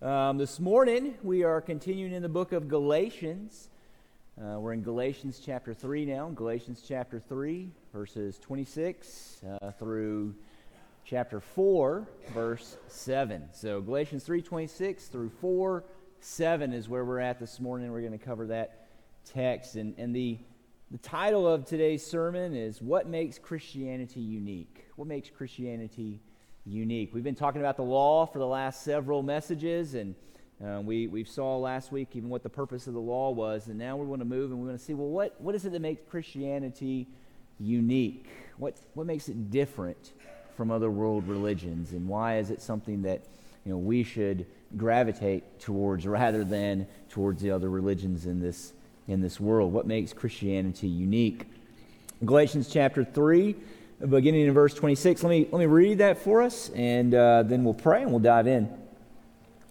Um, 0.00 0.38
this 0.38 0.60
morning, 0.60 1.16
we 1.24 1.42
are 1.42 1.60
continuing 1.60 2.12
in 2.12 2.22
the 2.22 2.28
book 2.28 2.52
of 2.52 2.68
Galatians. 2.68 3.68
Uh, 4.40 4.60
we're 4.60 4.72
in 4.72 4.84
Galatians 4.84 5.42
chapter 5.44 5.74
3 5.74 6.04
now. 6.04 6.28
Galatians 6.28 6.84
chapter 6.86 7.18
3, 7.18 7.68
verses 7.92 8.38
26 8.38 9.42
uh, 9.60 9.72
through 9.72 10.36
chapter 11.04 11.40
4, 11.40 12.06
verse 12.32 12.76
7. 12.86 13.48
So, 13.52 13.80
Galatians 13.80 14.22
3 14.22 14.40
26 14.40 15.08
through 15.08 15.30
4 15.40 15.82
7 16.20 16.72
is 16.72 16.88
where 16.88 17.04
we're 17.04 17.18
at 17.18 17.40
this 17.40 17.58
morning. 17.58 17.90
We're 17.90 17.98
going 17.98 18.16
to 18.16 18.24
cover 18.24 18.46
that 18.46 18.86
text. 19.24 19.74
And, 19.74 19.96
and 19.98 20.14
the, 20.14 20.38
the 20.92 20.98
title 20.98 21.48
of 21.48 21.64
today's 21.64 22.06
sermon 22.06 22.54
is 22.54 22.80
What 22.80 23.08
Makes 23.08 23.40
Christianity 23.40 24.20
Unique? 24.20 24.84
What 24.94 25.08
makes 25.08 25.28
Christianity 25.28 26.20
unique. 26.68 27.14
We've 27.14 27.24
been 27.24 27.34
talking 27.34 27.60
about 27.60 27.76
the 27.76 27.82
law 27.82 28.26
for 28.26 28.38
the 28.38 28.46
last 28.46 28.82
several 28.82 29.22
messages, 29.22 29.94
and 29.94 30.14
uh, 30.64 30.80
we, 30.82 31.06
we 31.06 31.24
saw 31.24 31.56
last 31.56 31.90
week 31.90 32.08
even 32.12 32.28
what 32.28 32.42
the 32.42 32.48
purpose 32.48 32.86
of 32.86 32.94
the 32.94 33.00
law 33.00 33.30
was, 33.30 33.68
and 33.68 33.78
now 33.78 33.96
we 33.96 34.06
want 34.06 34.20
to 34.20 34.26
move 34.26 34.50
and 34.50 34.60
we 34.60 34.66
want 34.66 34.78
to 34.78 34.84
see, 34.84 34.94
well, 34.94 35.08
what, 35.08 35.40
what 35.40 35.54
is 35.54 35.64
it 35.64 35.72
that 35.72 35.80
makes 35.80 36.02
Christianity 36.10 37.06
unique? 37.58 38.26
What, 38.58 38.76
what 38.94 39.06
makes 39.06 39.28
it 39.28 39.50
different 39.50 40.12
from 40.56 40.70
other 40.70 40.90
world 40.90 41.26
religions, 41.26 41.92
and 41.92 42.06
why 42.06 42.38
is 42.38 42.50
it 42.50 42.60
something 42.60 43.02
that 43.02 43.24
you 43.64 43.72
know, 43.72 43.78
we 43.78 44.02
should 44.02 44.46
gravitate 44.76 45.60
towards 45.60 46.06
rather 46.06 46.44
than 46.44 46.86
towards 47.08 47.40
the 47.40 47.50
other 47.50 47.70
religions 47.70 48.26
in 48.26 48.40
this, 48.40 48.74
in 49.06 49.20
this 49.22 49.40
world? 49.40 49.72
What 49.72 49.86
makes 49.86 50.12
Christianity 50.12 50.88
unique? 50.88 51.46
Galatians 52.24 52.68
chapter 52.68 53.04
3 53.04 53.54
beginning 54.06 54.46
in 54.46 54.52
verse 54.52 54.74
26. 54.74 55.22
Let 55.22 55.30
me, 55.30 55.48
let 55.50 55.58
me 55.58 55.66
read 55.66 55.98
that 55.98 56.18
for 56.18 56.42
us, 56.42 56.70
and 56.70 57.14
uh, 57.14 57.42
then 57.42 57.64
we'll 57.64 57.74
pray 57.74 58.02
and 58.02 58.10
we'll 58.10 58.20
dive 58.20 58.46
in. 58.46 58.68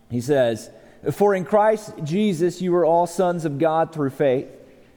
He 0.09 0.21
says, 0.21 0.69
For 1.11 1.33
in 1.35 1.45
Christ 1.45 1.93
Jesus 2.03 2.61
you 2.61 2.75
are 2.75 2.85
all 2.85 3.07
sons 3.07 3.45
of 3.45 3.59
God 3.59 3.93
through 3.93 4.11
faith. 4.11 4.47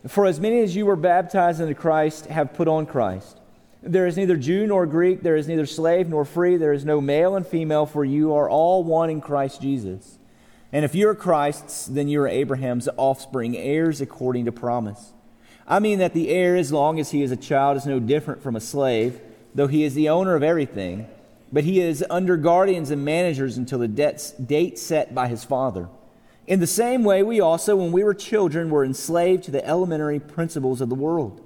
For 0.08 0.26
as 0.26 0.40
many 0.40 0.60
as 0.60 0.74
you 0.74 0.86
were 0.86 0.96
baptized 0.96 1.60
into 1.60 1.74
Christ 1.74 2.26
have 2.26 2.54
put 2.54 2.68
on 2.68 2.86
Christ. 2.86 3.38
There 3.82 4.06
is 4.06 4.16
neither 4.16 4.36
Jew 4.36 4.66
nor 4.66 4.86
Greek, 4.86 5.22
there 5.22 5.36
is 5.36 5.48
neither 5.48 5.66
slave 5.66 6.08
nor 6.08 6.24
free, 6.24 6.56
there 6.56 6.72
is 6.72 6.84
no 6.84 7.00
male 7.00 7.34
and 7.34 7.46
female, 7.46 7.86
for 7.86 8.04
you 8.04 8.34
are 8.34 8.48
all 8.48 8.84
one 8.84 9.08
in 9.08 9.20
Christ 9.20 9.62
Jesus. 9.62 10.18
And 10.72 10.84
if 10.84 10.94
you 10.94 11.08
are 11.08 11.14
Christ's, 11.14 11.86
then 11.86 12.08
you 12.08 12.20
are 12.20 12.28
Abraham's 12.28 12.88
offspring, 12.96 13.56
heirs 13.56 14.00
according 14.00 14.44
to 14.44 14.52
promise. 14.52 15.12
I 15.66 15.78
mean 15.78 15.98
that 16.00 16.14
the 16.14 16.28
heir, 16.28 16.56
as 16.56 16.72
long 16.72 16.98
as 17.00 17.10
he 17.10 17.22
is 17.22 17.30
a 17.30 17.36
child, 17.36 17.76
is 17.76 17.86
no 17.86 18.00
different 18.00 18.42
from 18.42 18.56
a 18.56 18.60
slave, 18.60 19.20
though 19.54 19.66
he 19.66 19.84
is 19.84 19.94
the 19.94 20.08
owner 20.08 20.34
of 20.34 20.42
everything, 20.42 21.08
but 21.52 21.64
he 21.64 21.80
is 21.80 22.04
under 22.08 22.36
guardians 22.36 22.90
and 22.90 23.04
managers 23.04 23.56
until 23.56 23.80
the 23.80 23.88
date 23.88 24.78
set 24.78 25.14
by 25.14 25.28
his 25.28 25.44
father. 25.44 25.88
In 26.46 26.60
the 26.60 26.66
same 26.66 27.04
way, 27.04 27.22
we 27.22 27.40
also, 27.40 27.76
when 27.76 27.92
we 27.92 28.04
were 28.04 28.14
children, 28.14 28.70
were 28.70 28.84
enslaved 28.84 29.44
to 29.44 29.50
the 29.50 29.66
elementary 29.66 30.18
principles 30.18 30.80
of 30.80 30.88
the 30.88 30.94
world. 30.94 31.40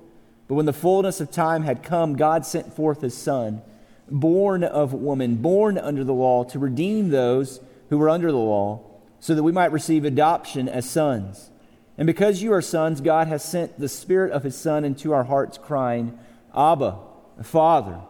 But 0.49 0.55
when 0.55 0.67
the 0.67 0.73
fullness 0.73 1.21
of 1.21 1.31
time 1.31 1.63
had 1.63 1.83
come, 1.83 2.17
God 2.17 2.45
sent 2.45 2.75
forth 2.75 3.01
his 3.01 3.17
Son, 3.17 3.63
born 4.11 4.63
of 4.63 4.93
woman, 4.93 5.37
born 5.37 5.79
under 5.79 6.05
the 6.05 6.13
law, 6.13 6.45
to 6.45 6.59
redeem 6.59 7.09
those 7.09 7.61
who 7.89 7.99
were 7.99 8.11
under 8.11 8.31
the 8.31 8.39
law, 8.39 8.83
so 9.21 9.35
that 9.35 9.43
we 9.43 9.53
might 9.53 9.73
receive 9.73 10.05
adoption 10.05 10.69
as 10.69 10.89
sons. 10.89 11.51
And 11.97 12.07
because 12.07 12.43
you 12.43 12.53
are 12.53 12.61
sons, 12.61 13.01
God 13.01 13.29
has 13.29 13.43
sent 13.43 13.79
the 13.79 13.89
Spirit 13.89 14.33
of 14.33 14.43
His 14.43 14.57
Son 14.57 14.85
into 14.85 15.13
our 15.15 15.25
hearts, 15.25 15.57
crying, 15.57 16.19
Abba, 16.55 16.99
A 17.39 17.45
father. 17.45 18.01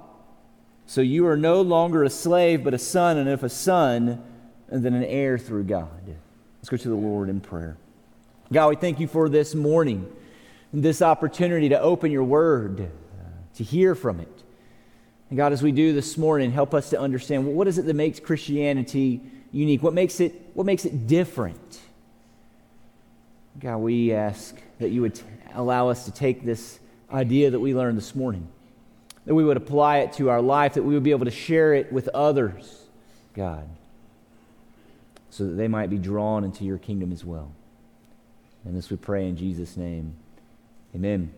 So 0.86 1.00
you 1.00 1.26
are 1.26 1.36
no 1.36 1.62
longer 1.62 2.04
a 2.04 2.10
slave, 2.10 2.62
but 2.62 2.74
a 2.74 2.78
son, 2.78 3.16
and 3.16 3.28
if 3.28 3.42
a 3.42 3.48
son, 3.48 4.22
then 4.68 4.94
an 4.94 5.04
heir 5.04 5.38
through 5.38 5.64
God. 5.64 6.16
Let's 6.58 6.68
go 6.68 6.76
to 6.76 6.88
the 6.88 6.94
Lord 6.94 7.28
in 7.28 7.40
prayer. 7.40 7.76
God, 8.52 8.68
we 8.68 8.76
thank 8.76 9.00
you 9.00 9.06
for 9.06 9.28
this 9.28 9.54
morning, 9.54 10.10
this 10.72 11.00
opportunity 11.00 11.70
to 11.70 11.80
open 11.80 12.10
your 12.10 12.24
word, 12.24 12.80
uh, 12.80 13.24
to 13.56 13.64
hear 13.64 13.94
from 13.94 14.20
it. 14.20 14.42
And 15.30 15.36
God, 15.36 15.52
as 15.52 15.62
we 15.62 15.72
do 15.72 15.92
this 15.92 16.18
morning, 16.18 16.52
help 16.52 16.74
us 16.74 16.90
to 16.90 17.00
understand 17.00 17.46
what 17.46 17.66
is 17.66 17.78
it 17.78 17.86
that 17.86 17.94
makes 17.94 18.20
Christianity 18.20 19.20
unique? 19.52 19.82
What 19.82 19.94
makes 19.94 20.20
it, 20.20 20.50
what 20.54 20.66
makes 20.66 20.84
it 20.84 21.06
different? 21.06 21.80
God, 23.58 23.78
we 23.78 24.12
ask 24.12 24.60
that 24.80 24.90
you 24.90 25.00
would 25.00 25.18
allow 25.54 25.88
us 25.88 26.04
to 26.04 26.10
take 26.10 26.44
this 26.44 26.78
idea 27.10 27.50
that 27.50 27.60
we 27.60 27.74
learned 27.74 27.96
this 27.96 28.14
morning, 28.14 28.48
that 29.26 29.34
we 29.34 29.44
would 29.44 29.56
apply 29.56 29.98
it 29.98 30.12
to 30.14 30.30
our 30.30 30.42
life, 30.42 30.74
that 30.74 30.82
we 30.82 30.94
would 30.94 31.02
be 31.02 31.10
able 31.10 31.24
to 31.24 31.30
share 31.30 31.74
it 31.74 31.92
with 31.92 32.08
others, 32.08 32.86
God, 33.34 33.68
so 35.30 35.46
that 35.46 35.52
they 35.54 35.68
might 35.68 35.90
be 35.90 35.98
drawn 35.98 36.44
into 36.44 36.64
your 36.64 36.78
kingdom 36.78 37.12
as 37.12 37.24
well. 37.24 37.52
And 38.64 38.76
this 38.76 38.90
we 38.90 38.96
pray 38.96 39.28
in 39.28 39.36
Jesus' 39.36 39.76
name. 39.76 40.14
Amen. 40.94 41.32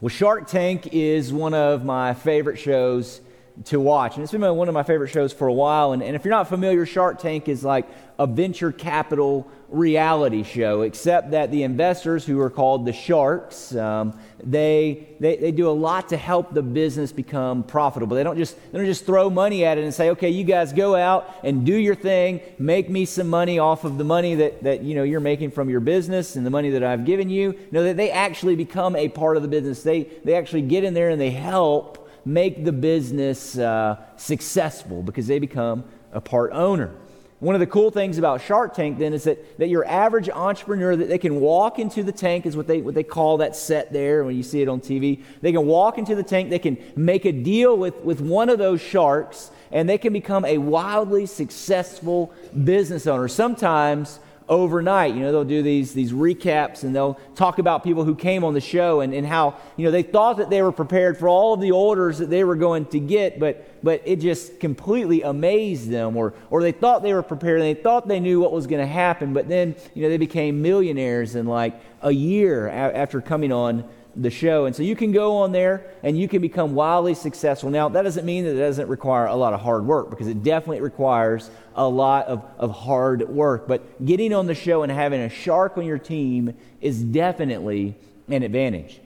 Well, 0.00 0.10
Shark 0.10 0.46
Tank 0.46 0.88
is 0.92 1.32
one 1.32 1.54
of 1.54 1.84
my 1.84 2.14
favorite 2.14 2.58
shows 2.58 3.20
to 3.64 3.80
watch. 3.80 4.14
And 4.14 4.22
it's 4.22 4.32
been 4.32 4.42
one 4.42 4.68
of 4.68 4.74
my 4.74 4.82
favorite 4.82 5.08
shows 5.08 5.32
for 5.32 5.48
a 5.48 5.52
while. 5.52 5.92
And, 5.92 6.02
and 6.02 6.14
if 6.14 6.24
you're 6.24 6.34
not 6.34 6.48
familiar, 6.48 6.84
Shark 6.84 7.18
Tank 7.18 7.48
is 7.48 7.64
like 7.64 7.86
a 8.18 8.26
venture 8.26 8.72
capital 8.72 9.46
reality 9.68 10.42
show, 10.42 10.82
except 10.82 11.32
that 11.32 11.50
the 11.50 11.62
investors, 11.62 12.24
who 12.24 12.40
are 12.40 12.50
called 12.50 12.86
the 12.86 12.92
sharks, 12.92 13.74
um, 13.74 14.18
they, 14.42 15.08
they, 15.18 15.36
they 15.36 15.50
do 15.50 15.68
a 15.68 15.72
lot 15.72 16.10
to 16.10 16.16
help 16.16 16.54
the 16.54 16.62
business 16.62 17.12
become 17.12 17.62
profitable. 17.62 18.16
They 18.16 18.22
don't, 18.22 18.36
just, 18.36 18.56
they 18.70 18.78
don't 18.78 18.86
just 18.86 19.04
throw 19.04 19.28
money 19.28 19.64
at 19.64 19.76
it 19.76 19.84
and 19.84 19.92
say, 19.92 20.10
okay, 20.10 20.30
you 20.30 20.44
guys 20.44 20.72
go 20.72 20.94
out 20.94 21.34
and 21.42 21.66
do 21.66 21.74
your 21.74 21.94
thing, 21.94 22.40
make 22.58 22.88
me 22.88 23.06
some 23.06 23.28
money 23.28 23.58
off 23.58 23.84
of 23.84 23.98
the 23.98 24.04
money 24.04 24.36
that, 24.36 24.62
that 24.62 24.82
you 24.82 24.94
know, 24.94 25.02
you're 25.02 25.20
making 25.20 25.50
from 25.50 25.68
your 25.68 25.80
business 25.80 26.36
and 26.36 26.46
the 26.46 26.50
money 26.50 26.70
that 26.70 26.84
I've 26.84 27.04
given 27.04 27.28
you. 27.28 27.58
No, 27.70 27.82
that 27.84 27.96
they 27.96 28.10
actually 28.10 28.54
become 28.54 28.94
a 28.94 29.08
part 29.08 29.36
of 29.36 29.42
the 29.42 29.48
business. 29.48 29.82
They, 29.82 30.04
they 30.24 30.34
actually 30.34 30.62
get 30.62 30.84
in 30.84 30.94
there 30.94 31.10
and 31.10 31.20
they 31.20 31.30
help 31.30 32.05
make 32.26 32.64
the 32.64 32.72
business 32.72 33.56
uh, 33.56 33.96
successful 34.16 35.02
because 35.02 35.26
they 35.28 35.38
become 35.38 35.84
a 36.12 36.20
part 36.20 36.52
owner. 36.52 36.92
One 37.38 37.54
of 37.54 37.60
the 37.60 37.66
cool 37.66 37.90
things 37.90 38.16
about 38.16 38.40
Shark 38.40 38.74
Tank 38.74 38.98
then 38.98 39.12
is 39.12 39.24
that, 39.24 39.58
that 39.58 39.68
your 39.68 39.86
average 39.86 40.28
entrepreneur 40.30 40.96
that 40.96 41.08
they 41.08 41.18
can 41.18 41.38
walk 41.38 41.78
into 41.78 42.02
the 42.02 42.10
tank 42.10 42.46
is 42.46 42.56
what 42.56 42.66
they 42.66 42.80
what 42.80 42.94
they 42.94 43.02
call 43.02 43.36
that 43.38 43.54
set 43.54 43.92
there 43.92 44.24
when 44.24 44.34
you 44.34 44.42
see 44.42 44.62
it 44.62 44.68
on 44.68 44.80
TV. 44.80 45.22
They 45.42 45.52
can 45.52 45.66
walk 45.66 45.98
into 45.98 46.14
the 46.14 46.22
tank, 46.22 46.50
they 46.50 46.58
can 46.58 46.78
make 46.96 47.26
a 47.26 47.32
deal 47.32 47.76
with, 47.76 47.94
with 47.96 48.20
one 48.22 48.48
of 48.48 48.58
those 48.58 48.80
sharks, 48.80 49.50
and 49.70 49.86
they 49.86 49.98
can 49.98 50.14
become 50.14 50.46
a 50.46 50.56
wildly 50.56 51.26
successful 51.26 52.32
business 52.64 53.06
owner. 53.06 53.28
Sometimes 53.28 54.18
overnight. 54.48 55.14
You 55.14 55.20
know, 55.20 55.32
they'll 55.32 55.44
do 55.44 55.62
these, 55.62 55.92
these 55.92 56.12
recaps 56.12 56.82
and 56.82 56.94
they'll 56.94 57.18
talk 57.34 57.58
about 57.58 57.82
people 57.82 58.04
who 58.04 58.14
came 58.14 58.44
on 58.44 58.54
the 58.54 58.60
show 58.60 59.00
and, 59.00 59.12
and 59.12 59.26
how, 59.26 59.56
you 59.76 59.84
know, 59.84 59.90
they 59.90 60.02
thought 60.02 60.36
that 60.38 60.50
they 60.50 60.62
were 60.62 60.72
prepared 60.72 61.18
for 61.18 61.28
all 61.28 61.54
of 61.54 61.60
the 61.60 61.72
orders 61.72 62.18
that 62.18 62.30
they 62.30 62.44
were 62.44 62.56
going 62.56 62.86
to 62.86 63.00
get, 63.00 63.38
but, 63.38 63.82
but 63.82 64.02
it 64.04 64.16
just 64.16 64.60
completely 64.60 65.22
amazed 65.22 65.90
them. 65.90 66.16
Or, 66.16 66.34
or 66.50 66.62
they 66.62 66.72
thought 66.72 67.02
they 67.02 67.14
were 67.14 67.22
prepared 67.22 67.60
and 67.60 67.76
they 67.76 67.80
thought 67.80 68.06
they 68.08 68.20
knew 68.20 68.40
what 68.40 68.52
was 68.52 68.66
going 68.66 68.80
to 68.80 68.92
happen, 68.92 69.32
but 69.32 69.48
then, 69.48 69.74
you 69.94 70.02
know, 70.02 70.08
they 70.08 70.16
became 70.16 70.62
millionaires 70.62 71.34
in 71.34 71.46
like 71.46 71.74
a 72.02 72.12
year 72.12 72.68
after 72.68 73.20
coming 73.20 73.52
on 73.52 73.88
the 74.16 74.30
show. 74.30 74.64
And 74.64 74.74
so 74.74 74.82
you 74.82 74.96
can 74.96 75.12
go 75.12 75.36
on 75.38 75.52
there 75.52 75.86
and 76.02 76.18
you 76.18 76.26
can 76.26 76.40
become 76.40 76.74
wildly 76.74 77.14
successful. 77.14 77.70
Now, 77.70 77.88
that 77.90 78.02
doesn't 78.02 78.24
mean 78.24 78.44
that 78.44 78.56
it 78.56 78.58
doesn't 78.58 78.88
require 78.88 79.26
a 79.26 79.36
lot 79.36 79.52
of 79.52 79.60
hard 79.60 79.86
work 79.86 80.10
because 80.10 80.26
it 80.26 80.42
definitely 80.42 80.80
requires 80.80 81.50
a 81.74 81.86
lot 81.86 82.26
of, 82.26 82.44
of 82.58 82.70
hard 82.70 83.28
work. 83.28 83.68
But 83.68 84.04
getting 84.04 84.32
on 84.32 84.46
the 84.46 84.54
show 84.54 84.82
and 84.82 84.90
having 84.90 85.20
a 85.20 85.28
shark 85.28 85.76
on 85.76 85.84
your 85.84 85.98
team 85.98 86.54
is 86.80 87.02
definitely 87.02 87.94
an 88.28 88.42
advantage. 88.42 89.00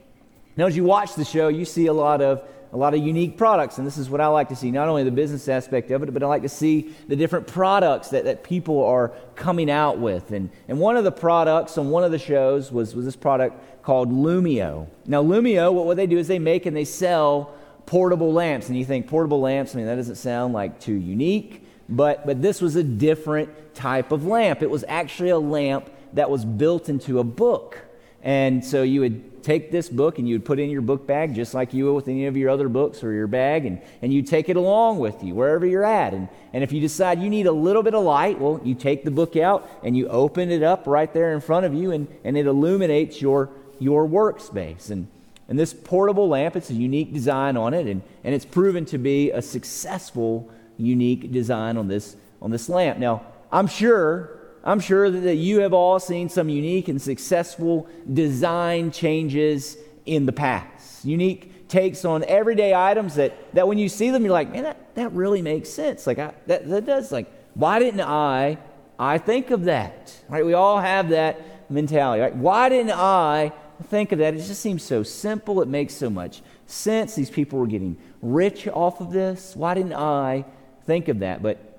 Now, 0.56 0.66
as 0.66 0.76
you 0.76 0.84
watch 0.84 1.14
the 1.14 1.24
show, 1.24 1.48
you 1.48 1.64
see 1.64 1.86
a 1.86 1.92
lot 1.92 2.22
of 2.22 2.42
a 2.72 2.76
lot 2.76 2.94
of 2.94 3.04
unique 3.04 3.36
products. 3.36 3.78
And 3.78 3.86
this 3.86 3.98
is 3.98 4.08
what 4.08 4.20
I 4.20 4.28
like 4.28 4.48
to 4.48 4.56
see 4.56 4.70
not 4.70 4.88
only 4.88 5.02
the 5.02 5.10
business 5.10 5.48
aspect 5.48 5.90
of 5.90 6.02
it, 6.02 6.12
but 6.12 6.22
I 6.22 6.26
like 6.26 6.42
to 6.42 6.48
see 6.48 6.94
the 7.08 7.16
different 7.16 7.46
products 7.46 8.10
that, 8.10 8.24
that 8.24 8.44
people 8.44 8.84
are 8.84 9.12
coming 9.34 9.70
out 9.70 9.98
with. 9.98 10.30
And, 10.30 10.50
and 10.68 10.78
one 10.78 10.96
of 10.96 11.04
the 11.04 11.12
products 11.12 11.78
on 11.78 11.90
one 11.90 12.04
of 12.04 12.12
the 12.12 12.18
shows 12.18 12.70
was, 12.70 12.94
was 12.94 13.04
this 13.04 13.16
product 13.16 13.69
called 13.90 14.12
Lumio. 14.12 14.86
Now, 15.04 15.20
Lumio, 15.20 15.72
what, 15.72 15.84
what 15.84 15.96
they 15.96 16.06
do 16.06 16.16
is 16.16 16.28
they 16.28 16.38
make 16.38 16.64
and 16.64 16.76
they 16.76 16.84
sell 16.84 17.56
portable 17.86 18.32
lamps. 18.32 18.68
And 18.68 18.78
you 18.78 18.84
think 18.84 19.08
portable 19.08 19.40
lamps, 19.40 19.74
I 19.74 19.78
mean, 19.78 19.86
that 19.86 19.96
doesn't 19.96 20.14
sound 20.14 20.54
like 20.54 20.78
too 20.78 20.94
unique. 20.94 21.66
But, 21.88 22.24
but 22.24 22.40
this 22.40 22.60
was 22.60 22.76
a 22.76 22.84
different 22.84 23.74
type 23.74 24.12
of 24.12 24.24
lamp. 24.24 24.62
It 24.62 24.70
was 24.70 24.84
actually 24.86 25.30
a 25.30 25.40
lamp 25.40 25.90
that 26.12 26.30
was 26.30 26.44
built 26.44 26.88
into 26.88 27.18
a 27.18 27.24
book. 27.24 27.80
And 28.22 28.64
so 28.64 28.84
you 28.84 29.00
would 29.00 29.42
take 29.42 29.72
this 29.72 29.88
book 29.88 30.18
and 30.18 30.28
you 30.28 30.34
would 30.34 30.44
put 30.44 30.58
it 30.58 30.62
in 30.62 30.70
your 30.70 30.82
book 30.82 31.06
bag 31.06 31.34
just 31.34 31.54
like 31.54 31.72
you 31.72 31.86
would 31.86 31.94
with 31.94 32.08
any 32.08 32.26
of 32.26 32.36
your 32.36 32.50
other 32.50 32.68
books 32.68 33.02
or 33.02 33.12
your 33.12 33.26
bag, 33.26 33.64
and, 33.64 33.80
and 34.02 34.12
you 34.12 34.22
take 34.22 34.48
it 34.48 34.56
along 34.56 34.98
with 34.98 35.24
you 35.24 35.34
wherever 35.34 35.66
you're 35.66 35.84
at. 35.84 36.12
And, 36.12 36.28
and 36.52 36.62
if 36.62 36.72
you 36.72 36.80
decide 36.80 37.20
you 37.20 37.30
need 37.30 37.46
a 37.46 37.52
little 37.52 37.82
bit 37.82 37.94
of 37.94 38.04
light, 38.04 38.38
well, 38.38 38.60
you 38.62 38.74
take 38.74 39.02
the 39.02 39.10
book 39.10 39.36
out 39.36 39.68
and 39.82 39.96
you 39.96 40.06
open 40.08 40.50
it 40.50 40.62
up 40.62 40.86
right 40.86 41.12
there 41.12 41.32
in 41.32 41.40
front 41.40 41.66
of 41.66 41.74
you, 41.74 41.90
and, 41.90 42.06
and 42.22 42.36
it 42.36 42.46
illuminates 42.46 43.22
your, 43.22 43.48
your 43.80 44.06
workspace. 44.06 44.90
And, 44.90 45.08
and 45.48 45.58
this 45.58 45.74
portable 45.74 46.28
lamp, 46.28 46.54
it's 46.54 46.70
a 46.70 46.74
unique 46.74 47.12
design 47.12 47.56
on 47.56 47.74
it, 47.74 47.88
and, 47.88 48.02
and 48.22 48.32
it's 48.32 48.44
proven 48.44 48.84
to 48.86 48.98
be 48.98 49.32
a 49.32 49.42
successful, 49.42 50.48
unique 50.76 51.32
design 51.32 51.76
on 51.76 51.88
this, 51.88 52.16
on 52.40 52.52
this 52.52 52.68
lamp. 52.68 52.98
Now, 52.98 53.26
I'm 53.50 53.66
sure 53.66 54.36
I'm 54.62 54.80
sure 54.80 55.10
that 55.10 55.36
you 55.36 55.60
have 55.60 55.72
all 55.72 55.98
seen 55.98 56.28
some 56.28 56.48
unique 56.48 56.88
and 56.88 57.00
successful 57.00 57.88
design 58.12 58.90
changes 58.90 59.78
in 60.04 60.26
the 60.26 60.32
past. 60.32 61.04
Unique 61.04 61.68
takes 61.68 62.04
on 62.04 62.24
everyday 62.24 62.74
items 62.74 63.14
that, 63.14 63.54
that 63.54 63.66
when 63.66 63.78
you 63.78 63.88
see 63.88 64.10
them, 64.10 64.22
you're 64.22 64.32
like, 64.32 64.52
man, 64.52 64.64
that, 64.64 64.94
that 64.96 65.12
really 65.12 65.40
makes 65.40 65.70
sense. 65.70 66.06
Like, 66.06 66.18
I, 66.18 66.34
that, 66.46 66.68
that 66.68 66.84
does. 66.84 67.10
Like, 67.10 67.32
why 67.54 67.78
didn't 67.78 68.02
I, 68.02 68.58
I 68.98 69.16
think 69.16 69.50
of 69.50 69.64
that? 69.64 70.14
Right? 70.28 70.44
We 70.44 70.52
all 70.52 70.78
have 70.78 71.08
that 71.10 71.70
mentality. 71.70 72.20
Right? 72.20 72.36
Why 72.36 72.68
didn't 72.68 72.92
I 72.92 73.52
think 73.84 74.12
of 74.12 74.18
that? 74.18 74.34
It 74.34 74.38
just 74.38 74.60
seems 74.60 74.82
so 74.82 75.02
simple. 75.02 75.62
It 75.62 75.68
makes 75.68 75.94
so 75.94 76.10
much 76.10 76.42
sense. 76.66 77.14
These 77.14 77.30
people 77.30 77.58
were 77.58 77.66
getting 77.66 77.96
rich 78.22 78.68
off 78.68 79.00
of 79.00 79.12
this. 79.12 79.54
Why 79.56 79.74
didn't 79.74 79.94
I 79.94 80.44
think 80.86 81.08
of 81.08 81.20
that? 81.20 81.42
But, 81.42 81.78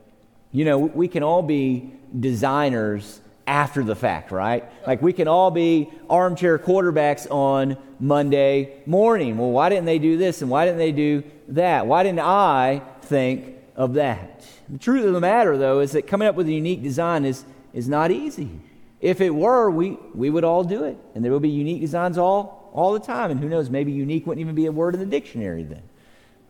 you 0.52 0.66
know, 0.66 0.80
we 0.80 1.08
can 1.08 1.24
all 1.24 1.42
be 1.42 1.94
designers 2.20 3.22
after 3.48 3.84
the 3.84 3.96
fact, 3.96 4.32
right? 4.32 4.70
Like 4.86 5.02
we 5.02 5.14
can 5.14 5.28
all 5.28 5.52
be 5.52 5.90
armchair 6.10 6.58
quarterbacks 6.60 7.30
on 7.30 7.78
Monday 8.00 8.82
morning. 8.86 9.38
Well, 9.38 9.52
why 9.52 9.70
didn't 9.70 9.86
they 9.86 10.00
do 10.00 10.18
this 10.18 10.42
and 10.42 10.50
why 10.50 10.66
didn't 10.66 10.80
they 10.80 10.92
do 10.92 11.24
that? 11.50 11.86
Why 11.88 12.04
didn't 12.04 12.20
I 12.20 12.82
think 13.02 13.56
of 13.76 13.96
that? 13.96 14.46
The 14.70 14.78
truth 14.78 15.06
of 15.06 15.14
the 15.14 15.20
matter, 15.20 15.58
though, 15.58 15.80
is 15.80 15.92
that 15.92 16.08
coming 16.08 16.28
up 16.28 16.36
with 16.36 16.48
a 16.48 16.54
unique 16.54 16.82
design 16.82 17.26
is, 17.26 17.44
is 17.74 17.90
not 17.90 18.12
easy. 18.12 18.62
If 19.02 19.20
it 19.20 19.32
were, 19.32 19.70
we, 19.72 19.98
we 20.14 20.30
would 20.30 20.44
all 20.44 20.64
do 20.64 20.84
it. 20.84 20.98
And 21.16 21.26
there 21.26 21.32
would 21.32 21.42
be 21.42 21.50
unique 21.50 21.82
designs 21.82 22.18
all, 22.18 22.70
all 22.72 22.94
the 22.94 23.00
time. 23.00 23.32
And 23.32 23.40
who 23.40 23.50
knows, 23.50 23.70
maybe 23.70 23.92
unique 23.92 24.28
wouldn't 24.28 24.42
even 24.42 24.56
be 24.56 24.68
a 24.68 24.72
word 24.72 24.94
in 24.94 25.00
the 25.00 25.08
dictionary 25.08 25.64
then. 25.64 25.82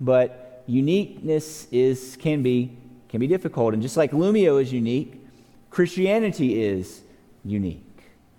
But 0.01 0.63
uniqueness 0.68 1.68
is, 1.71 2.18
can, 2.19 2.44
be, 2.44 2.77
can 3.07 3.19
be 3.21 3.27
difficult. 3.27 3.74
And 3.74 3.81
just 3.81 3.95
like 3.95 4.12
Lumio 4.12 4.62
is 4.62 4.74
unique, 4.74 5.25
Christianity 5.69 6.62
is 6.62 7.01
unique. 7.45 7.86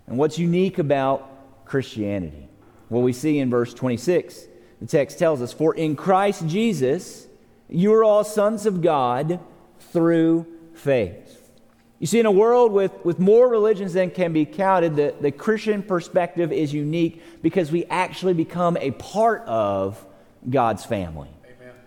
And 0.05 0.17
what's 0.17 0.37
unique 0.37 0.77
about 0.77 1.65
Christianity? 1.65 2.47
Well, 2.89 3.01
we 3.01 3.13
see 3.13 3.39
in 3.39 3.49
verse 3.49 3.73
26, 3.73 4.45
the 4.79 4.85
text 4.85 5.17
tells 5.17 5.41
us, 5.41 5.51
For 5.51 5.73
in 5.73 5.95
Christ 5.95 6.45
Jesus, 6.47 7.25
you 7.67 7.91
are 7.93 8.03
all 8.03 8.23
sons 8.23 8.67
of 8.67 8.81
God 8.81 9.39
through 9.79 10.45
faith. 10.75 11.42
You 12.03 12.07
see, 12.07 12.19
in 12.19 12.25
a 12.25 12.31
world 12.31 12.73
with, 12.73 12.91
with 13.05 13.17
more 13.17 13.47
religions 13.47 13.93
than 13.93 14.11
can 14.11 14.33
be 14.33 14.43
counted, 14.43 14.97
the, 14.97 15.15
the 15.21 15.31
Christian 15.31 15.81
perspective 15.81 16.51
is 16.51 16.73
unique 16.73 17.23
because 17.41 17.71
we 17.71 17.85
actually 17.85 18.33
become 18.33 18.75
a 18.75 18.91
part 18.91 19.41
of 19.43 20.05
God's 20.49 20.83
family. 20.83 21.29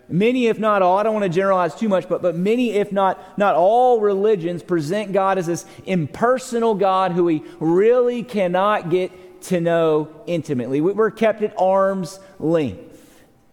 Many, 0.08 0.46
if 0.46 0.58
not 0.58 0.80
all, 0.80 0.96
I 0.96 1.02
don't 1.02 1.12
want 1.12 1.24
to 1.24 1.28
generalize 1.28 1.74
too 1.74 1.90
much, 1.90 2.08
but, 2.08 2.22
but 2.22 2.34
many, 2.34 2.70
if 2.70 2.92
not, 2.92 3.38
not 3.38 3.56
all 3.56 4.00
religions 4.00 4.62
present 4.62 5.12
God 5.12 5.36
as 5.36 5.48
this 5.48 5.66
impersonal 5.84 6.74
God 6.74 7.12
who 7.12 7.24
we 7.24 7.42
really 7.60 8.22
cannot 8.22 8.88
get 8.88 9.42
to 9.42 9.60
know 9.60 10.08
intimately. 10.24 10.80
We're 10.80 11.10
kept 11.10 11.42
at 11.42 11.52
arm's 11.60 12.20
length. 12.38 12.95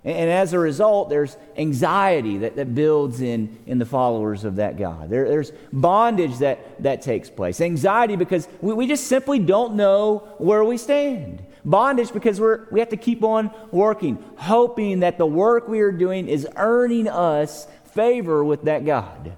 And 0.05 0.29
as 0.29 0.51
a 0.51 0.59
result, 0.59 1.09
there's 1.09 1.37
anxiety 1.55 2.39
that, 2.39 2.57
that 2.57 2.75
builds 2.75 3.21
in, 3.21 3.57
in 3.65 3.77
the 3.79 3.85
followers 3.85 4.43
of 4.43 4.57
that 4.57 4.77
God. 4.77 5.09
There, 5.09 5.29
there's 5.29 5.53
bondage 5.71 6.39
that, 6.39 6.83
that 6.83 7.01
takes 7.01 7.29
place. 7.29 7.61
Anxiety 7.61 8.17
because 8.17 8.49
we, 8.59 8.73
we 8.73 8.85
just 8.85 9.07
simply 9.07 9.39
don't 9.39 9.75
know 9.75 10.35
where 10.39 10.63
we 10.65 10.77
stand. 10.77 11.41
Bondage 11.63 12.11
because 12.11 12.37
we're, 12.41 12.67
we 12.69 12.81
have 12.81 12.89
to 12.89 12.97
keep 12.97 13.23
on 13.23 13.49
working, 13.71 14.21
hoping 14.35 14.99
that 14.99 15.17
the 15.17 15.25
work 15.25 15.69
we 15.69 15.79
are 15.79 15.93
doing 15.93 16.27
is 16.27 16.45
earning 16.57 17.07
us 17.07 17.65
favor 17.85 18.43
with 18.43 18.63
that 18.63 18.85
God. 18.85 19.37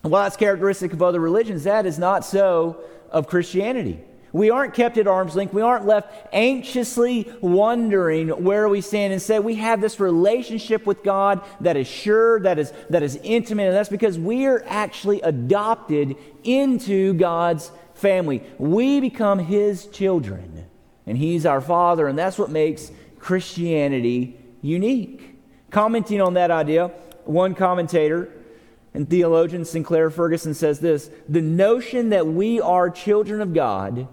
While 0.00 0.22
that's 0.22 0.36
characteristic 0.36 0.94
of 0.94 1.02
other 1.02 1.20
religions, 1.20 1.64
that 1.64 1.84
is 1.84 1.98
not 1.98 2.24
so 2.24 2.82
of 3.10 3.26
Christianity. 3.26 4.00
We 4.32 4.50
aren't 4.50 4.74
kept 4.74 4.96
at 4.96 5.06
arm's 5.06 5.36
length. 5.36 5.52
We 5.52 5.62
aren't 5.62 5.86
left 5.86 6.28
anxiously 6.32 7.30
wondering 7.40 8.28
where 8.28 8.68
we 8.68 8.80
stand. 8.80 9.12
Instead, 9.12 9.44
we 9.44 9.56
have 9.56 9.80
this 9.80 10.00
relationship 10.00 10.86
with 10.86 11.02
God 11.02 11.42
that 11.60 11.76
is 11.76 11.86
sure, 11.86 12.40
that 12.40 12.58
is, 12.58 12.72
that 12.88 13.02
is 13.02 13.18
intimate, 13.22 13.66
and 13.66 13.76
that's 13.76 13.90
because 13.90 14.18
we 14.18 14.46
are 14.46 14.64
actually 14.66 15.20
adopted 15.20 16.16
into 16.44 17.12
God's 17.14 17.70
family. 17.94 18.42
We 18.58 19.00
become 19.00 19.38
His 19.38 19.86
children 19.86 20.66
and 21.06 21.18
He's 21.18 21.44
our 21.44 21.60
Father, 21.60 22.08
and 22.08 22.18
that's 22.18 22.38
what 22.38 22.50
makes 22.50 22.90
Christianity 23.18 24.38
unique. 24.62 25.36
Commenting 25.70 26.20
on 26.20 26.34
that 26.34 26.50
idea, 26.50 26.88
one 27.24 27.54
commentator 27.54 28.30
and 28.94 29.08
theologian 29.08 29.64
Sinclair 29.64 30.10
Ferguson 30.10 30.54
says 30.54 30.80
this 30.80 31.10
The 31.28 31.40
notion 31.40 32.10
that 32.10 32.26
we 32.26 32.60
are 32.60 32.90
children 32.90 33.40
of 33.40 33.54
God, 33.54 34.08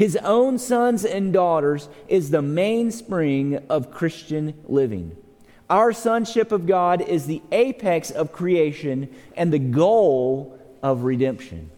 His 0.00 0.16
own 0.16 0.58
sons 0.58 1.04
and 1.04 1.30
daughters, 1.30 1.90
is 2.08 2.30
the 2.30 2.40
mainspring 2.40 3.58
of 3.68 3.90
Christian 3.90 4.54
living. 4.64 5.14
Our 5.68 5.92
sonship 5.92 6.52
of 6.52 6.66
God 6.66 7.02
is 7.02 7.26
the 7.26 7.42
apex 7.52 8.10
of 8.10 8.32
creation 8.32 9.14
and 9.36 9.52
the 9.52 9.58
goal 9.58 10.58
of 10.82 11.02
redemption. 11.02 11.70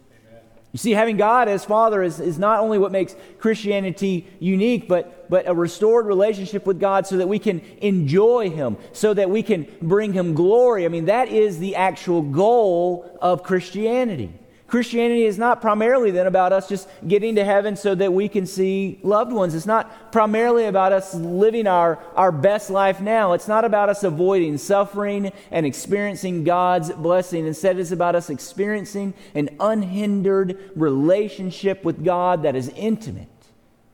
You 0.70 0.78
see, 0.78 0.92
having 0.92 1.16
God 1.16 1.48
as 1.48 1.64
Father 1.64 2.00
is, 2.00 2.20
is 2.20 2.38
not 2.38 2.60
only 2.60 2.78
what 2.78 2.92
makes 2.92 3.16
Christianity 3.40 4.28
unique, 4.38 4.86
but, 4.86 5.28
but 5.28 5.48
a 5.48 5.52
restored 5.52 6.06
relationship 6.06 6.64
with 6.64 6.78
God 6.78 7.08
so 7.08 7.16
that 7.16 7.28
we 7.28 7.40
can 7.40 7.60
enjoy 7.80 8.50
Him, 8.50 8.76
so 8.92 9.12
that 9.14 9.30
we 9.30 9.42
can 9.42 9.66
bring 9.82 10.12
Him 10.12 10.34
glory. 10.34 10.84
I 10.84 10.88
mean, 10.88 11.06
that 11.06 11.26
is 11.26 11.58
the 11.58 11.74
actual 11.74 12.22
goal 12.22 13.18
of 13.20 13.42
Christianity. 13.42 14.32
Christianity 14.72 15.24
is 15.24 15.36
not 15.36 15.60
primarily 15.60 16.10
then 16.12 16.26
about 16.26 16.50
us 16.50 16.66
just 16.66 16.88
getting 17.06 17.34
to 17.34 17.44
heaven 17.44 17.76
so 17.76 17.94
that 17.94 18.10
we 18.10 18.26
can 18.26 18.46
see 18.46 18.98
loved 19.02 19.30
ones. 19.30 19.54
It's 19.54 19.66
not 19.66 20.10
primarily 20.10 20.64
about 20.64 20.94
us 20.94 21.12
living 21.12 21.66
our, 21.66 21.98
our 22.14 22.32
best 22.32 22.70
life 22.70 22.98
now. 22.98 23.34
It's 23.34 23.46
not 23.46 23.66
about 23.66 23.90
us 23.90 24.02
avoiding 24.02 24.56
suffering 24.56 25.30
and 25.50 25.66
experiencing 25.66 26.44
God's 26.44 26.90
blessing. 26.90 27.46
Instead, 27.46 27.78
it's 27.78 27.90
about 27.90 28.14
us 28.14 28.30
experiencing 28.30 29.12
an 29.34 29.50
unhindered 29.60 30.70
relationship 30.74 31.84
with 31.84 32.02
God 32.02 32.44
that 32.44 32.56
is 32.56 32.70
intimate. 32.70 33.28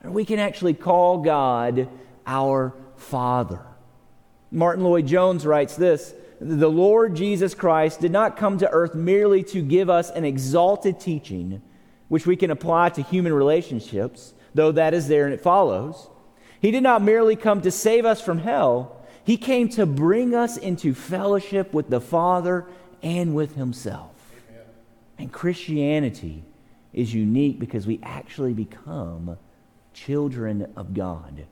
And 0.00 0.14
we 0.14 0.24
can 0.24 0.38
actually 0.38 0.74
call 0.74 1.22
God 1.22 1.88
our 2.24 2.72
Father. 2.94 3.66
Martyn 4.52 4.84
Lloyd-Jones 4.84 5.44
writes 5.44 5.74
this 5.74 6.14
the 6.40 6.70
Lord 6.70 7.16
Jesus 7.16 7.54
Christ 7.54 8.00
did 8.00 8.12
not 8.12 8.36
come 8.36 8.58
to 8.58 8.70
earth 8.70 8.94
merely 8.94 9.42
to 9.44 9.62
give 9.62 9.90
us 9.90 10.10
an 10.10 10.24
exalted 10.24 11.00
teaching, 11.00 11.62
which 12.08 12.26
we 12.26 12.36
can 12.36 12.50
apply 12.50 12.90
to 12.90 13.02
human 13.02 13.32
relationships, 13.32 14.34
though 14.54 14.72
that 14.72 14.94
is 14.94 15.08
there 15.08 15.24
and 15.24 15.34
it 15.34 15.40
follows. 15.40 16.08
He 16.60 16.70
did 16.70 16.82
not 16.82 17.02
merely 17.02 17.36
come 17.36 17.60
to 17.62 17.70
save 17.70 18.04
us 18.04 18.20
from 18.20 18.38
hell, 18.38 19.04
He 19.24 19.36
came 19.36 19.68
to 19.70 19.86
bring 19.86 20.34
us 20.34 20.56
into 20.56 20.94
fellowship 20.94 21.72
with 21.74 21.90
the 21.90 22.00
Father 22.00 22.66
and 23.02 23.34
with 23.34 23.56
Himself. 23.56 24.14
Amen. 24.50 24.64
And 25.18 25.32
Christianity 25.32 26.44
is 26.92 27.14
unique 27.14 27.58
because 27.58 27.86
we 27.86 28.00
actually 28.02 28.54
become 28.54 29.36
children 29.92 30.72
of 30.76 30.94
God. 30.94 31.46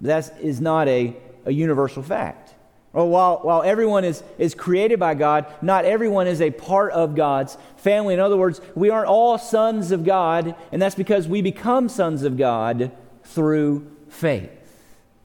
That 0.00 0.38
is 0.40 0.60
not 0.60 0.88
a, 0.88 1.16
a 1.44 1.52
universal 1.52 2.02
fact. 2.02 2.55
Well, 2.96 3.08
while, 3.08 3.40
while 3.42 3.62
everyone 3.62 4.04
is, 4.04 4.22
is 4.38 4.54
created 4.54 4.98
by 4.98 5.12
God, 5.12 5.44
not 5.60 5.84
everyone 5.84 6.26
is 6.26 6.40
a 6.40 6.50
part 6.50 6.92
of 6.92 7.14
God's 7.14 7.58
family. 7.76 8.14
In 8.14 8.20
other 8.20 8.38
words, 8.38 8.62
we 8.74 8.88
aren't 8.88 9.08
all 9.08 9.36
sons 9.36 9.92
of 9.92 10.02
God, 10.02 10.54
and 10.72 10.80
that's 10.80 10.94
because 10.94 11.28
we 11.28 11.42
become 11.42 11.90
sons 11.90 12.22
of 12.22 12.38
God 12.38 12.90
through 13.22 13.94
faith. 14.08 14.50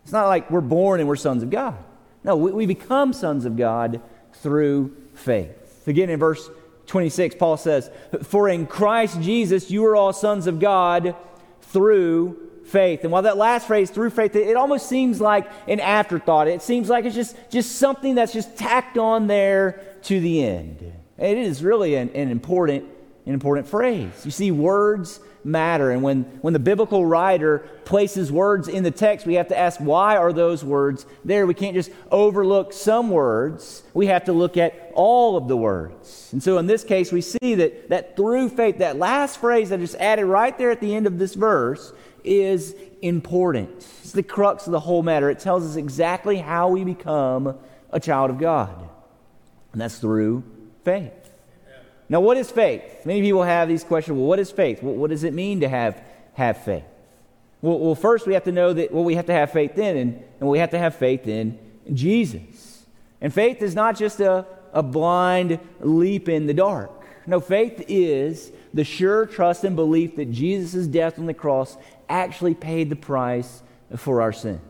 It's 0.04 0.12
not 0.12 0.28
like 0.28 0.52
we're 0.52 0.60
born 0.60 1.00
and 1.00 1.08
we're 1.08 1.16
sons 1.16 1.44
of 1.44 1.50
God. 1.50 1.78
No, 2.26 2.36
we, 2.36 2.52
we 2.52 2.66
become 2.66 3.14
sons 3.14 3.46
of 3.46 3.56
God 3.56 4.02
through 4.34 4.94
faith. 5.14 5.88
Again, 5.88 6.10
in 6.10 6.20
verse 6.20 6.50
26, 6.88 7.36
Paul 7.36 7.56
says, 7.56 7.90
For 8.24 8.50
in 8.50 8.68
Christ 8.68 9.22
Jesus 9.22 9.72
you 9.72 9.86
are 9.86 9.96
all 9.96 10.12
sons 10.12 10.46
of 10.46 10.60
God 10.60 11.16
through 11.62 12.51
faith. 12.72 13.04
And 13.04 13.12
while 13.12 13.22
that 13.24 13.38
last 13.38 13.68
phrase, 13.68 13.90
through 13.90 14.10
faith, 14.10 14.36
it 14.36 14.56
almost 14.56 14.88
seems 14.88 15.22
like 15.22 15.50
an 15.68 15.80
afterthought. 15.80 16.48
It 16.48 16.62
seems 16.62 16.90
like 16.90 17.06
it's 17.06 17.16
just, 17.16 17.36
just 17.50 17.76
something 17.76 18.16
that's 18.16 18.34
just 18.34 18.58
tacked 18.58 18.98
on 18.98 19.28
there 19.28 19.82
to 20.04 20.20
the 20.20 20.44
end. 20.44 20.94
And 21.18 21.38
It 21.38 21.46
is 21.46 21.64
really 21.64 21.96
an, 21.96 22.10
an 22.10 22.30
important, 22.30 22.86
an 23.26 23.34
important 23.34 23.68
phrase. 23.68 24.26
You 24.26 24.32
see, 24.32 24.52
words 24.52 25.20
matter. 25.44 25.92
And 25.92 26.04
when, 26.04 26.24
when 26.42 26.54
the 26.54 26.60
biblical 26.60 27.06
writer 27.06 27.60
places 27.86 28.32
words 28.32 28.68
in 28.68 28.84
the 28.84 28.92
text, 28.92 29.26
we 29.26 29.36
have 29.36 29.48
to 29.50 29.58
ask 29.58 29.80
why 29.80 30.18
are 30.18 30.34
those 30.34 30.64
words 30.64 31.06
there? 31.26 31.46
We 31.46 31.54
can't 31.54 31.74
just 31.74 31.92
overlook 32.12 32.74
some 32.74 33.10
words. 33.10 33.84
We 33.94 34.08
have 34.08 34.26
to 34.26 34.34
look 34.34 34.58
at 34.58 34.92
all 34.94 35.38
of 35.38 35.48
the 35.48 35.58
words. 35.58 36.30
And 36.32 36.42
so 36.42 36.58
in 36.58 36.68
this 36.68 36.84
case, 36.84 37.12
we 37.12 37.22
see 37.22 37.56
that, 37.56 37.90
that 37.90 38.16
through 38.16 38.50
faith, 38.50 38.80
that 38.80 38.98
last 38.98 39.40
phrase 39.40 39.70
that 39.70 39.80
is 39.80 39.96
added 39.96 40.26
right 40.26 40.58
there 40.58 40.72
at 40.72 40.82
the 40.82 40.96
end 40.96 41.08
of 41.08 41.18
this 41.18 41.34
verse, 41.34 41.94
is 42.24 42.76
important. 43.02 43.70
It's 43.78 44.12
the 44.12 44.24
crux 44.24 44.66
of 44.66 44.72
the 44.72 44.80
whole 44.80 45.04
matter. 45.04 45.30
It 45.30 45.40
tells 45.40 45.66
us 45.66 45.76
exactly 45.76 46.38
how 46.38 46.70
we 46.70 46.84
become 46.84 47.58
a 47.92 48.00
child 48.00 48.30
of 48.30 48.38
God, 48.38 48.90
and 49.72 49.82
that's 49.82 49.98
through 50.00 50.44
faith. 50.84 51.14
Now, 52.10 52.20
what 52.20 52.36
is 52.36 52.52
faith? 52.52 53.06
Many 53.06 53.22
people 53.22 53.44
have 53.44 53.70
these 53.70 53.86
questions. 53.86 54.18
Well, 54.18 54.28
what 54.28 54.40
is 54.40 54.52
faith? 54.52 54.84
What, 54.84 54.96
what 54.96 55.10
does 55.12 55.24
it 55.24 55.34
mean 55.34 55.62
to 55.62 55.70
have, 55.70 56.04
have 56.34 56.64
faith? 56.64 56.84
Well, 57.62 57.80
well, 57.80 57.96
first 57.96 58.28
we 58.28 58.34
have 58.34 58.44
to 58.46 58.52
know 58.52 58.74
that 58.74 58.92
well, 58.92 59.04
we 59.04 59.16
have 59.16 59.28
to 59.28 59.34
have 59.34 59.52
faith 59.52 59.78
in, 59.78 59.96
and, 59.96 60.24
and 60.40 60.50
we 60.50 60.60
have 60.60 60.72
to 60.72 60.80
have 60.80 60.96
faith 60.96 61.28
in 61.28 61.58
Jesus. 61.94 62.86
And 63.22 63.34
faith 63.34 63.62
is 63.62 63.76
not 63.76 63.96
just 63.96 64.20
a, 64.20 64.46
a 64.74 64.84
blind 64.84 65.60
leap 65.80 66.28
in 66.28 66.48
the 66.48 66.54
dark. 66.54 66.92
No, 67.28 67.40
faith 67.40 67.86
is 67.88 68.52
the 68.74 68.84
sure 68.84 69.26
trust 69.26 69.64
and 69.64 69.76
belief 69.76 70.16
that 70.16 70.32
Jesus' 70.32 70.88
death 70.88 71.20
on 71.20 71.28
the 71.28 71.34
cross 71.34 71.78
actually 72.12 72.54
paid 72.54 72.90
the 72.90 72.96
price 72.96 73.64
for 73.96 74.22
our 74.22 74.34
sins. 74.34 74.62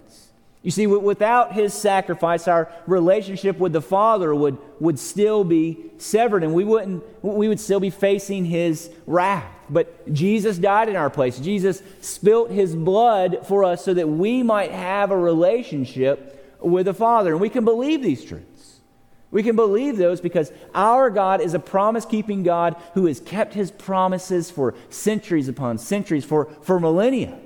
You 0.64 0.70
see, 0.70 0.86
without 0.86 1.54
his 1.54 1.74
sacrifice, 1.74 2.48
our 2.48 2.72
relationship 2.86 3.58
with 3.58 3.74
the 3.74 3.82
Father 3.82 4.34
would, 4.34 4.60
would 4.80 5.00
still 5.00 5.44
be 5.44 5.92
severed 5.98 6.44
and 6.44 6.54
we, 6.54 6.64
wouldn't, 6.64 7.04
we 7.24 7.48
would 7.48 7.60
still 7.60 7.80
be 7.80 7.90
facing 7.90 8.46
his 8.46 8.92
wrath. 9.08 9.52
But 9.72 10.14
Jesus 10.14 10.60
died 10.60 10.88
in 10.88 10.96
our 10.96 11.10
place. 11.10 11.40
Jesus 11.40 11.82
spilt 12.02 12.52
his 12.52 12.76
blood 12.76 13.40
for 13.48 13.64
us 13.64 13.84
so 13.84 13.96
that 13.96 14.08
we 14.08 14.44
might 14.44 14.72
have 14.72 15.10
a 15.10 15.18
relationship 15.18 16.56
with 16.60 16.86
the 16.86 16.94
Father. 16.94 17.32
And 17.32 17.42
we 17.42 17.50
can 17.50 17.66
believe 17.66 18.04
these 18.04 18.24
truths. 18.24 18.51
We 19.32 19.44
can 19.44 19.56
believe 19.56 19.98
those 19.98 20.20
because 20.20 20.52
our 20.76 21.10
God 21.10 21.42
is 21.42 21.54
a 21.54 21.60
promise 21.60 22.06
keeping 22.06 22.44
God 22.44 22.76
who 22.94 23.06
has 23.06 23.22
kept 23.22 23.54
his 23.54 23.72
promises 23.72 24.52
for 24.52 24.76
centuries 24.90 25.48
upon 25.48 25.78
centuries, 25.78 26.26
for, 26.26 26.46
for 26.62 26.80
millennia 26.80 27.40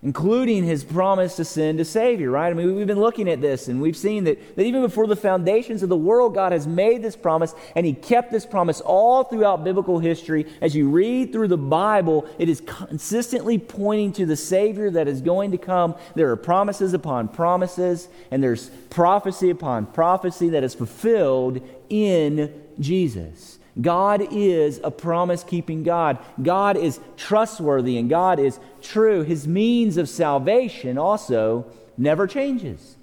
including 0.00 0.62
his 0.62 0.84
promise 0.84 1.34
to 1.34 1.44
send 1.44 1.80
a 1.80 1.84
Savior, 1.84 2.30
right? 2.30 2.50
I 2.50 2.54
mean, 2.54 2.76
we've 2.76 2.86
been 2.86 3.00
looking 3.00 3.28
at 3.28 3.40
this 3.40 3.66
and 3.66 3.80
we've 3.82 3.96
seen 3.96 4.24
that, 4.24 4.54
that 4.54 4.62
even 4.62 4.82
before 4.82 5.08
the 5.08 5.16
foundations 5.16 5.82
of 5.82 5.88
the 5.88 5.96
world, 5.96 6.34
God 6.34 6.52
has 6.52 6.68
made 6.68 7.02
this 7.02 7.16
promise 7.16 7.52
and 7.74 7.84
he 7.84 7.94
kept 7.94 8.30
this 8.30 8.46
promise 8.46 8.80
all 8.80 9.24
throughout 9.24 9.64
biblical 9.64 9.98
history. 9.98 10.46
As 10.60 10.76
you 10.76 10.88
read 10.88 11.32
through 11.32 11.48
the 11.48 11.58
Bible, 11.58 12.28
it 12.38 12.48
is 12.48 12.60
consistently 12.60 13.58
pointing 13.58 14.12
to 14.12 14.26
the 14.26 14.36
Savior 14.36 14.88
that 14.90 15.08
is 15.08 15.20
going 15.20 15.50
to 15.50 15.58
come. 15.58 15.96
There 16.14 16.30
are 16.30 16.36
promises 16.36 16.94
upon 16.94 17.26
promises, 17.26 18.08
and 18.30 18.40
there's 18.40 18.68
prophecy 18.90 19.50
upon 19.50 19.86
prophecy 19.86 20.50
that 20.50 20.62
is 20.62 20.74
fulfilled 20.74 21.60
in 21.88 22.62
Jesus. 22.78 23.57
God 23.80 24.26
is 24.32 24.80
a 24.82 24.90
promise 24.90 25.44
keeping 25.44 25.82
God. 25.82 26.18
God 26.42 26.76
is 26.76 26.98
trustworthy 27.16 27.96
and 27.96 28.10
God 28.10 28.38
is 28.38 28.58
true. 28.82 29.22
His 29.22 29.46
means 29.46 29.96
of 29.96 30.08
salvation 30.08 30.98
also 30.98 31.66
never 31.96 32.26
changes. 32.26 32.96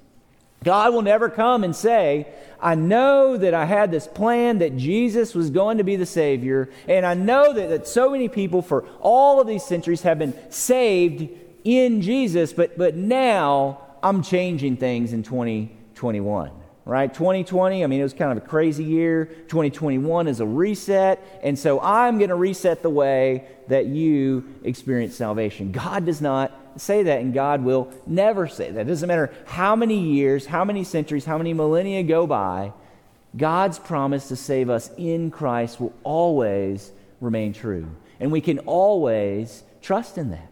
God 0.63 0.93
will 0.93 1.03
never 1.03 1.29
come 1.29 1.63
and 1.63 1.75
say, 1.75 2.27
I 2.59 2.75
know 2.75 3.37
that 3.37 3.53
I 3.53 3.65
had 3.65 3.91
this 3.91 4.07
plan 4.07 4.57
that 4.59 4.75
Jesus 4.75 5.35
was 5.35 5.51
going 5.51 5.77
to 5.77 5.83
be 5.83 5.95
the 5.95 6.07
Savior, 6.07 6.69
and 6.87 7.05
I 7.05 7.13
know 7.13 7.53
that, 7.53 7.69
that 7.69 7.87
so 7.87 8.09
many 8.09 8.27
people 8.27 8.63
for 8.63 8.83
all 8.99 9.39
of 9.39 9.45
these 9.45 9.63
centuries 9.63 10.01
have 10.01 10.17
been 10.17 10.33
saved 10.49 11.29
in 11.63 12.01
Jesus, 12.01 12.51
but, 12.51 12.77
but 12.77 12.95
now 12.95 13.81
I'm 14.01 14.23
changing 14.23 14.77
things 14.77 15.13
in 15.13 15.21
2021 15.21 16.51
right? 16.85 17.11
2020, 17.11 17.83
I 17.83 17.87
mean, 17.87 17.99
it 17.99 18.03
was 18.03 18.13
kind 18.13 18.31
of 18.31 18.43
a 18.43 18.47
crazy 18.47 18.83
year. 18.83 19.25
2021 19.25 20.27
is 20.27 20.39
a 20.39 20.45
reset. 20.45 21.19
And 21.41 21.57
so 21.57 21.81
I'm 21.81 22.19
going 22.19 22.29
to 22.29 22.35
reset 22.35 22.83
the 22.83 22.89
way 22.89 23.45
that 23.67 23.87
you 23.87 24.55
experience 24.63 25.15
salvation. 25.15 25.71
God 25.71 26.05
does 26.05 26.21
not 26.21 26.51
say 26.77 27.03
that, 27.03 27.21
and 27.21 27.33
God 27.33 27.63
will 27.63 27.91
never 28.05 28.47
say 28.47 28.69
that. 28.69 28.81
It 28.81 28.87
doesn't 28.87 29.07
matter 29.07 29.33
how 29.45 29.75
many 29.75 29.99
years, 29.99 30.45
how 30.45 30.63
many 30.63 30.83
centuries, 30.83 31.25
how 31.25 31.37
many 31.37 31.53
millennia 31.53 32.03
go 32.03 32.27
by, 32.27 32.73
God's 33.35 33.79
promise 33.79 34.27
to 34.27 34.35
save 34.35 34.69
us 34.69 34.91
in 34.97 35.31
Christ 35.31 35.79
will 35.79 35.93
always 36.03 36.91
remain 37.19 37.53
true. 37.53 37.87
And 38.19 38.31
we 38.31 38.41
can 38.41 38.59
always 38.59 39.63
trust 39.81 40.17
in 40.17 40.29
that. 40.31 40.49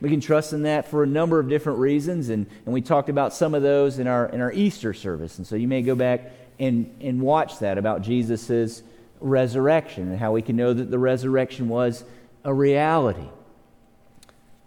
We 0.00 0.10
can 0.10 0.20
trust 0.20 0.52
in 0.52 0.62
that 0.62 0.88
for 0.88 1.02
a 1.02 1.06
number 1.06 1.38
of 1.38 1.48
different 1.48 1.78
reasons, 1.78 2.28
and, 2.28 2.46
and 2.64 2.74
we 2.74 2.80
talked 2.80 3.08
about 3.08 3.32
some 3.32 3.54
of 3.54 3.62
those 3.62 3.98
in 3.98 4.06
our, 4.06 4.26
in 4.26 4.40
our 4.40 4.52
Easter 4.52 4.92
service. 4.92 5.38
And 5.38 5.46
so 5.46 5.56
you 5.56 5.68
may 5.68 5.82
go 5.82 5.94
back 5.94 6.32
and, 6.58 6.94
and 7.00 7.20
watch 7.20 7.58
that 7.60 7.78
about 7.78 8.02
Jesus' 8.02 8.82
resurrection 9.20 10.10
and 10.10 10.18
how 10.18 10.32
we 10.32 10.42
can 10.42 10.56
know 10.56 10.72
that 10.72 10.90
the 10.90 10.98
resurrection 10.98 11.68
was 11.68 12.04
a 12.44 12.52
reality. 12.52 13.28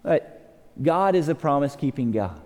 But 0.04 0.56
God 0.82 1.16
is 1.16 1.30
a 1.30 1.36
promise 1.36 1.76
keeping 1.76 2.12
God. 2.12 2.42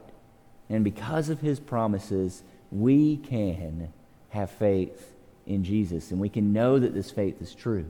And 0.69 0.83
because 0.83 1.29
of 1.29 1.41
his 1.41 1.59
promises, 1.59 2.43
we 2.71 3.17
can 3.17 3.91
have 4.29 4.49
faith 4.51 5.13
in 5.45 5.63
Jesus. 5.63 6.11
And 6.11 6.19
we 6.19 6.29
can 6.29 6.53
know 6.53 6.79
that 6.79 6.93
this 6.93 7.11
faith 7.11 7.41
is 7.41 7.53
true. 7.53 7.85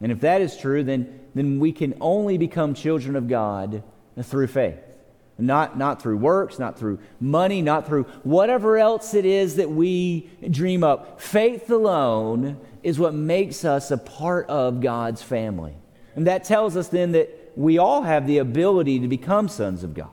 And 0.00 0.10
if 0.10 0.20
that 0.20 0.40
is 0.40 0.56
true, 0.56 0.82
then, 0.82 1.20
then 1.34 1.60
we 1.60 1.72
can 1.72 1.94
only 2.00 2.38
become 2.38 2.74
children 2.74 3.16
of 3.16 3.28
God 3.28 3.82
through 4.22 4.46
faith. 4.48 4.78
Not, 5.38 5.78
not 5.78 6.02
through 6.02 6.18
works, 6.18 6.58
not 6.58 6.78
through 6.78 6.98
money, 7.18 7.62
not 7.62 7.86
through 7.86 8.04
whatever 8.24 8.76
else 8.76 9.14
it 9.14 9.24
is 9.24 9.56
that 9.56 9.70
we 9.70 10.28
dream 10.50 10.84
up. 10.84 11.20
Faith 11.20 11.70
alone 11.70 12.60
is 12.82 12.98
what 12.98 13.14
makes 13.14 13.64
us 13.64 13.90
a 13.90 13.96
part 13.96 14.46
of 14.48 14.80
God's 14.80 15.22
family. 15.22 15.74
And 16.14 16.26
that 16.26 16.44
tells 16.44 16.76
us 16.76 16.88
then 16.88 17.12
that 17.12 17.52
we 17.56 17.78
all 17.78 18.02
have 18.02 18.26
the 18.26 18.38
ability 18.38 19.00
to 19.00 19.08
become 19.08 19.48
sons 19.48 19.82
of 19.82 19.94
God. 19.94 20.10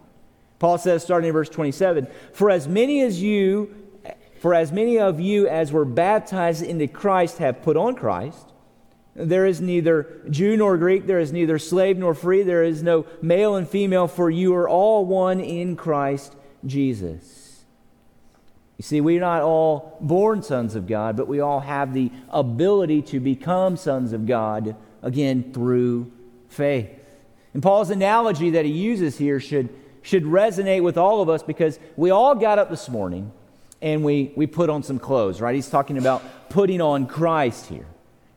Paul 0.59 0.77
says, 0.77 1.03
starting 1.03 1.27
in 1.27 1.33
verse 1.33 1.49
27, 1.49 2.07
For 2.33 2.49
as 2.49 2.67
many 2.67 3.01
as 3.01 3.21
you, 3.21 3.75
for 4.39 4.53
as 4.53 4.71
many 4.71 4.97
of 4.97 5.19
you 5.19 5.47
as 5.47 5.71
were 5.71 5.85
baptized 5.85 6.63
into 6.63 6.87
Christ 6.87 7.37
have 7.37 7.61
put 7.61 7.77
on 7.77 7.95
Christ. 7.95 8.53
There 9.17 9.47
is 9.47 9.59
neither 9.59 10.21
Jew 10.29 10.55
nor 10.55 10.77
Greek, 10.77 11.07
there 11.07 11.19
is 11.19 11.33
neither 11.33 11.57
slave 11.57 11.97
nor 11.97 12.13
free, 12.13 12.43
there 12.43 12.63
is 12.63 12.83
no 12.83 13.07
male 13.19 13.55
and 13.55 13.67
female, 13.67 14.07
for 14.07 14.29
you 14.29 14.53
are 14.53 14.69
all 14.69 15.05
one 15.05 15.39
in 15.39 15.75
Christ 15.75 16.35
Jesus. 16.63 17.65
You 18.77 18.83
see, 18.83 19.01
we're 19.01 19.19
not 19.19 19.41
all 19.41 19.97
born 20.01 20.43
sons 20.43 20.75
of 20.75 20.85
God, 20.85 21.17
but 21.17 21.27
we 21.27 21.39
all 21.39 21.61
have 21.61 21.95
the 21.95 22.11
ability 22.29 23.01
to 23.03 23.19
become 23.19 23.75
sons 23.75 24.13
of 24.13 24.27
God, 24.27 24.75
again, 25.01 25.51
through 25.51 26.11
faith. 26.47 26.91
And 27.55 27.63
Paul's 27.63 27.89
analogy 27.89 28.51
that 28.51 28.65
he 28.65 28.71
uses 28.71 29.17
here 29.17 29.39
should, 29.39 29.69
should 30.03 30.25
resonate 30.25 30.83
with 30.83 30.95
all 30.95 31.23
of 31.23 31.29
us 31.29 31.41
because 31.41 31.79
we 31.95 32.11
all 32.11 32.35
got 32.35 32.59
up 32.59 32.69
this 32.69 32.87
morning 32.87 33.31
and 33.81 34.03
we, 34.03 34.31
we 34.35 34.45
put 34.45 34.69
on 34.69 34.83
some 34.83 34.99
clothes, 34.99 35.41
right? 35.41 35.55
He's 35.55 35.71
talking 35.71 35.97
about 35.97 36.21
putting 36.51 36.81
on 36.81 37.07
Christ 37.07 37.65
here. 37.65 37.87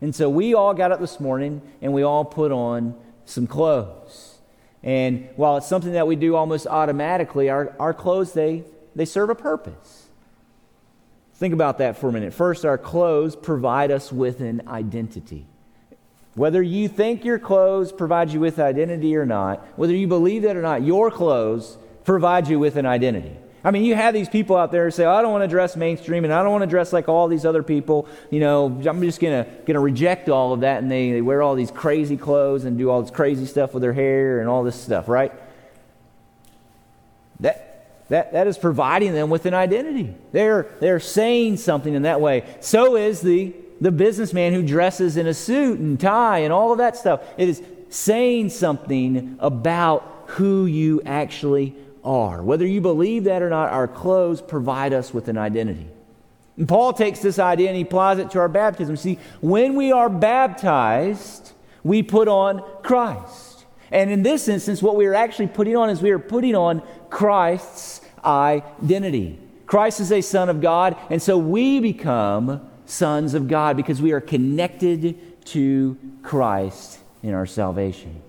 And 0.00 0.14
so 0.14 0.30
we 0.30 0.54
all 0.54 0.75
got 0.75 0.92
up 0.92 1.00
this 1.00 1.21
morning 1.21 1.61
and 1.83 1.92
we 1.92 2.02
all 2.02 2.25
put 2.25 2.52
on 2.52 2.95
some 3.25 3.47
clothes. 3.47 4.38
And 4.83 5.28
while 5.37 5.59
it's 5.59 5.66
something 5.66 5.92
that 5.92 6.07
we 6.07 6.16
do 6.16 6.37
almost 6.37 6.66
automatically, 6.66 7.50
our, 7.50 7.75
our 7.78 7.92
clothes, 7.92 8.33
they, 8.33 8.64
they 8.97 9.04
serve 9.04 9.28
a 9.30 9.35
purpose. 9.35 10.09
Think 11.35 11.54
about 11.54 11.78
that 11.78 11.97
for 11.97 12.09
a 12.09 12.12
minute. 12.12 12.35
First, 12.35 12.64
our 12.64 12.78
clothes 12.78 13.37
provide 13.37 13.90
us 13.90 14.12
with 14.12 14.40
an 14.40 14.62
identity. 14.69 15.47
Whether 16.35 16.62
you 16.62 16.88
think 16.88 17.25
your 17.25 17.38
clothes 17.38 17.92
provide 17.92 18.30
you 18.30 18.40
with 18.40 18.59
identity 18.59 19.16
or 19.16 19.26
not, 19.26 19.66
whether 19.76 19.95
you 19.95 20.07
believe 20.07 20.42
that 20.42 20.57
or 20.57 20.62
not, 20.62 20.83
your 20.83 21.11
clothes 21.11 21.76
provide 22.04 22.49
you 22.49 22.59
with 22.59 22.76
an 22.76 22.87
identity. 22.87 23.37
I 23.62 23.71
mean, 23.71 23.85
you 23.85 23.95
have 23.95 24.14
these 24.14 24.29
people 24.29 24.57
out 24.57 24.73
there 24.73 24.85
who 24.85 24.90
say, 24.90 25.05
oh, 25.05 25.12
I 25.12 25.21
don't 25.21 25.33
want 25.33 25.45
to 25.45 25.49
dress 25.49 25.76
mainstream 25.76 26.25
and 26.25 26.33
I 26.33 26.43
don't 26.43 26.52
want 26.52 26.62
to 26.62 26.69
dress 26.69 26.93
like 26.93 27.09
all 27.09 27.29
these 27.29 27.45
other 27.45 27.62
people. 27.62 28.09
You 28.31 28.40
know, 28.40 28.67
I'm 28.67 29.02
just 29.02 29.21
going 29.21 29.45
to 29.45 29.50
gonna 29.67 29.81
reject 29.81 30.29
all 30.31 30.55
of 30.55 30.61
that. 30.61 30.83
And 30.83 30.90
they, 30.90 31.12
they 31.12 31.21
wear 31.21 31.43
all 31.43 31.55
these 31.55 31.71
crazy 31.71 32.17
clothes 32.17 32.64
and 32.64 32.79
do 32.79 32.88
all 32.90 33.02
this 33.02 33.11
crazy 33.11 33.45
stuff 33.45 33.75
with 33.75 33.83
their 33.83 33.93
hair 33.93 34.40
and 34.40 34.49
all 34.49 34.64
this 34.64 34.81
stuff, 34.81 35.09
right? 35.09 35.33
That, 37.40 38.05
that, 38.09 38.33
that 38.33 38.47
is 38.47 38.57
providing 38.57 39.12
them 39.12 39.29
with 39.29 39.45
an 39.45 39.55
identity. 39.55 40.14
They're, 40.33 40.67
they're 40.81 41.00
saying 41.00 41.59
something 41.59 41.93
in 41.93 42.02
that 42.02 42.21
way. 42.21 42.45
So 42.61 42.97
is 42.97 43.21
the, 43.21 43.55
the 43.81 43.93
businessman 43.93 44.55
who 44.55 44.62
dresses 44.62 45.19
in 45.19 45.26
a 45.26 45.35
suit 45.35 45.79
and 45.79 46.00
tie 46.00 46.38
and 46.38 46.52
all 46.52 46.73
of 46.73 46.79
that 46.79 46.97
stuff. 46.97 47.23
It 47.37 47.49
is 47.49 47.62
saying 47.90 48.50
something 48.50 49.37
about 49.38 50.25
who 50.29 50.64
you 50.64 51.02
actually 51.05 51.75
are. 52.04 52.42
Whether 52.42 52.66
you 52.66 52.80
believe 52.80 53.25
that 53.25 53.42
or 53.42 53.50
not, 53.50 53.71
our 53.71 53.88
clothes 53.88 54.40
provide 54.40 54.92
us 54.92 55.12
with 55.12 55.28
an 55.28 55.38
identity. 55.38 55.88
And 56.57 56.69
Paul 56.69 56.92
takes 56.92 57.21
this 57.21 57.38
idea 57.38 57.69
and 57.69 57.76
he 57.76 57.83
applies 57.83 58.19
it 58.19 58.30
to 58.33 58.38
our 58.38 58.49
baptism. 58.49 58.97
See, 58.97 59.19
when 59.40 59.76
we 59.76 59.92
are 59.92 60.09
baptized, 60.09 61.52
we 61.83 62.02
put 62.02 62.28
on 62.28 62.62
Christ. 62.83 63.64
And 63.90 64.11
in 64.11 64.23
this 64.23 64.47
instance, 64.47 64.83
what 64.83 64.97
we 64.97 65.07
are 65.07 65.14
actually 65.14 65.49
putting 65.49 65.76
on 65.76 65.90
is 65.90 66.02
we 66.02 66.11
are 66.11 66.19
putting 66.19 66.54
on 66.54 66.83
Christ's 67.09 68.02
identity. 68.25 69.38
Christ 69.66 70.00
is 70.00 70.12
a 70.12 70.21
son 70.21 70.49
of 70.49 70.61
God, 70.61 70.97
and 71.11 71.23
so 71.23 71.38
we 71.38 71.80
become 71.80 72.69
sons 72.87 73.35
of 73.35 73.49
God 73.49 73.76
because 73.76 74.02
we 74.02 74.12
are 74.12 74.21
connected 74.21 75.45
to 75.47 75.97
Christ 76.23 76.99
in 77.23 77.35
our 77.35 77.47
salvation. 77.47 78.21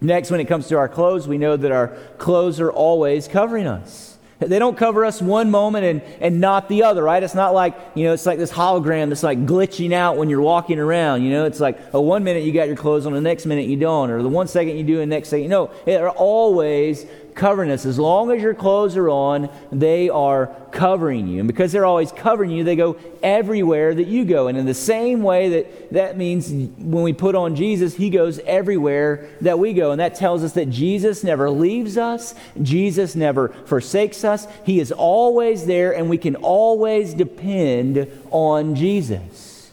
Next, 0.00 0.30
when 0.30 0.40
it 0.40 0.46
comes 0.46 0.68
to 0.68 0.76
our 0.76 0.88
clothes, 0.88 1.26
we 1.26 1.38
know 1.38 1.56
that 1.56 1.72
our 1.72 1.88
clothes 2.18 2.60
are 2.60 2.70
always 2.70 3.28
covering 3.28 3.66
us. 3.66 4.14
They 4.40 4.58
don't 4.58 4.76
cover 4.76 5.04
us 5.04 5.22
one 5.22 5.50
moment 5.50 5.84
and, 5.84 6.02
and 6.20 6.40
not 6.40 6.68
the 6.68 6.82
other, 6.82 7.02
right? 7.02 7.22
It's 7.22 7.34
not 7.34 7.54
like, 7.54 7.76
you 7.94 8.04
know, 8.04 8.12
it's 8.12 8.26
like 8.26 8.38
this 8.38 8.52
hologram 8.52 9.08
that's 9.08 9.22
like 9.22 9.46
glitching 9.46 9.92
out 9.92 10.16
when 10.16 10.28
you're 10.28 10.40
walking 10.40 10.78
around. 10.78 11.22
You 11.22 11.30
know, 11.30 11.44
it's 11.44 11.60
like, 11.60 11.78
oh, 11.94 12.00
one 12.00 12.24
minute 12.24 12.42
you 12.42 12.52
got 12.52 12.66
your 12.66 12.76
clothes 12.76 13.06
on, 13.06 13.12
the 13.12 13.20
next 13.20 13.46
minute 13.46 13.66
you 13.66 13.76
don't, 13.76 14.10
or 14.10 14.22
the 14.22 14.28
one 14.28 14.48
second 14.48 14.76
you 14.76 14.84
do, 14.84 15.00
and 15.00 15.10
the 15.10 15.16
next 15.16 15.28
second, 15.28 15.44
you 15.44 15.48
know, 15.48 15.70
they're 15.84 16.10
always 16.10 17.06
covering 17.34 17.70
us. 17.70 17.84
As 17.84 17.98
long 17.98 18.30
as 18.30 18.40
your 18.40 18.54
clothes 18.54 18.96
are 18.96 19.08
on, 19.08 19.50
they 19.72 20.08
are 20.08 20.54
covering 20.70 21.26
you. 21.26 21.40
And 21.40 21.48
because 21.48 21.72
they're 21.72 21.84
always 21.84 22.12
covering 22.12 22.50
you, 22.50 22.64
they 22.64 22.76
go 22.76 22.96
everywhere 23.22 23.94
that 23.94 24.06
you 24.06 24.24
go. 24.24 24.48
And 24.48 24.56
in 24.56 24.66
the 24.66 24.74
same 24.74 25.22
way 25.22 25.48
that 25.48 25.92
that 25.92 26.16
means 26.16 26.50
when 26.50 27.02
we 27.02 27.12
put 27.12 27.34
on 27.34 27.56
Jesus, 27.56 27.94
he 27.94 28.10
goes 28.10 28.38
everywhere 28.40 29.28
that 29.40 29.58
we 29.58 29.72
go. 29.72 29.90
And 29.90 30.00
that 30.00 30.14
tells 30.14 30.44
us 30.44 30.52
that 30.52 30.70
Jesus 30.70 31.24
never 31.24 31.50
leaves 31.50 31.96
us, 31.96 32.34
Jesus 32.62 33.14
never 33.14 33.48
forsakes 33.48 34.24
us. 34.24 34.46
He 34.64 34.80
is 34.80 34.92
always 34.92 35.66
there, 35.66 35.94
and 35.94 36.08
we 36.08 36.18
can 36.18 36.36
always 36.36 37.14
depend 37.14 38.08
on 38.30 38.74
Jesus. 38.74 39.72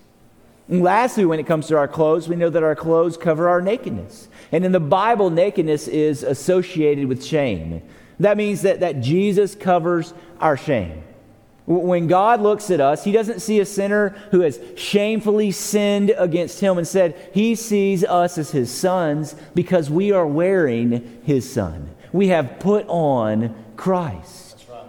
And 0.67 0.81
lastly, 0.81 1.25
when 1.25 1.39
it 1.39 1.45
comes 1.47 1.67
to 1.67 1.77
our 1.77 1.87
clothes, 1.87 2.29
we 2.29 2.37
know 2.37 2.49
that 2.49 2.63
our 2.63 2.75
clothes 2.75 3.17
cover 3.17 3.49
our 3.49 3.61
nakedness. 3.61 4.29
And 4.51 4.65
in 4.65 4.72
the 4.72 4.79
Bible, 4.79 5.29
nakedness 5.29 5.88
is 5.88 6.24
associated 6.24 7.08
with 7.08 7.24
shame. 7.24 7.81
That 8.20 8.38
means 8.38 8.62
that, 8.63 8.81
that 8.81 9.01
Jesus 9.01 9.55
covers 9.55 10.13
our 10.39 10.58
shame. 10.58 11.03
When 11.65 12.08
God 12.08 12.41
looks 12.41 12.70
at 12.70 12.81
us, 12.81 13.03
He 13.03 13.12
doesn't 13.12 13.39
see 13.39 13.60
a 13.60 13.65
sinner 13.65 14.10
who 14.31 14.41
has 14.41 14.60
shamefully 14.75 15.51
sinned 15.51 16.13
against 16.17 16.60
Him. 16.60 16.77
and 16.77 16.88
said 16.88 17.15
He 17.34 17.55
sees 17.55 18.03
us 18.03 18.38
as 18.38 18.51
His 18.51 18.72
sons 18.72 19.36
because 19.55 19.89
we 19.89 20.12
are 20.12 20.27
wearing 20.27 21.22
His 21.24 21.51
Son. 21.51 21.96
We 22.12 22.27
have 22.27 22.60
put 22.60 22.86
on 22.88 23.55
Christ. 23.77 24.65
Right. 24.70 24.84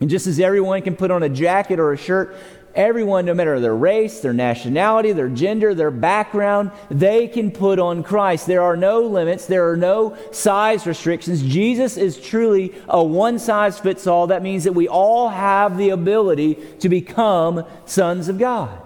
And 0.00 0.10
just 0.10 0.26
as 0.26 0.38
everyone 0.38 0.82
can 0.82 0.94
put 0.94 1.10
on 1.10 1.22
a 1.22 1.28
jacket 1.28 1.80
or 1.80 1.92
a 1.92 1.96
shirt, 1.96 2.36
Everyone, 2.74 3.24
no 3.24 3.34
matter 3.34 3.58
their 3.58 3.74
race, 3.74 4.20
their 4.20 4.32
nationality, 4.32 5.12
their 5.12 5.28
gender, 5.28 5.74
their 5.74 5.90
background, 5.90 6.70
they 6.90 7.26
can 7.26 7.50
put 7.50 7.78
on 7.78 8.02
Christ. 8.02 8.46
There 8.46 8.62
are 8.62 8.76
no 8.76 9.00
limits, 9.00 9.46
there 9.46 9.70
are 9.70 9.76
no 9.76 10.16
size 10.30 10.86
restrictions. 10.86 11.42
Jesus 11.42 11.96
is 11.96 12.20
truly 12.20 12.72
a 12.88 13.02
one 13.02 13.38
size 13.38 13.78
fits 13.80 14.06
all. 14.06 14.28
That 14.28 14.42
means 14.42 14.64
that 14.64 14.72
we 14.72 14.86
all 14.86 15.30
have 15.30 15.76
the 15.76 15.90
ability 15.90 16.54
to 16.80 16.88
become 16.88 17.64
sons 17.86 18.28
of 18.28 18.38
God. 18.38 18.80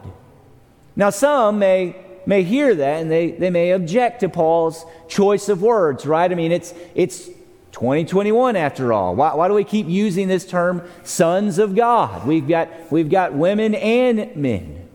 Now, 0.97 1.11
some 1.11 1.59
may 1.59 1.97
may 2.27 2.43
hear 2.43 2.75
that 2.75 3.03
and 3.03 3.11
they, 3.11 3.33
they 3.33 3.51
may 3.51 3.73
object 3.73 4.21
to 4.21 4.29
Paul's 4.29 4.85
choice 5.09 5.49
of 5.49 5.63
words, 5.63 6.07
right? 6.07 6.31
I 6.31 6.35
mean, 6.35 6.53
it's, 6.53 6.75
it's 6.95 7.29
2021 7.75 8.55
after 8.55 8.93
all. 8.93 9.17
Why, 9.17 9.35
why, 9.35 9.49
do 9.49 9.55
we 9.55 9.65
keep 9.65 9.89
using 9.89 10.29
this 10.29 10.47
term 10.47 10.89
sons 11.03 11.59
of 11.59 11.75
God? 11.75 12.25
We've 12.25 12.47
got, 12.47 12.71
we've 12.93 13.11
got 13.11 13.35
women 13.35 13.75
and 13.75 14.35
men. 14.37 14.89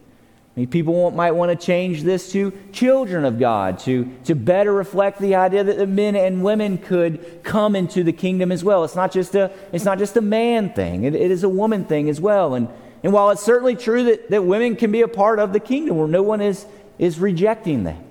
I 0.56 0.60
mean, 0.62 0.70
people 0.70 1.12
might 1.12 1.32
want 1.32 1.52
to 1.52 1.66
change 1.66 2.04
this 2.04 2.32
to 2.32 2.58
children 2.72 3.26
of 3.26 3.38
God 3.38 3.80
to, 3.80 4.10
to 4.24 4.34
better 4.34 4.74
reflect 4.74 5.20
the 5.20 5.36
idea 5.36 5.62
that 5.62 5.78
the 5.78 5.88
men 5.88 6.16
and 6.16 6.42
women 6.42 6.78
could 6.78 7.44
come 7.44 7.76
into 7.76 8.02
the 8.02 8.14
kingdom 8.14 8.50
as 8.50 8.64
well. 8.64 8.86
It's 8.86 8.96
not 8.96 9.12
just 9.12 9.36
a, 9.36 9.52
it's 9.74 9.84
not 9.84 9.98
just 9.98 10.16
a 10.16 10.22
man 10.22 10.72
thing, 10.72 11.04
it, 11.04 11.14
it 11.14 11.32
is 11.32 11.44
a 11.44 11.50
woman 11.50 11.84
thing 11.84 12.10
as 12.10 12.22
well. 12.22 12.54
And, 12.54 12.70
and 13.04 13.12
while 13.12 13.30
it's 13.30 13.44
certainly 13.44 13.76
true 13.76 14.06
that, 14.06 14.30
that 14.30 14.46
women 14.46 14.78
can 14.78 14.90
be 14.90 15.02
a 15.02 15.08
part 15.10 15.40
of 15.40 15.52
the 15.52 15.60
kingdom, 15.60 15.98
where 15.98 16.08
no 16.08 16.24
one 16.24 16.40
is, 16.40 16.66
is 16.98 17.20
rejecting 17.20 17.84
that, 17.84 18.02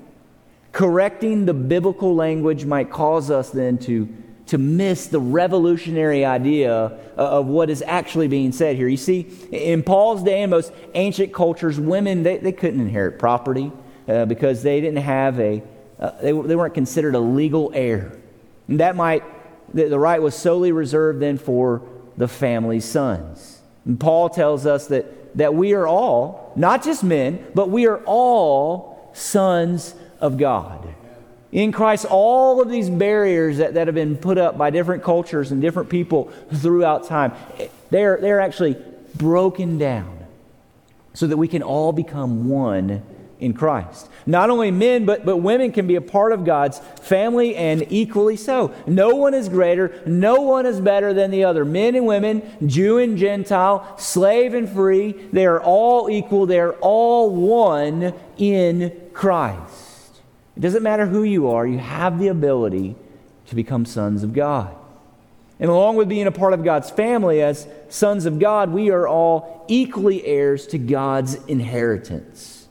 correcting 0.72 1.46
the 1.46 1.54
biblical 1.54 2.14
language 2.14 2.66
might 2.66 2.90
cause 2.90 3.30
us 3.30 3.48
then 3.48 3.78
to 3.78 4.14
to 4.48 4.58
miss 4.58 5.06
the 5.06 5.20
revolutionary 5.20 6.24
idea 6.24 6.72
of 7.16 7.46
what 7.46 7.68
is 7.70 7.82
actually 7.86 8.28
being 8.28 8.50
said 8.50 8.76
here. 8.76 8.88
You 8.88 8.96
see, 8.96 9.26
in 9.52 9.82
Paul's 9.82 10.22
day, 10.22 10.42
in 10.42 10.50
most 10.50 10.72
ancient 10.94 11.32
cultures, 11.32 11.78
women, 11.78 12.22
they, 12.22 12.38
they 12.38 12.52
couldn't 12.52 12.80
inherit 12.80 13.18
property 13.18 13.70
uh, 14.08 14.24
because 14.24 14.62
they 14.62 14.80
didn't 14.80 15.02
have 15.02 15.38
a, 15.38 15.62
uh, 15.98 16.12
they, 16.22 16.32
they 16.32 16.56
weren't 16.56 16.74
considered 16.74 17.14
a 17.14 17.20
legal 17.20 17.70
heir. 17.74 18.18
And 18.68 18.80
that 18.80 18.96
might, 18.96 19.22
the, 19.74 19.84
the 19.84 19.98
right 19.98 20.20
was 20.20 20.34
solely 20.34 20.72
reserved 20.72 21.20
then 21.20 21.36
for 21.36 21.82
the 22.16 22.28
family's 22.28 22.86
sons. 22.86 23.60
And 23.84 24.00
Paul 24.00 24.30
tells 24.30 24.64
us 24.64 24.86
that, 24.88 25.36
that 25.36 25.54
we 25.54 25.74
are 25.74 25.86
all, 25.86 26.52
not 26.56 26.82
just 26.82 27.04
men, 27.04 27.46
but 27.54 27.68
we 27.68 27.86
are 27.86 28.02
all 28.06 29.10
sons 29.12 29.94
of 30.20 30.38
God. 30.38 30.94
In 31.50 31.72
Christ, 31.72 32.04
all 32.04 32.60
of 32.60 32.68
these 32.68 32.90
barriers 32.90 33.58
that, 33.58 33.74
that 33.74 33.88
have 33.88 33.94
been 33.94 34.16
put 34.16 34.36
up 34.36 34.58
by 34.58 34.70
different 34.70 35.02
cultures 35.02 35.50
and 35.50 35.62
different 35.62 35.88
people 35.88 36.30
throughout 36.54 37.06
time, 37.06 37.32
they're, 37.90 38.18
they're 38.20 38.40
actually 38.40 38.76
broken 39.14 39.78
down 39.78 40.26
so 41.14 41.26
that 41.26 41.36
we 41.36 41.48
can 41.48 41.62
all 41.62 41.92
become 41.92 42.48
one 42.48 43.02
in 43.40 43.54
Christ. 43.54 44.08
Not 44.26 44.50
only 44.50 44.70
men, 44.70 45.06
but, 45.06 45.24
but 45.24 45.38
women 45.38 45.72
can 45.72 45.86
be 45.86 45.94
a 45.94 46.00
part 46.00 46.32
of 46.32 46.44
God's 46.44 46.80
family 47.00 47.56
and 47.56 47.86
equally 47.90 48.36
so. 48.36 48.74
No 48.86 49.14
one 49.14 49.32
is 49.32 49.48
greater, 49.48 50.02
no 50.06 50.42
one 50.42 50.66
is 50.66 50.80
better 50.80 51.14
than 51.14 51.30
the 51.30 51.44
other. 51.44 51.64
Men 51.64 51.94
and 51.94 52.06
women, 52.06 52.42
Jew 52.66 52.98
and 52.98 53.16
Gentile, 53.16 53.96
slave 53.98 54.54
and 54.54 54.68
free, 54.68 55.12
they 55.32 55.46
are 55.46 55.60
all 55.60 56.10
equal, 56.10 56.46
they 56.46 56.60
are 56.60 56.74
all 56.74 57.30
one 57.30 58.12
in 58.36 58.92
Christ. 59.14 59.87
It 60.58 60.62
doesn't 60.62 60.82
matter 60.82 61.06
who 61.06 61.22
you 61.22 61.50
are, 61.50 61.64
you 61.64 61.78
have 61.78 62.18
the 62.18 62.26
ability 62.28 62.96
to 63.46 63.54
become 63.54 63.84
sons 63.84 64.24
of 64.24 64.32
God. 64.32 64.74
And 65.60 65.70
along 65.70 65.94
with 65.94 66.08
being 66.08 66.26
a 66.26 66.32
part 66.32 66.52
of 66.52 66.64
God's 66.64 66.90
family 66.90 67.40
as 67.40 67.68
sons 67.88 68.26
of 68.26 68.40
God, 68.40 68.70
we 68.70 68.90
are 68.90 69.06
all 69.06 69.64
equally 69.68 70.26
heirs 70.26 70.66
to 70.68 70.78
God's 70.78 71.36
inheritance. 71.46 72.66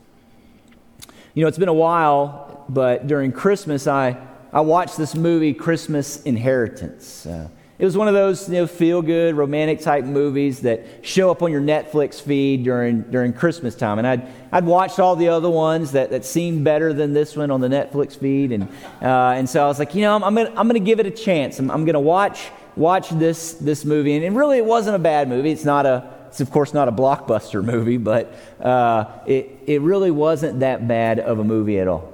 You 1.32 1.42
know, 1.42 1.48
it's 1.48 1.56
been 1.56 1.68
a 1.68 1.74
while, 1.74 2.66
but 2.68 3.06
during 3.06 3.32
Christmas, 3.32 3.86
I, 3.86 4.18
I 4.52 4.60
watched 4.60 4.98
this 4.98 5.14
movie, 5.14 5.54
Christmas 5.54 6.22
Inheritance. 6.24 7.24
Uh, 7.24 7.48
it 7.78 7.84
was 7.84 7.96
one 7.96 8.08
of 8.08 8.14
those 8.14 8.48
you 8.48 8.56
know, 8.56 8.66
feel 8.66 9.02
good, 9.02 9.36
romantic 9.36 9.80
type 9.80 10.04
movies 10.04 10.62
that 10.62 10.84
show 11.02 11.30
up 11.30 11.42
on 11.42 11.52
your 11.52 11.60
Netflix 11.60 12.20
feed 12.20 12.64
during, 12.64 13.02
during 13.02 13.32
Christmas 13.32 13.76
time. 13.76 13.98
And 13.98 14.06
I'd, 14.06 14.26
I'd 14.50 14.64
watched 14.64 14.98
all 14.98 15.14
the 15.14 15.28
other 15.28 15.48
ones 15.48 15.92
that, 15.92 16.10
that 16.10 16.24
seemed 16.24 16.64
better 16.64 16.92
than 16.92 17.12
this 17.12 17.36
one 17.36 17.52
on 17.52 17.60
the 17.60 17.68
Netflix 17.68 18.18
feed. 18.18 18.50
And, 18.50 18.64
uh, 19.00 19.34
and 19.36 19.48
so 19.48 19.62
I 19.62 19.68
was 19.68 19.78
like, 19.78 19.94
you 19.94 20.00
know, 20.00 20.16
I'm, 20.16 20.24
I'm 20.24 20.34
going 20.34 20.58
I'm 20.58 20.68
to 20.70 20.80
give 20.80 20.98
it 20.98 21.06
a 21.06 21.10
chance. 21.12 21.60
I'm, 21.60 21.70
I'm 21.70 21.84
going 21.84 21.94
to 21.94 22.00
watch, 22.00 22.48
watch 22.74 23.10
this, 23.10 23.52
this 23.52 23.84
movie. 23.84 24.16
And, 24.16 24.24
and 24.24 24.36
really, 24.36 24.58
it 24.58 24.64
wasn't 24.64 24.96
a 24.96 25.00
bad 25.00 25.28
movie. 25.28 25.52
It's 25.52 25.64
not 25.64 25.86
a, 25.86 26.12
it's 26.26 26.40
of 26.40 26.50
course 26.50 26.74
not 26.74 26.88
a 26.88 26.92
blockbuster 26.92 27.64
movie, 27.64 27.96
but 27.96 28.34
uh, 28.60 29.04
it, 29.24 29.56
it 29.66 29.82
really 29.82 30.10
wasn't 30.10 30.60
that 30.60 30.88
bad 30.88 31.20
of 31.20 31.38
a 31.38 31.44
movie 31.44 31.78
at 31.78 31.86
all. 31.86 32.12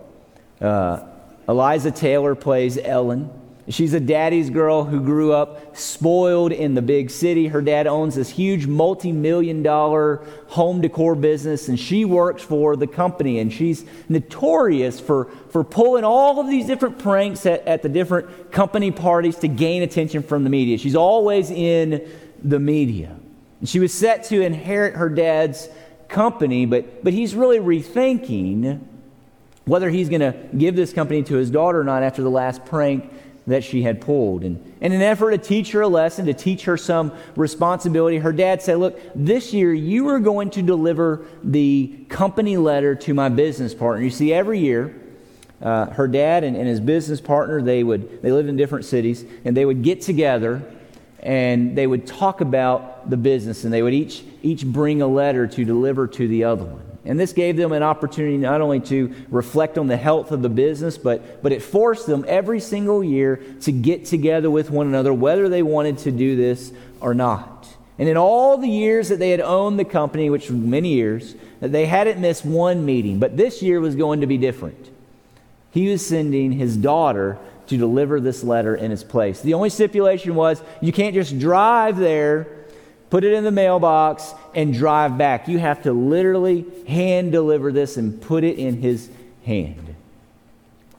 Uh, 0.60 1.06
Eliza 1.48 1.90
Taylor 1.90 2.34
plays 2.34 2.76
Ellen. 2.76 3.30
She's 3.68 3.94
a 3.94 4.00
daddy's 4.00 4.50
girl 4.50 4.84
who 4.84 5.00
grew 5.00 5.32
up 5.32 5.74
spoiled 5.74 6.52
in 6.52 6.74
the 6.74 6.82
big 6.82 7.10
city. 7.10 7.46
Her 7.46 7.62
dad 7.62 7.86
owns 7.86 8.14
this 8.14 8.28
huge 8.28 8.66
multi 8.66 9.10
million 9.10 9.62
dollar 9.62 10.16
home 10.48 10.82
decor 10.82 11.14
business, 11.14 11.68
and 11.68 11.80
she 11.80 12.04
works 12.04 12.42
for 12.42 12.76
the 12.76 12.86
company. 12.86 13.38
And 13.38 13.50
she's 13.50 13.86
notorious 14.10 15.00
for, 15.00 15.30
for 15.48 15.64
pulling 15.64 16.04
all 16.04 16.40
of 16.40 16.46
these 16.46 16.66
different 16.66 16.98
pranks 16.98 17.46
at, 17.46 17.66
at 17.66 17.80
the 17.80 17.88
different 17.88 18.52
company 18.52 18.90
parties 18.90 19.36
to 19.36 19.48
gain 19.48 19.82
attention 19.82 20.22
from 20.22 20.44
the 20.44 20.50
media. 20.50 20.76
She's 20.76 20.96
always 20.96 21.50
in 21.50 22.06
the 22.42 22.60
media. 22.60 23.16
And 23.60 23.68
she 23.68 23.80
was 23.80 23.94
set 23.94 24.24
to 24.24 24.42
inherit 24.42 24.96
her 24.96 25.08
dad's 25.08 25.70
company, 26.08 26.66
but, 26.66 27.02
but 27.02 27.14
he's 27.14 27.34
really 27.34 27.58
rethinking 27.58 28.80
whether 29.64 29.88
he's 29.88 30.10
going 30.10 30.20
to 30.20 30.36
give 30.56 30.76
this 30.76 30.92
company 30.92 31.22
to 31.22 31.36
his 31.36 31.50
daughter 31.50 31.80
or 31.80 31.84
not 31.84 32.02
after 32.02 32.22
the 32.22 32.30
last 32.30 32.66
prank 32.66 33.10
that 33.46 33.62
she 33.62 33.82
had 33.82 34.00
pulled. 34.00 34.42
And 34.42 34.74
in 34.80 34.92
an 34.92 35.02
effort 35.02 35.32
to 35.32 35.38
teach 35.38 35.72
her 35.72 35.82
a 35.82 35.88
lesson, 35.88 36.26
to 36.26 36.34
teach 36.34 36.64
her 36.64 36.76
some 36.76 37.12
responsibility, 37.36 38.18
her 38.18 38.32
dad 38.32 38.62
said, 38.62 38.78
Look, 38.78 38.98
this 39.14 39.52
year 39.52 39.72
you 39.74 40.08
are 40.08 40.20
going 40.20 40.50
to 40.50 40.62
deliver 40.62 41.26
the 41.42 42.06
company 42.08 42.56
letter 42.56 42.94
to 42.94 43.14
my 43.14 43.28
business 43.28 43.74
partner. 43.74 44.02
You 44.02 44.10
see, 44.10 44.32
every 44.32 44.60
year, 44.60 44.94
uh, 45.60 45.86
her 45.90 46.08
dad 46.08 46.44
and, 46.44 46.56
and 46.56 46.66
his 46.66 46.80
business 46.80 47.20
partner, 47.20 47.60
they 47.60 47.82
would 47.82 48.22
they 48.22 48.32
lived 48.32 48.48
in 48.48 48.56
different 48.56 48.84
cities, 48.84 49.24
and 49.44 49.56
they 49.56 49.64
would 49.64 49.82
get 49.82 50.00
together 50.00 50.62
and 51.24 51.76
they 51.76 51.86
would 51.86 52.06
talk 52.06 52.42
about 52.42 53.08
the 53.08 53.16
business, 53.16 53.64
and 53.64 53.72
they 53.72 53.82
would 53.82 53.94
each 53.94 54.22
each 54.42 54.64
bring 54.64 55.00
a 55.00 55.06
letter 55.06 55.46
to 55.46 55.64
deliver 55.64 56.06
to 56.06 56.28
the 56.28 56.44
other 56.44 56.64
one. 56.64 56.93
And 57.06 57.20
this 57.20 57.32
gave 57.32 57.56
them 57.56 57.72
an 57.72 57.82
opportunity 57.82 58.38
not 58.38 58.60
only 58.60 58.80
to 58.80 59.14
reflect 59.28 59.76
on 59.76 59.88
the 59.88 59.96
health 59.96 60.32
of 60.32 60.40
the 60.40 60.48
business, 60.48 60.96
but, 60.96 61.42
but 61.42 61.52
it 61.52 61.62
forced 61.62 62.06
them 62.06 62.24
every 62.26 62.60
single 62.60 63.04
year 63.04 63.42
to 63.62 63.72
get 63.72 64.06
together 64.06 64.50
with 64.50 64.70
one 64.70 64.86
another, 64.86 65.12
whether 65.12 65.48
they 65.48 65.62
wanted 65.62 65.98
to 65.98 66.10
do 66.10 66.34
this 66.34 66.72
or 67.00 67.12
not. 67.12 67.68
And 67.98 68.08
in 68.08 68.16
all 68.16 68.56
the 68.56 68.68
years 68.68 69.10
that 69.10 69.18
they 69.18 69.30
had 69.30 69.40
owned 69.40 69.78
the 69.78 69.84
company, 69.84 70.30
which 70.30 70.50
was 70.50 70.58
many 70.58 70.94
years, 70.94 71.34
they 71.60 71.86
hadn't 71.86 72.20
missed 72.20 72.44
one 72.44 72.84
meeting. 72.84 73.18
But 73.18 73.36
this 73.36 73.62
year 73.62 73.80
was 73.80 73.94
going 73.94 74.22
to 74.22 74.26
be 74.26 74.38
different. 74.38 74.90
He 75.70 75.88
was 75.88 76.04
sending 76.04 76.52
his 76.52 76.76
daughter 76.76 77.38
to 77.66 77.76
deliver 77.76 78.20
this 78.20 78.42
letter 78.42 78.74
in 78.74 78.90
his 78.90 79.04
place. 79.04 79.40
The 79.40 79.54
only 79.54 79.70
stipulation 79.70 80.34
was 80.34 80.62
you 80.80 80.92
can't 80.92 81.14
just 81.14 81.38
drive 81.38 81.96
there, 81.96 82.46
put 83.14 83.22
it 83.22 83.32
in 83.32 83.44
the 83.44 83.52
mailbox, 83.52 84.34
and 84.56 84.74
drive 84.74 85.16
back. 85.16 85.46
You 85.46 85.60
have 85.60 85.84
to 85.84 85.92
literally 85.92 86.66
hand 86.88 87.30
deliver 87.30 87.70
this 87.70 87.96
and 87.96 88.20
put 88.20 88.42
it 88.42 88.58
in 88.58 88.82
his 88.82 89.08
hand. 89.44 89.94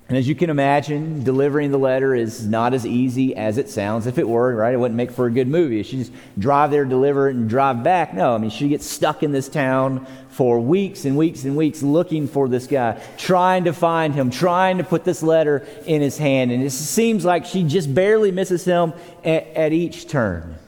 And 0.08 0.18
as 0.18 0.26
you 0.26 0.34
can 0.34 0.50
imagine, 0.50 1.26
delivering 1.26 1.72
the 1.72 1.78
letter 1.78 2.16
is 2.16 2.48
not 2.48 2.74
as 2.74 2.86
easy 2.86 3.36
as 3.36 3.58
it 3.58 3.70
sounds. 3.70 4.08
If 4.08 4.18
it 4.18 4.26
were, 4.26 4.56
right, 4.56 4.74
it 4.74 4.78
wouldn't 4.78 4.96
make 4.96 5.12
for 5.12 5.26
a 5.26 5.30
good 5.30 5.50
movie. 5.50 5.84
She 5.84 5.98
just 5.98 6.14
drive 6.40 6.72
there, 6.72 6.86
deliver 6.86 7.28
it, 7.28 7.36
and 7.36 7.50
drive 7.50 7.84
back. 7.84 8.14
No, 8.14 8.34
I 8.34 8.38
mean, 8.38 8.50
she 8.50 8.70
gets 8.70 8.86
stuck 8.86 9.22
in 9.22 9.34
this 9.34 9.50
town 9.50 10.08
for 10.30 10.58
weeks 10.58 11.04
and 11.04 11.18
weeks 11.18 11.44
and 11.44 11.58
weeks 11.58 11.84
looking 11.84 12.30
for 12.30 12.48
this 12.48 12.66
guy, 12.66 12.98
trying 13.18 13.66
to 13.66 13.74
find 13.74 14.16
him, 14.16 14.30
trying 14.30 14.78
to 14.78 14.86
put 14.86 15.04
this 15.04 15.22
letter 15.22 15.68
in 15.86 16.02
his 16.02 16.18
hand. 16.18 16.54
And 16.54 16.64
it 16.64 16.72
seems 16.72 17.26
like 17.26 17.46
she 17.46 17.66
just 17.66 17.94
barely 17.94 18.32
misses 18.32 18.64
him 18.64 18.94
at, 19.26 19.48
at 19.48 19.74
each 19.74 20.08
turn. 20.08 20.60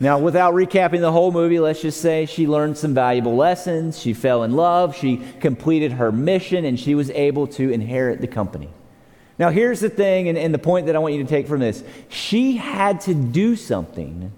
Now, 0.00 0.18
without 0.18 0.54
recapping 0.54 1.00
the 1.00 1.10
whole 1.10 1.32
movie, 1.32 1.58
let's 1.58 1.82
just 1.82 2.00
say 2.00 2.26
she 2.26 2.46
learned 2.46 2.78
some 2.78 2.94
valuable 2.94 3.34
lessons. 3.34 3.98
She 3.98 4.12
fell 4.12 4.44
in 4.44 4.52
love. 4.52 4.94
She 4.96 5.16
completed 5.40 5.92
her 5.92 6.12
mission, 6.12 6.64
and 6.64 6.78
she 6.78 6.94
was 6.94 7.10
able 7.10 7.48
to 7.48 7.70
inherit 7.70 8.20
the 8.20 8.28
company. 8.28 8.68
Now, 9.40 9.50
here's 9.50 9.80
the 9.80 9.90
thing, 9.90 10.28
and, 10.28 10.38
and 10.38 10.54
the 10.54 10.58
point 10.58 10.86
that 10.86 10.94
I 10.94 11.00
want 11.00 11.14
you 11.14 11.22
to 11.22 11.28
take 11.28 11.48
from 11.48 11.60
this 11.60 11.82
she 12.08 12.56
had 12.56 13.00
to 13.02 13.14
do 13.14 13.56
something 13.56 14.32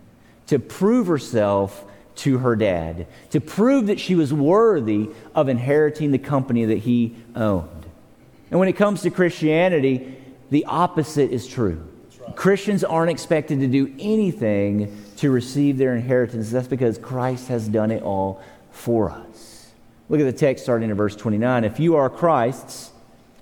to 0.46 0.58
prove 0.58 1.06
herself 1.06 1.84
to 2.16 2.38
her 2.38 2.56
dad, 2.56 3.06
to 3.30 3.40
prove 3.40 3.86
that 3.86 4.00
she 4.00 4.14
was 4.14 4.32
worthy 4.32 5.10
of 5.34 5.48
inheriting 5.48 6.10
the 6.10 6.18
company 6.18 6.66
that 6.66 6.78
he 6.78 7.16
owned. 7.34 7.86
And 8.50 8.58
when 8.58 8.68
it 8.68 8.74
comes 8.74 9.02
to 9.02 9.10
Christianity, 9.10 10.16
the 10.50 10.64
opposite 10.64 11.30
is 11.30 11.46
true. 11.46 11.86
Christians 12.34 12.84
aren't 12.84 13.10
expected 13.10 13.60
to 13.60 13.66
do 13.66 13.94
anything 13.98 15.04
to 15.20 15.30
receive 15.30 15.76
their 15.76 15.94
inheritance. 15.94 16.50
That's 16.50 16.66
because 16.66 16.96
Christ 16.96 17.48
has 17.48 17.68
done 17.68 17.90
it 17.90 18.02
all 18.02 18.42
for 18.70 19.10
us. 19.10 19.70
Look 20.08 20.18
at 20.18 20.24
the 20.24 20.32
text 20.32 20.64
starting 20.64 20.88
in 20.88 20.96
verse 20.96 21.14
29. 21.14 21.64
If 21.64 21.78
you 21.78 21.96
are 21.96 22.08
Christ's, 22.08 22.90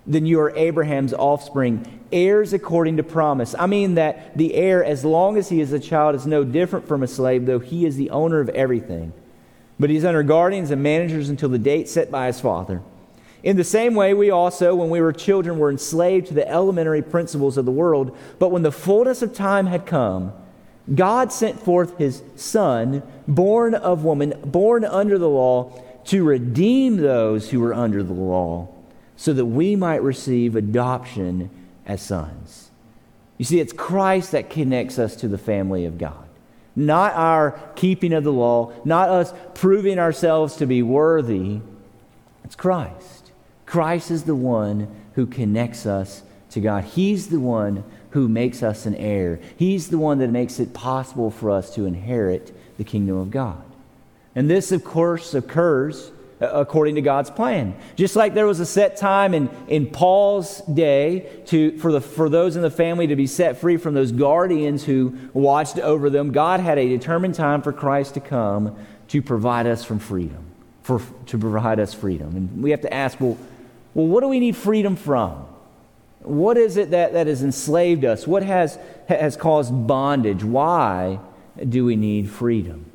then 0.04 0.26
you 0.26 0.40
are 0.40 0.50
Abraham's 0.56 1.14
offspring, 1.14 2.00
heirs 2.10 2.52
according 2.52 2.96
to 2.96 3.04
promise. 3.04 3.54
I 3.56 3.66
mean 3.66 3.94
that 3.94 4.36
the 4.36 4.54
heir, 4.54 4.84
as 4.84 5.04
long 5.04 5.36
as 5.36 5.50
he 5.50 5.60
is 5.60 5.72
a 5.72 5.78
child, 5.78 6.16
is 6.16 6.26
no 6.26 6.42
different 6.42 6.88
from 6.88 7.04
a 7.04 7.06
slave, 7.06 7.46
though 7.46 7.60
he 7.60 7.86
is 7.86 7.96
the 7.96 8.10
owner 8.10 8.40
of 8.40 8.48
everything. 8.50 9.12
But 9.78 9.90
he's 9.90 10.04
under 10.04 10.24
guardians 10.24 10.72
and 10.72 10.82
managers 10.82 11.28
until 11.28 11.48
the 11.48 11.58
date 11.58 11.88
set 11.88 12.10
by 12.10 12.26
his 12.26 12.40
father. 12.40 12.82
In 13.44 13.56
the 13.56 13.62
same 13.62 13.94
way, 13.94 14.14
we 14.14 14.30
also, 14.30 14.74
when 14.74 14.90
we 14.90 15.00
were 15.00 15.12
children, 15.12 15.60
were 15.60 15.70
enslaved 15.70 16.26
to 16.26 16.34
the 16.34 16.48
elementary 16.48 17.02
principles 17.02 17.56
of 17.56 17.66
the 17.66 17.70
world. 17.70 18.16
But 18.40 18.50
when 18.50 18.62
the 18.62 18.72
fullness 18.72 19.22
of 19.22 19.32
time 19.32 19.66
had 19.66 19.86
come, 19.86 20.32
God 20.94 21.32
sent 21.32 21.60
forth 21.60 21.98
his 21.98 22.22
Son, 22.36 23.02
born 23.26 23.74
of 23.74 24.04
woman, 24.04 24.34
born 24.44 24.84
under 24.84 25.18
the 25.18 25.28
law, 25.28 25.72
to 26.06 26.24
redeem 26.24 26.96
those 26.96 27.50
who 27.50 27.60
were 27.60 27.74
under 27.74 28.02
the 28.02 28.14
law, 28.14 28.68
so 29.16 29.32
that 29.32 29.44
we 29.46 29.76
might 29.76 30.02
receive 30.02 30.56
adoption 30.56 31.50
as 31.86 32.00
sons. 32.00 32.70
You 33.36 33.44
see, 33.44 33.60
it's 33.60 33.72
Christ 33.72 34.32
that 34.32 34.50
connects 34.50 34.98
us 34.98 35.16
to 35.16 35.28
the 35.28 35.38
family 35.38 35.84
of 35.84 35.98
God. 35.98 36.26
Not 36.74 37.14
our 37.14 37.60
keeping 37.74 38.12
of 38.12 38.24
the 38.24 38.32
law, 38.32 38.72
not 38.84 39.08
us 39.08 39.34
proving 39.54 39.98
ourselves 39.98 40.56
to 40.56 40.66
be 40.66 40.82
worthy. 40.82 41.60
It's 42.44 42.54
Christ. 42.54 43.32
Christ 43.66 44.10
is 44.10 44.24
the 44.24 44.34
one 44.34 44.88
who 45.14 45.26
connects 45.26 45.84
us 45.86 46.22
to 46.50 46.60
God. 46.60 46.84
He's 46.84 47.28
the 47.28 47.40
one 47.40 47.84
who 48.10 48.28
makes 48.28 48.62
us 48.62 48.86
an 48.86 48.94
heir. 48.94 49.40
He's 49.56 49.88
the 49.88 49.98
one 49.98 50.18
that 50.18 50.30
makes 50.30 50.60
it 50.60 50.72
possible 50.72 51.30
for 51.30 51.50
us 51.50 51.74
to 51.74 51.84
inherit 51.84 52.54
the 52.78 52.84
kingdom 52.84 53.16
of 53.16 53.30
God. 53.30 53.62
And 54.34 54.48
this, 54.48 54.72
of 54.72 54.84
course, 54.84 55.34
occurs 55.34 56.10
uh, 56.40 56.46
according 56.52 56.94
to 56.94 57.00
God's 57.00 57.30
plan. 57.30 57.74
Just 57.96 58.14
like 58.14 58.34
there 58.34 58.46
was 58.46 58.60
a 58.60 58.66
set 58.66 58.96
time 58.96 59.34
in, 59.34 59.50
in 59.66 59.86
Paul's 59.86 60.60
day 60.62 61.42
to, 61.46 61.76
for, 61.78 61.90
the, 61.90 62.00
for 62.00 62.28
those 62.28 62.54
in 62.54 62.62
the 62.62 62.70
family 62.70 63.08
to 63.08 63.16
be 63.16 63.26
set 63.26 63.58
free 63.58 63.76
from 63.76 63.94
those 63.94 64.12
guardians 64.12 64.84
who 64.84 65.18
watched 65.32 65.78
over 65.78 66.08
them, 66.08 66.30
God 66.30 66.60
had 66.60 66.78
a 66.78 66.88
determined 66.88 67.34
time 67.34 67.62
for 67.62 67.72
Christ 67.72 68.14
to 68.14 68.20
come 68.20 68.76
to 69.08 69.20
provide 69.22 69.66
us 69.66 69.84
from 69.84 69.98
freedom, 69.98 70.44
for, 70.82 71.02
to 71.26 71.38
provide 71.38 71.80
us 71.80 71.92
freedom. 71.92 72.36
And 72.36 72.62
we 72.62 72.70
have 72.70 72.82
to 72.82 72.94
ask, 72.94 73.20
well, 73.20 73.36
well, 73.94 74.06
what 74.06 74.20
do 74.20 74.28
we 74.28 74.38
need 74.38 74.54
freedom 74.54 74.94
from? 74.94 75.44
What 76.28 76.58
is 76.58 76.76
it 76.76 76.90
that, 76.90 77.14
that 77.14 77.26
has 77.26 77.42
enslaved 77.42 78.04
us? 78.04 78.26
What 78.26 78.42
has, 78.42 78.78
has 79.08 79.36
caused 79.36 79.86
bondage? 79.86 80.44
Why 80.44 81.20
do 81.66 81.84
we 81.84 81.96
need 81.96 82.28
freedom? 82.30 82.90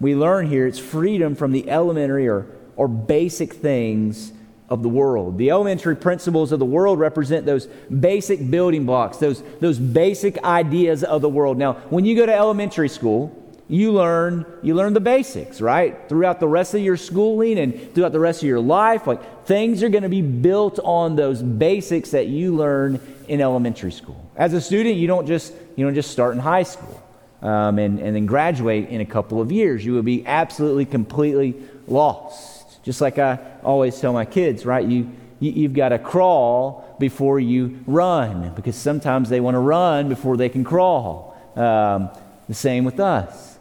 We 0.00 0.14
learn 0.14 0.46
here 0.46 0.66
it's 0.66 0.78
freedom 0.78 1.34
from 1.34 1.52
the 1.52 1.70
elementary 1.70 2.28
or, 2.28 2.46
or 2.76 2.88
basic 2.88 3.52
things 3.52 4.32
of 4.68 4.82
the 4.82 4.88
world. 4.88 5.38
The 5.38 5.50
elementary 5.50 5.96
principles 5.96 6.50
of 6.50 6.58
the 6.58 6.64
world 6.64 6.98
represent 6.98 7.46
those 7.46 7.66
basic 7.66 8.50
building 8.50 8.86
blocks, 8.86 9.18
those, 9.18 9.42
those 9.60 9.78
basic 9.78 10.42
ideas 10.42 11.04
of 11.04 11.22
the 11.22 11.28
world. 11.28 11.58
Now, 11.58 11.74
when 11.90 12.04
you 12.04 12.16
go 12.16 12.26
to 12.26 12.34
elementary 12.34 12.88
school, 12.88 13.43
you 13.68 13.92
learn 13.92 14.44
you 14.62 14.74
learn 14.74 14.92
the 14.92 15.00
basics 15.00 15.60
right? 15.60 16.08
Throughout 16.08 16.40
the 16.40 16.48
rest 16.48 16.74
of 16.74 16.80
your 16.80 16.96
schooling 16.96 17.58
and 17.58 17.94
throughout 17.94 18.12
the 18.12 18.20
rest 18.20 18.42
of 18.42 18.48
your 18.48 18.60
life 18.60 19.06
like 19.06 19.46
things 19.46 19.82
are 19.82 19.88
going 19.88 20.02
to 20.02 20.08
be 20.08 20.22
built 20.22 20.78
on 20.84 21.16
those 21.16 21.42
basics 21.42 22.10
that 22.10 22.26
you 22.26 22.54
learn 22.54 23.00
in 23.26 23.40
elementary 23.40 23.92
school. 23.92 24.30
As 24.36 24.52
a 24.52 24.60
student 24.60 24.96
you 24.96 25.06
don't 25.06 25.26
just 25.26 25.54
you 25.76 25.84
don't 25.84 25.94
just 25.94 26.10
start 26.10 26.34
in 26.34 26.40
high 26.40 26.62
school 26.62 27.02
um, 27.40 27.78
and, 27.78 28.00
and 28.00 28.14
then 28.14 28.26
graduate 28.26 28.88
in 28.90 29.00
a 29.00 29.06
couple 29.06 29.40
of 29.40 29.50
years. 29.50 29.84
You 29.84 29.94
will 29.94 30.02
be 30.02 30.26
absolutely 30.26 30.84
completely 30.84 31.54
lost. 31.86 32.82
Just 32.84 33.00
like 33.00 33.18
i 33.18 33.38
always 33.62 33.98
tell 33.98 34.12
my 34.12 34.26
kids 34.26 34.66
right? 34.66 34.86
You, 34.86 35.10
you 35.40 35.52
you've 35.52 35.74
got 35.74 35.88
to 35.88 35.98
crawl 35.98 36.96
before 37.00 37.40
you 37.40 37.82
run 37.86 38.54
because 38.54 38.76
sometimes 38.76 39.30
they 39.30 39.40
want 39.40 39.54
to 39.54 39.58
run 39.58 40.10
before 40.10 40.36
they 40.36 40.50
can 40.50 40.64
crawl. 40.64 41.34
Um, 41.56 42.10
the 42.46 42.54
same 42.54 42.84
with 42.84 43.00
us 43.00 43.53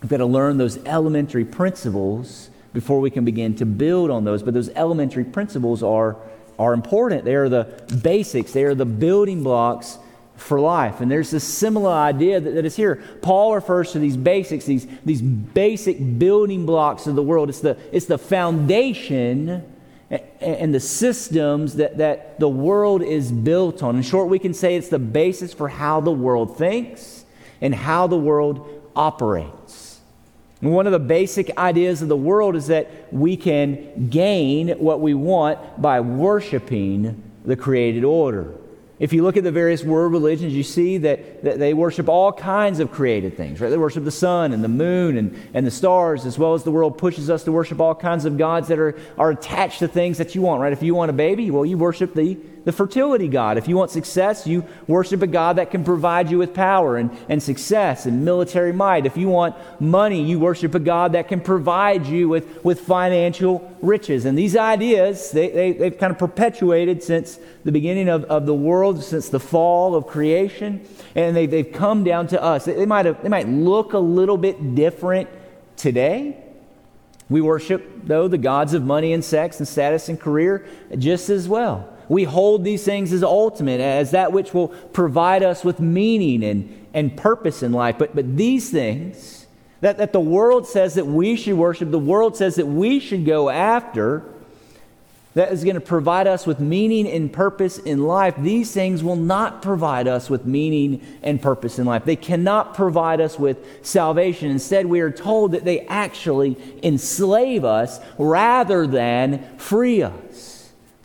We've 0.00 0.10
got 0.10 0.18
to 0.18 0.26
learn 0.26 0.58
those 0.58 0.78
elementary 0.84 1.44
principles 1.44 2.50
before 2.72 3.00
we 3.00 3.10
can 3.10 3.24
begin 3.24 3.56
to 3.56 3.66
build 3.66 4.10
on 4.10 4.24
those. 4.24 4.42
But 4.42 4.54
those 4.54 4.68
elementary 4.70 5.24
principles 5.24 5.82
are, 5.82 6.16
are 6.58 6.72
important. 6.72 7.24
They 7.24 7.34
are 7.34 7.48
the 7.48 7.64
basics, 8.02 8.52
they 8.52 8.64
are 8.64 8.74
the 8.74 8.86
building 8.86 9.42
blocks 9.42 9.98
for 10.36 10.60
life. 10.60 11.00
And 11.00 11.10
there's 11.10 11.30
this 11.30 11.42
similar 11.42 11.90
idea 11.90 12.40
that, 12.40 12.50
that 12.52 12.64
is 12.64 12.76
here. 12.76 13.02
Paul 13.22 13.56
refers 13.56 13.92
to 13.92 13.98
these 13.98 14.16
basics, 14.16 14.64
these, 14.64 14.86
these 15.04 15.20
basic 15.20 16.18
building 16.18 16.64
blocks 16.64 17.08
of 17.08 17.16
the 17.16 17.22
world. 17.22 17.48
It's 17.48 17.60
the, 17.60 17.76
it's 17.90 18.06
the 18.06 18.18
foundation 18.18 19.74
and 20.40 20.74
the 20.74 20.80
systems 20.80 21.74
that, 21.74 21.98
that 21.98 22.38
the 22.40 22.48
world 22.48 23.02
is 23.02 23.30
built 23.30 23.82
on. 23.82 23.96
In 23.96 24.02
short, 24.02 24.28
we 24.28 24.38
can 24.38 24.54
say 24.54 24.76
it's 24.76 24.88
the 24.88 24.98
basis 24.98 25.52
for 25.52 25.68
how 25.68 26.00
the 26.00 26.12
world 26.12 26.56
thinks 26.56 27.24
and 27.60 27.74
how 27.74 28.06
the 28.06 28.16
world 28.16 28.90
operates. 28.94 29.57
One 30.60 30.86
of 30.86 30.92
the 30.92 30.98
basic 30.98 31.56
ideas 31.56 32.02
of 32.02 32.08
the 32.08 32.16
world 32.16 32.56
is 32.56 32.66
that 32.66 33.12
we 33.12 33.36
can 33.36 34.08
gain 34.08 34.70
what 34.70 35.00
we 35.00 35.14
want 35.14 35.80
by 35.80 36.00
worshiping 36.00 37.22
the 37.44 37.56
created 37.56 38.04
order. 38.04 38.54
If 38.98 39.12
you 39.12 39.22
look 39.22 39.36
at 39.36 39.44
the 39.44 39.52
various 39.52 39.84
world 39.84 40.10
religions, 40.10 40.52
you 40.52 40.64
see 40.64 40.98
that, 40.98 41.44
that 41.44 41.60
they 41.60 41.72
worship 41.72 42.08
all 42.08 42.32
kinds 42.32 42.80
of 42.80 42.90
created 42.90 43.36
things, 43.36 43.60
right? 43.60 43.68
They 43.68 43.76
worship 43.76 44.02
the 44.02 44.10
sun 44.10 44.52
and 44.52 44.64
the 44.64 44.68
moon 44.68 45.16
and, 45.16 45.48
and 45.54 45.64
the 45.64 45.70
stars, 45.70 46.26
as 46.26 46.36
well 46.36 46.54
as 46.54 46.64
the 46.64 46.72
world 46.72 46.98
pushes 46.98 47.30
us 47.30 47.44
to 47.44 47.52
worship 47.52 47.80
all 47.80 47.94
kinds 47.94 48.24
of 48.24 48.36
gods 48.36 48.66
that 48.68 48.78
are, 48.80 48.98
are 49.16 49.30
attached 49.30 49.78
to 49.78 49.88
things 49.88 50.18
that 50.18 50.34
you 50.34 50.42
want, 50.42 50.60
right? 50.60 50.72
If 50.72 50.82
you 50.82 50.96
want 50.96 51.10
a 51.10 51.14
baby, 51.14 51.52
well, 51.52 51.64
you 51.64 51.78
worship 51.78 52.12
the, 52.14 52.36
the 52.64 52.72
fertility 52.72 53.28
God. 53.28 53.56
If 53.56 53.68
you 53.68 53.76
want 53.76 53.90
success, 53.90 54.46
you 54.46 54.64
worship 54.86 55.22
a 55.22 55.26
God 55.26 55.56
that 55.56 55.70
can 55.70 55.84
provide 55.84 56.30
you 56.30 56.38
with 56.38 56.54
power 56.54 56.96
and, 56.96 57.10
and 57.28 57.42
success 57.42 58.06
and 58.06 58.24
military 58.24 58.72
might. 58.72 59.06
If 59.06 59.16
you 59.16 59.28
want 59.28 59.56
money, 59.80 60.22
you 60.22 60.38
worship 60.38 60.74
a 60.74 60.78
God 60.78 61.12
that 61.12 61.28
can 61.28 61.40
provide 61.40 62.06
you 62.06 62.28
with, 62.28 62.64
with 62.64 62.80
financial 62.80 63.74
riches. 63.80 64.24
And 64.24 64.36
these 64.36 64.56
ideas, 64.56 65.30
they, 65.30 65.48
they, 65.50 65.72
they've 65.72 65.96
kind 65.98 66.10
of 66.10 66.18
perpetuated 66.18 67.02
since 67.02 67.38
the 67.64 67.72
beginning 67.72 68.08
of, 68.08 68.24
of 68.24 68.46
the 68.46 68.54
world, 68.54 69.02
since 69.02 69.28
the 69.28 69.40
fall 69.40 69.94
of 69.94 70.06
creation. 70.06 70.86
And 71.14 71.36
they, 71.36 71.46
they've 71.46 71.72
come 71.72 72.04
down 72.04 72.26
to 72.28 72.42
us. 72.42 72.64
They, 72.64 72.74
they, 72.74 72.86
might 72.86 73.06
have, 73.06 73.22
they 73.22 73.28
might 73.28 73.48
look 73.48 73.92
a 73.92 73.98
little 73.98 74.36
bit 74.36 74.74
different 74.74 75.28
today. 75.76 76.36
We 77.30 77.40
worship, 77.40 78.04
though, 78.04 78.26
the 78.26 78.38
gods 78.38 78.74
of 78.74 78.82
money 78.82 79.12
and 79.12 79.24
sex 79.24 79.58
and 79.58 79.68
status 79.68 80.08
and 80.08 80.18
career 80.18 80.66
just 80.98 81.28
as 81.30 81.48
well 81.48 81.94
we 82.08 82.24
hold 82.24 82.64
these 82.64 82.84
things 82.84 83.12
as 83.12 83.22
ultimate, 83.22 83.80
as 83.80 84.12
that 84.12 84.32
which 84.32 84.54
will 84.54 84.68
provide 84.68 85.42
us 85.42 85.64
with 85.64 85.80
meaning 85.80 86.42
and, 86.42 86.86
and 86.94 87.16
purpose 87.16 87.62
in 87.62 87.72
life. 87.72 87.96
But, 87.98 88.14
but 88.14 88.36
these 88.36 88.70
things 88.70 89.46
that, 89.80 89.98
that 89.98 90.12
the 90.12 90.20
world 90.20 90.66
says 90.66 90.94
that 90.94 91.06
we 91.06 91.36
should 91.36 91.54
worship, 91.54 91.90
the 91.90 91.98
world 91.98 92.36
says 92.36 92.56
that 92.56 92.66
we 92.66 92.98
should 92.98 93.24
go 93.24 93.50
after, 93.50 94.24
that 95.34 95.52
is 95.52 95.62
going 95.62 95.74
to 95.74 95.80
provide 95.80 96.26
us 96.26 96.46
with 96.46 96.58
meaning 96.58 97.06
and 97.06 97.32
purpose 97.32 97.78
in 97.78 98.02
life, 98.02 98.34
these 98.38 98.72
things 98.72 99.04
will 99.04 99.14
not 99.14 99.62
provide 99.62 100.08
us 100.08 100.28
with 100.28 100.44
meaning 100.44 101.00
and 101.22 101.40
purpose 101.40 101.78
in 101.78 101.86
life. 101.86 102.04
They 102.04 102.16
cannot 102.16 102.74
provide 102.74 103.20
us 103.20 103.38
with 103.38 103.86
salvation. 103.86 104.50
Instead, 104.50 104.86
we 104.86 105.00
are 105.00 105.12
told 105.12 105.52
that 105.52 105.64
they 105.64 105.80
actually 105.82 106.56
enslave 106.82 107.64
us 107.64 108.00
rather 108.18 108.84
than 108.86 109.58
free 109.58 110.02
us. 110.02 110.57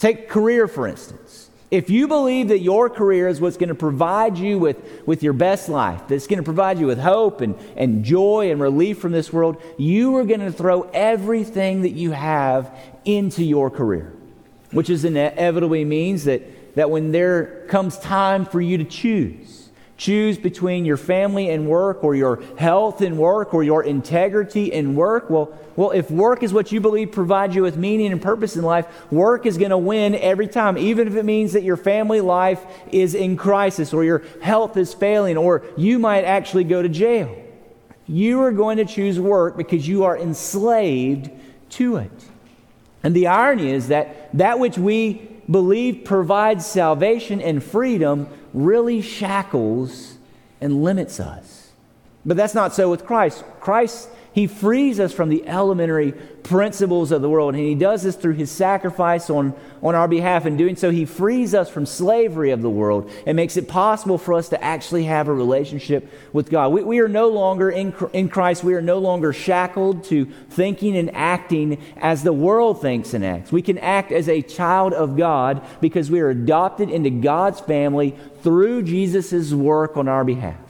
Take 0.03 0.27
career, 0.27 0.67
for 0.67 0.85
instance. 0.85 1.49
If 1.71 1.89
you 1.89 2.09
believe 2.09 2.49
that 2.49 2.59
your 2.59 2.89
career 2.89 3.29
is 3.29 3.39
what's 3.39 3.55
going 3.55 3.69
to 3.69 3.73
provide 3.73 4.37
you 4.37 4.59
with, 4.59 4.75
with 5.05 5.23
your 5.23 5.31
best 5.31 5.69
life, 5.69 6.09
that's 6.09 6.27
going 6.27 6.39
to 6.39 6.43
provide 6.43 6.77
you 6.77 6.87
with 6.87 6.99
hope 6.99 7.39
and, 7.39 7.55
and 7.77 8.03
joy 8.03 8.51
and 8.51 8.59
relief 8.59 8.99
from 8.99 9.13
this 9.13 9.31
world, 9.31 9.63
you 9.77 10.17
are 10.17 10.25
going 10.25 10.41
to 10.41 10.51
throw 10.51 10.81
everything 10.93 11.83
that 11.83 11.91
you 11.91 12.11
have 12.11 12.77
into 13.05 13.45
your 13.45 13.69
career, 13.69 14.11
which 14.71 14.89
is 14.89 15.05
inevitably 15.05 15.85
means 15.85 16.25
that, 16.25 16.75
that 16.75 16.89
when 16.89 17.13
there 17.13 17.65
comes 17.69 17.97
time 17.97 18.43
for 18.43 18.59
you 18.59 18.79
to 18.79 18.83
choose, 18.83 19.62
choose 19.97 20.37
between 20.37 20.85
your 20.85 20.97
family 20.97 21.49
and 21.49 21.67
work 21.67 22.03
or 22.03 22.15
your 22.15 22.41
health 22.57 23.01
and 23.01 23.17
work 23.17 23.53
or 23.53 23.63
your 23.63 23.83
integrity 23.83 24.73
and 24.73 24.95
work, 24.95 25.29
well, 25.29 25.57
well, 25.75 25.91
if 25.91 26.09
work 26.11 26.43
is 26.43 26.53
what 26.53 26.71
you 26.71 26.79
believe 26.79 27.11
provides 27.11 27.55
you 27.55 27.61
with 27.61 27.77
meaning 27.77 28.11
and 28.11 28.21
purpose 28.21 28.55
in 28.55 28.63
life, 28.63 28.87
work 29.11 29.45
is 29.45 29.57
going 29.57 29.71
to 29.71 29.77
win 29.77 30.15
every 30.15 30.47
time, 30.47 30.77
even 30.77 31.07
if 31.07 31.15
it 31.15 31.25
means 31.25 31.53
that 31.53 31.63
your 31.63 31.77
family 31.77 32.21
life 32.21 32.63
is 32.91 33.15
in 33.15 33.37
crisis 33.37 33.93
or 33.93 34.03
your 34.03 34.23
health 34.41 34.77
is 34.77 34.93
failing 34.93 35.37
or 35.37 35.63
you 35.77 35.99
might 35.99 36.23
actually 36.25 36.63
go 36.63 36.81
to 36.81 36.89
jail. 36.89 37.35
You 38.07 38.41
are 38.41 38.51
going 38.51 38.77
to 38.77 38.85
choose 38.85 39.19
work 39.19 39.57
because 39.57 39.87
you 39.87 40.03
are 40.03 40.17
enslaved 40.17 41.29
to 41.71 41.97
it. 41.97 42.11
And 43.03 43.15
the 43.15 43.27
irony 43.27 43.71
is 43.71 43.89
that 43.89 44.29
that 44.37 44.59
which 44.59 44.77
we 44.77 45.29
believe 45.49 46.05
provides 46.05 46.65
salvation 46.65 47.41
and 47.41 47.63
freedom 47.63 48.27
really 48.53 49.01
shackles 49.01 50.17
and 50.61 50.83
limits 50.83 51.19
us. 51.19 51.71
But 52.25 52.37
that's 52.37 52.53
not 52.53 52.73
so 52.73 52.89
with 52.89 53.05
Christ. 53.05 53.43
Christ 53.59 54.09
he 54.33 54.47
frees 54.47 54.99
us 54.99 55.13
from 55.13 55.29
the 55.29 55.47
elementary 55.47 56.13
principles 56.41 57.11
of 57.11 57.21
the 57.21 57.29
world. 57.29 57.53
And 57.53 57.63
He 57.63 57.75
does 57.75 58.01
this 58.01 58.15
through 58.15 58.33
His 58.33 58.51
sacrifice 58.51 59.29
on, 59.29 59.53
on 59.81 59.93
our 59.93 60.07
behalf. 60.07 60.47
In 60.47 60.57
doing 60.57 60.75
so, 60.75 60.89
He 60.89 61.05
frees 61.05 61.53
us 61.53 61.69
from 61.69 61.85
slavery 61.85 62.49
of 62.49 62.63
the 62.63 62.69
world 62.69 63.11
and 63.27 63.35
makes 63.35 63.57
it 63.57 63.67
possible 63.67 64.17
for 64.17 64.33
us 64.33 64.49
to 64.49 64.61
actually 64.63 65.03
have 65.05 65.27
a 65.27 65.33
relationship 65.33 66.11
with 66.33 66.49
God. 66.49 66.71
We, 66.71 66.83
we 66.83 66.99
are 66.99 67.07
no 67.07 67.29
longer 67.29 67.69
in, 67.69 67.93
in 68.11 68.27
Christ, 68.27 68.63
we 68.63 68.73
are 68.73 68.81
no 68.81 68.97
longer 68.97 69.33
shackled 69.33 70.03
to 70.05 70.25
thinking 70.49 70.97
and 70.97 71.15
acting 71.15 71.79
as 71.97 72.23
the 72.23 72.33
world 72.33 72.81
thinks 72.81 73.13
and 73.13 73.23
acts. 73.23 73.51
We 73.51 73.61
can 73.61 73.77
act 73.77 74.11
as 74.11 74.27
a 74.27 74.41
child 74.41 74.93
of 74.93 75.15
God 75.15 75.63
because 75.79 76.09
we 76.09 76.21
are 76.21 76.29
adopted 76.29 76.89
into 76.89 77.11
God's 77.11 77.59
family 77.59 78.17
through 78.41 78.83
Jesus' 78.83 79.53
work 79.53 79.95
on 79.95 80.07
our 80.07 80.25
behalf. 80.25 80.62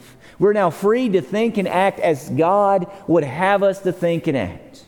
We're 0.43 0.51
now 0.51 0.71
free 0.71 1.08
to 1.08 1.21
think 1.21 1.58
and 1.58 1.69
act 1.69 2.01
as 2.01 2.29
God 2.29 2.91
would 3.08 3.23
have 3.23 3.63
us 3.63 3.79
to 3.84 3.93
think 3.93 4.27
and 4.27 4.36
act. 4.36 4.84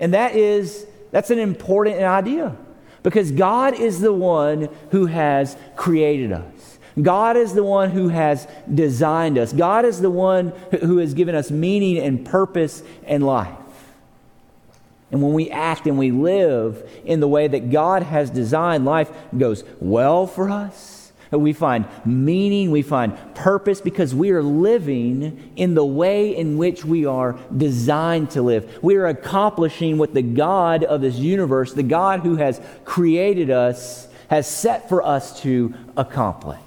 And 0.00 0.14
that 0.14 0.34
is, 0.34 0.86
that's 1.10 1.28
an 1.28 1.38
important 1.38 1.98
idea 1.98 2.56
because 3.02 3.30
God 3.30 3.78
is 3.78 4.00
the 4.00 4.14
one 4.14 4.70
who 4.92 5.04
has 5.04 5.58
created 5.76 6.32
us. 6.32 6.78
God 7.02 7.36
is 7.36 7.52
the 7.52 7.62
one 7.62 7.90
who 7.90 8.08
has 8.08 8.48
designed 8.72 9.36
us. 9.36 9.52
God 9.52 9.84
is 9.84 10.00
the 10.00 10.08
one 10.08 10.54
who 10.80 10.96
has 10.96 11.12
given 11.12 11.34
us 11.34 11.50
meaning 11.50 11.98
and 11.98 12.24
purpose 12.24 12.82
and 13.06 13.26
life. 13.26 13.58
And 15.12 15.20
when 15.20 15.34
we 15.34 15.50
act 15.50 15.86
and 15.86 15.98
we 15.98 16.12
live 16.12 16.82
in 17.04 17.20
the 17.20 17.28
way 17.28 17.46
that 17.46 17.70
God 17.70 18.04
has 18.04 18.30
designed, 18.30 18.86
life 18.86 19.10
goes 19.36 19.64
well 19.80 20.26
for 20.26 20.48
us 20.48 20.93
we 21.38 21.52
find 21.52 21.86
meaning, 22.04 22.70
we 22.70 22.82
find 22.82 23.16
purpose 23.34 23.80
because 23.80 24.14
we 24.14 24.30
are 24.30 24.42
living 24.42 25.52
in 25.56 25.74
the 25.74 25.84
way 25.84 26.36
in 26.36 26.58
which 26.58 26.84
we 26.84 27.06
are 27.06 27.38
designed 27.56 28.30
to 28.30 28.42
live. 28.42 28.78
We 28.82 28.96
are 28.96 29.06
accomplishing 29.06 29.98
what 29.98 30.14
the 30.14 30.22
God 30.22 30.84
of 30.84 31.00
this 31.00 31.16
universe, 31.16 31.72
the 31.72 31.82
God 31.82 32.20
who 32.20 32.36
has 32.36 32.60
created 32.84 33.50
us, 33.50 34.08
has 34.28 34.46
set 34.46 34.88
for 34.88 35.02
us 35.02 35.40
to 35.42 35.74
accomplish. 35.96 36.58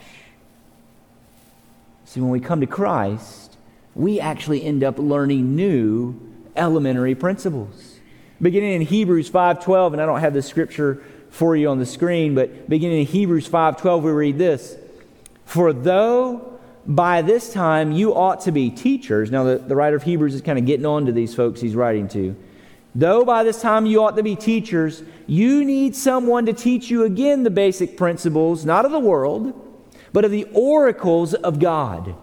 See, 2.05 2.21
when 2.21 2.29
we 2.29 2.39
come 2.39 2.61
to 2.61 2.67
Christ, 2.67 3.57
we 3.95 4.19
actually 4.19 4.63
end 4.63 4.83
up 4.83 4.97
learning 4.97 5.55
new 5.55 6.19
elementary 6.55 7.15
principles. 7.15 7.99
Beginning 8.41 8.73
in 8.73 8.81
Hebrews 8.81 9.29
5:12, 9.29 9.93
and 9.93 10.01
I 10.01 10.05
don't 10.05 10.19
have 10.19 10.33
the 10.33 10.41
scripture 10.41 11.01
for 11.37 11.55
you 11.55 11.69
on 11.69 11.77
the 11.77 11.85
screen, 11.85 12.33
but 12.33 12.67
beginning 12.67 13.01
in 13.01 13.05
Hebrews 13.05 13.47
5:12 13.47 14.01
we 14.01 14.11
read 14.11 14.39
this. 14.39 14.75
For 15.45 15.71
though 15.71 16.59
by 16.87 17.21
this 17.21 17.53
time 17.53 17.91
you 17.91 18.15
ought 18.15 18.41
to 18.41 18.51
be 18.51 18.71
teachers. 18.71 19.29
Now 19.29 19.43
the, 19.43 19.57
the 19.59 19.75
writer 19.75 19.95
of 19.95 20.01
Hebrews 20.01 20.33
is 20.33 20.41
kind 20.41 20.57
of 20.57 20.65
getting 20.65 20.85
on 20.87 21.05
to 21.05 21.11
these 21.11 21.35
folks 21.35 21.61
he's 21.61 21.75
writing 21.75 22.07
to. 22.09 22.35
Though 22.95 23.23
by 23.23 23.43
this 23.43 23.61
time 23.61 23.85
you 23.85 24.01
ought 24.01 24.15
to 24.15 24.23
be 24.23 24.35
teachers, 24.35 25.03
you 25.27 25.63
need 25.63 25.95
someone 25.95 26.47
to 26.47 26.53
teach 26.53 26.89
you 26.89 27.03
again 27.03 27.43
the 27.43 27.51
basic 27.51 27.97
principles, 27.97 28.65
not 28.65 28.83
of 28.83 28.91
the 28.91 28.99
world, 28.99 29.53
but 30.13 30.25
of 30.25 30.31
the 30.31 30.47
oracles 30.53 31.35
of 31.35 31.59
God. 31.59 32.15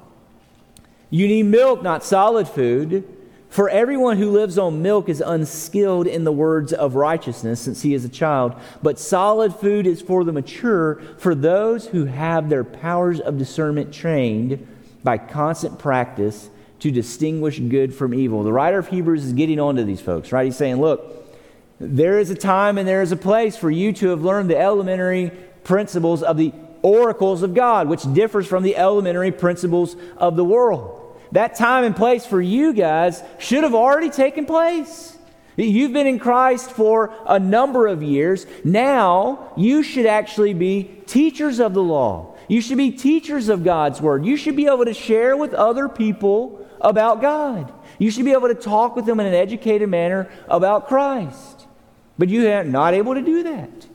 You 1.08 1.28
need 1.28 1.44
milk, 1.44 1.84
not 1.84 2.02
solid 2.02 2.48
food. 2.48 3.06
For 3.54 3.68
everyone 3.68 4.16
who 4.16 4.32
lives 4.32 4.58
on 4.58 4.82
milk 4.82 5.08
is 5.08 5.20
unskilled 5.24 6.08
in 6.08 6.24
the 6.24 6.32
words 6.32 6.72
of 6.72 6.96
righteousness 6.96 7.60
since 7.60 7.82
he 7.82 7.94
is 7.94 8.04
a 8.04 8.08
child, 8.08 8.52
but 8.82 8.98
solid 8.98 9.54
food 9.54 9.86
is 9.86 10.02
for 10.02 10.24
the 10.24 10.32
mature, 10.32 11.00
for 11.18 11.36
those 11.36 11.86
who 11.86 12.06
have 12.06 12.48
their 12.48 12.64
powers 12.64 13.20
of 13.20 13.38
discernment 13.38 13.94
trained 13.94 14.66
by 15.04 15.18
constant 15.18 15.78
practice 15.78 16.50
to 16.80 16.90
distinguish 16.90 17.60
good 17.60 17.94
from 17.94 18.12
evil. 18.12 18.42
The 18.42 18.52
writer 18.52 18.78
of 18.78 18.88
Hebrews 18.88 19.24
is 19.24 19.32
getting 19.34 19.60
on 19.60 19.76
to 19.76 19.84
these 19.84 20.00
folks, 20.00 20.32
right? 20.32 20.46
He's 20.46 20.56
saying, 20.56 20.80
look, 20.80 21.24
there 21.78 22.18
is 22.18 22.30
a 22.30 22.34
time 22.34 22.76
and 22.76 22.88
there 22.88 23.02
is 23.02 23.12
a 23.12 23.16
place 23.16 23.56
for 23.56 23.70
you 23.70 23.92
to 23.92 24.08
have 24.08 24.24
learned 24.24 24.50
the 24.50 24.58
elementary 24.58 25.30
principles 25.62 26.24
of 26.24 26.38
the 26.38 26.52
oracles 26.82 27.44
of 27.44 27.54
God, 27.54 27.86
which 27.86 28.02
differs 28.14 28.48
from 28.48 28.64
the 28.64 28.76
elementary 28.76 29.30
principles 29.30 29.94
of 30.16 30.34
the 30.34 30.44
world 30.44 31.02
that 31.34 31.56
time 31.56 31.84
and 31.84 31.94
place 31.94 32.24
for 32.24 32.40
you 32.40 32.72
guys 32.72 33.22
should 33.38 33.64
have 33.64 33.74
already 33.74 34.08
taken 34.08 34.46
place. 34.46 35.18
You've 35.56 35.92
been 35.92 36.06
in 36.06 36.18
Christ 36.18 36.70
for 36.72 37.12
a 37.26 37.38
number 37.38 37.86
of 37.86 38.02
years. 38.02 38.46
Now, 38.64 39.52
you 39.56 39.82
should 39.82 40.06
actually 40.06 40.54
be 40.54 40.84
teachers 41.06 41.60
of 41.60 41.74
the 41.74 41.82
law. 41.82 42.34
You 42.48 42.60
should 42.60 42.76
be 42.76 42.90
teachers 42.90 43.48
of 43.48 43.64
God's 43.64 44.00
word. 44.00 44.24
You 44.24 44.36
should 44.36 44.56
be 44.56 44.66
able 44.66 44.84
to 44.84 44.94
share 44.94 45.36
with 45.36 45.54
other 45.54 45.88
people 45.88 46.66
about 46.80 47.20
God. 47.20 47.72
You 47.98 48.10
should 48.10 48.24
be 48.24 48.32
able 48.32 48.48
to 48.48 48.54
talk 48.54 48.96
with 48.96 49.06
them 49.06 49.20
in 49.20 49.26
an 49.26 49.34
educated 49.34 49.88
manner 49.88 50.30
about 50.48 50.88
Christ. 50.88 51.66
But 52.16 52.28
you 52.28 52.48
are 52.48 52.64
not 52.64 52.94
able 52.94 53.14
to 53.14 53.22
do 53.22 53.42
that. 53.44 53.86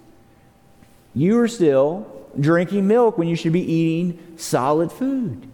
You 1.13 1.39
are 1.39 1.47
still 1.47 2.27
drinking 2.39 2.87
milk 2.87 3.17
when 3.17 3.27
you 3.27 3.35
should 3.35 3.53
be 3.53 3.71
eating 3.71 4.35
solid 4.37 4.91
food. 4.91 5.48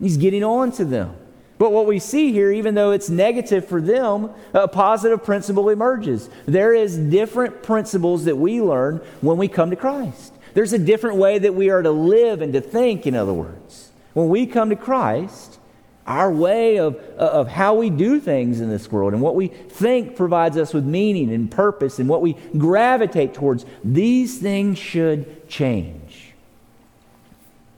He's 0.00 0.16
getting 0.16 0.44
on 0.44 0.72
to 0.72 0.84
them. 0.84 1.16
But 1.58 1.72
what 1.72 1.86
we 1.86 1.98
see 1.98 2.32
here, 2.32 2.52
even 2.52 2.74
though 2.74 2.92
it's 2.92 3.10
negative 3.10 3.66
for 3.66 3.80
them, 3.80 4.30
a 4.54 4.68
positive 4.68 5.24
principle 5.24 5.68
emerges. 5.70 6.30
There 6.46 6.72
is 6.72 6.96
different 6.96 7.64
principles 7.64 8.24
that 8.26 8.36
we 8.36 8.62
learn 8.62 9.00
when 9.20 9.38
we 9.38 9.48
come 9.48 9.70
to 9.70 9.76
Christ. 9.76 10.32
There's 10.54 10.72
a 10.72 10.78
different 10.78 11.16
way 11.16 11.38
that 11.38 11.54
we 11.54 11.70
are 11.70 11.82
to 11.82 11.90
live 11.90 12.42
and 12.42 12.52
to 12.52 12.60
think, 12.60 13.06
in 13.06 13.16
other 13.16 13.32
words. 13.32 13.90
When 14.14 14.28
we 14.28 14.46
come 14.46 14.70
to 14.70 14.76
Christ, 14.76 15.58
our 16.06 16.32
way 16.32 16.78
of, 16.78 16.96
of 17.16 17.48
how 17.48 17.74
we 17.74 17.90
do 17.90 18.18
things 18.18 18.60
in 18.60 18.70
this 18.70 18.90
world 18.90 19.12
and 19.12 19.20
what 19.20 19.34
we 19.34 19.48
think 19.48 20.16
provides 20.16 20.56
us 20.56 20.72
with 20.72 20.84
meaning 20.84 21.32
and 21.32 21.50
purpose 21.50 21.98
and 21.98 22.08
what 22.08 22.22
we 22.22 22.32
gravitate 22.56 23.34
towards, 23.34 23.66
these 23.84 24.38
things 24.38 24.78
should 24.78 25.48
change. 25.48 26.07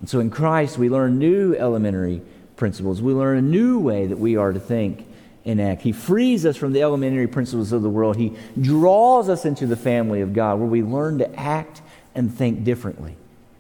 And 0.00 0.08
so 0.08 0.20
in 0.20 0.30
Christ, 0.30 0.78
we 0.78 0.88
learn 0.88 1.18
new 1.18 1.54
elementary 1.54 2.22
principles. 2.56 3.00
We 3.00 3.12
learn 3.12 3.38
a 3.38 3.42
new 3.42 3.78
way 3.78 4.06
that 4.06 4.18
we 4.18 4.36
are 4.36 4.52
to 4.52 4.60
think 4.60 5.06
and 5.44 5.60
act. 5.60 5.82
He 5.82 5.92
frees 5.92 6.44
us 6.44 6.56
from 6.56 6.72
the 6.72 6.82
elementary 6.82 7.26
principles 7.26 7.72
of 7.72 7.82
the 7.82 7.88
world. 7.88 8.16
He 8.16 8.34
draws 8.60 9.28
us 9.28 9.44
into 9.44 9.66
the 9.66 9.76
family 9.76 10.20
of 10.20 10.32
God 10.32 10.58
where 10.58 10.68
we 10.68 10.82
learn 10.82 11.18
to 11.18 11.34
act 11.38 11.82
and 12.14 12.32
think 12.32 12.64
differently. 12.64 13.16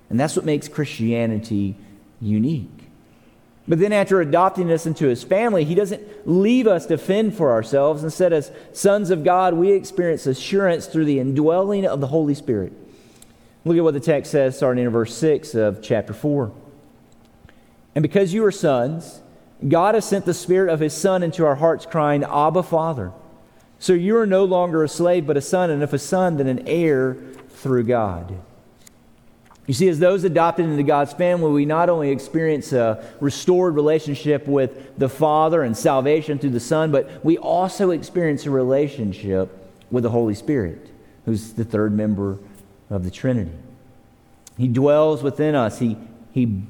And 0.08 0.18
that's 0.18 0.36
what 0.36 0.44
makes 0.44 0.68
Christianity 0.68 1.76
unique. 2.20 2.68
But 3.68 3.78
then, 3.78 3.92
after 3.92 4.20
adopting 4.20 4.72
us 4.72 4.84
into 4.84 5.06
his 5.06 5.22
family, 5.22 5.64
he 5.64 5.76
doesn't 5.76 6.28
leave 6.28 6.66
us 6.66 6.86
to 6.86 6.98
fend 6.98 7.36
for 7.36 7.52
ourselves. 7.52 8.02
Instead, 8.02 8.32
as 8.32 8.50
sons 8.72 9.10
of 9.10 9.22
God, 9.22 9.54
we 9.54 9.70
experience 9.70 10.26
assurance 10.26 10.86
through 10.86 11.04
the 11.04 11.20
indwelling 11.20 11.86
of 11.86 12.00
the 12.00 12.08
Holy 12.08 12.34
Spirit. 12.34 12.72
Look 13.64 13.76
at 13.76 13.84
what 13.84 13.94
the 13.94 14.00
text 14.00 14.32
says 14.32 14.56
starting 14.56 14.84
in 14.84 14.90
verse 14.90 15.14
6 15.14 15.54
of 15.54 15.82
chapter 15.82 16.14
4. 16.14 16.52
And 17.94 18.02
because 18.02 18.32
you 18.32 18.44
are 18.44 18.52
sons, 18.52 19.20
God 19.66 19.94
has 19.94 20.06
sent 20.06 20.24
the 20.24 20.34
Spirit 20.34 20.72
of 20.72 20.80
His 20.80 20.94
Son 20.94 21.22
into 21.22 21.44
our 21.44 21.56
hearts, 21.56 21.84
crying, 21.84 22.24
Abba, 22.24 22.62
Father. 22.62 23.12
So 23.78 23.92
you 23.92 24.16
are 24.16 24.26
no 24.26 24.44
longer 24.44 24.84
a 24.84 24.88
slave, 24.88 25.26
but 25.26 25.36
a 25.36 25.40
son, 25.40 25.70
and 25.70 25.82
if 25.82 25.92
a 25.92 25.98
son, 25.98 26.36
then 26.36 26.46
an 26.46 26.66
heir 26.66 27.14
through 27.48 27.84
God. 27.84 28.38
You 29.66 29.74
see, 29.74 29.88
as 29.88 29.98
those 29.98 30.24
adopted 30.24 30.66
into 30.66 30.82
God's 30.82 31.12
family, 31.12 31.50
we 31.50 31.64
not 31.64 31.88
only 31.88 32.10
experience 32.10 32.72
a 32.72 33.04
restored 33.20 33.74
relationship 33.74 34.46
with 34.46 34.98
the 34.98 35.08
Father 35.08 35.62
and 35.62 35.76
salvation 35.76 36.38
through 36.38 36.50
the 36.50 36.60
Son, 36.60 36.90
but 36.90 37.24
we 37.24 37.38
also 37.38 37.90
experience 37.90 38.46
a 38.46 38.50
relationship 38.50 39.56
with 39.90 40.02
the 40.02 40.10
Holy 40.10 40.34
Spirit, 40.34 40.90
who's 41.24 41.52
the 41.52 41.64
third 41.64 41.92
member 41.92 42.38
of 42.90 43.04
the 43.04 43.10
Trinity. 43.10 43.52
He 44.58 44.68
dwells 44.68 45.22
within 45.22 45.54
us, 45.54 45.78
He, 45.78 45.96
he 46.32 46.62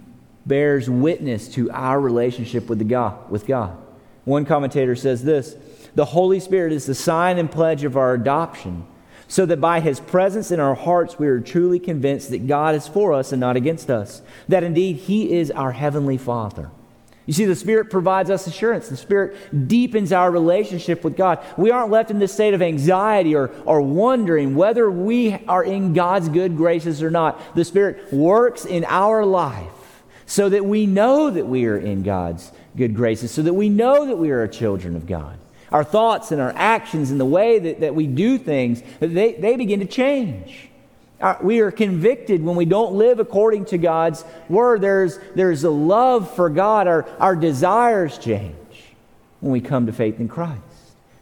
bears 0.46 0.88
witness 0.88 1.48
to 1.48 1.70
our 1.70 2.00
relationship 2.00 2.68
with, 2.68 2.78
the 2.78 2.84
God, 2.84 3.30
with 3.30 3.46
God. 3.46 3.76
One 4.24 4.44
commentator 4.44 4.94
says 4.94 5.24
this 5.24 5.56
The 5.94 6.04
Holy 6.04 6.40
Spirit 6.40 6.72
is 6.72 6.86
the 6.86 6.94
sign 6.94 7.38
and 7.38 7.50
pledge 7.50 7.84
of 7.84 7.96
our 7.96 8.14
adoption, 8.14 8.86
so 9.26 9.46
that 9.46 9.60
by 9.60 9.80
His 9.80 9.98
presence 9.98 10.50
in 10.50 10.60
our 10.60 10.74
hearts 10.74 11.18
we 11.18 11.26
are 11.26 11.40
truly 11.40 11.78
convinced 11.78 12.30
that 12.30 12.46
God 12.46 12.74
is 12.74 12.86
for 12.86 13.12
us 13.12 13.32
and 13.32 13.40
not 13.40 13.56
against 13.56 13.90
us, 13.90 14.22
that 14.48 14.62
indeed 14.62 14.96
He 14.96 15.32
is 15.32 15.50
our 15.50 15.72
Heavenly 15.72 16.18
Father. 16.18 16.70
You 17.30 17.34
see, 17.34 17.44
the 17.44 17.54
Spirit 17.54 17.90
provides 17.90 18.28
us 18.28 18.48
assurance. 18.48 18.88
The 18.88 18.96
Spirit 18.96 19.68
deepens 19.68 20.12
our 20.12 20.32
relationship 20.32 21.04
with 21.04 21.16
God. 21.16 21.38
We 21.56 21.70
aren't 21.70 21.92
left 21.92 22.10
in 22.10 22.18
this 22.18 22.32
state 22.32 22.54
of 22.54 22.60
anxiety 22.60 23.36
or, 23.36 23.52
or 23.66 23.80
wondering 23.82 24.56
whether 24.56 24.90
we 24.90 25.34
are 25.46 25.62
in 25.62 25.92
God's 25.92 26.28
good 26.28 26.56
graces 26.56 27.04
or 27.04 27.10
not. 27.12 27.54
The 27.54 27.64
Spirit 27.64 28.12
works 28.12 28.64
in 28.64 28.84
our 28.84 29.24
life 29.24 30.02
so 30.26 30.48
that 30.48 30.64
we 30.64 30.86
know 30.86 31.30
that 31.30 31.46
we 31.46 31.66
are 31.66 31.78
in 31.78 32.02
God's 32.02 32.50
good 32.76 32.96
graces, 32.96 33.30
so 33.30 33.42
that 33.42 33.54
we 33.54 33.68
know 33.68 34.06
that 34.06 34.16
we 34.16 34.30
are 34.30 34.48
children 34.48 34.96
of 34.96 35.06
God. 35.06 35.38
Our 35.70 35.84
thoughts 35.84 36.32
and 36.32 36.40
our 36.40 36.52
actions 36.56 37.12
and 37.12 37.20
the 37.20 37.24
way 37.24 37.60
that, 37.60 37.78
that 37.78 37.94
we 37.94 38.08
do 38.08 38.38
things, 38.38 38.82
they, 38.98 39.34
they 39.34 39.54
begin 39.54 39.78
to 39.78 39.86
change. 39.86 40.69
Uh, 41.20 41.36
we 41.42 41.60
are 41.60 41.70
convicted 41.70 42.42
when 42.42 42.56
we 42.56 42.64
don't 42.64 42.94
live 42.94 43.20
according 43.20 43.66
to 43.66 43.78
God's 43.78 44.24
word. 44.48 44.80
There's, 44.80 45.18
there's 45.34 45.64
a 45.64 45.70
love 45.70 46.34
for 46.34 46.48
God. 46.48 46.88
Our, 46.88 47.06
our 47.18 47.36
desires 47.36 48.16
change 48.16 48.54
when 49.40 49.52
we 49.52 49.60
come 49.60 49.86
to 49.86 49.92
faith 49.92 50.18
in 50.18 50.28
Christ. 50.28 50.62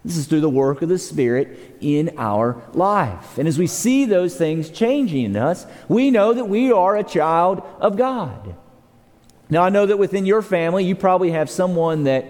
This 0.05 0.17
is 0.17 0.27
through 0.27 0.41
the 0.41 0.49
work 0.49 0.83
of 0.83 0.89
the 0.89 0.99
Spirit 0.99 1.77
in 1.81 2.13
our 2.17 2.63
life. 2.73 3.39
And 3.39 3.49
as 3.49 3.59
we 3.59 3.67
see 3.67 4.05
those 4.05 4.37
things 4.37 4.71
changing 4.71 5.25
in 5.25 5.37
us, 5.37 5.67
we 5.89 6.11
know 6.11 6.33
that 6.33 6.45
we 6.45 6.71
are 6.71 6.97
a 6.97 7.05
child 7.05 7.63
of 7.81 7.97
God. 7.97 8.55
Now, 9.51 9.65
I 9.65 9.71
know 9.71 9.87
that 9.87 9.99
within 9.99 10.27
your 10.27 10.43
family, 10.43 10.85
you 10.85 10.95
probably 10.95 11.33
have 11.33 11.51
someone 11.51 12.05
that, 12.05 12.25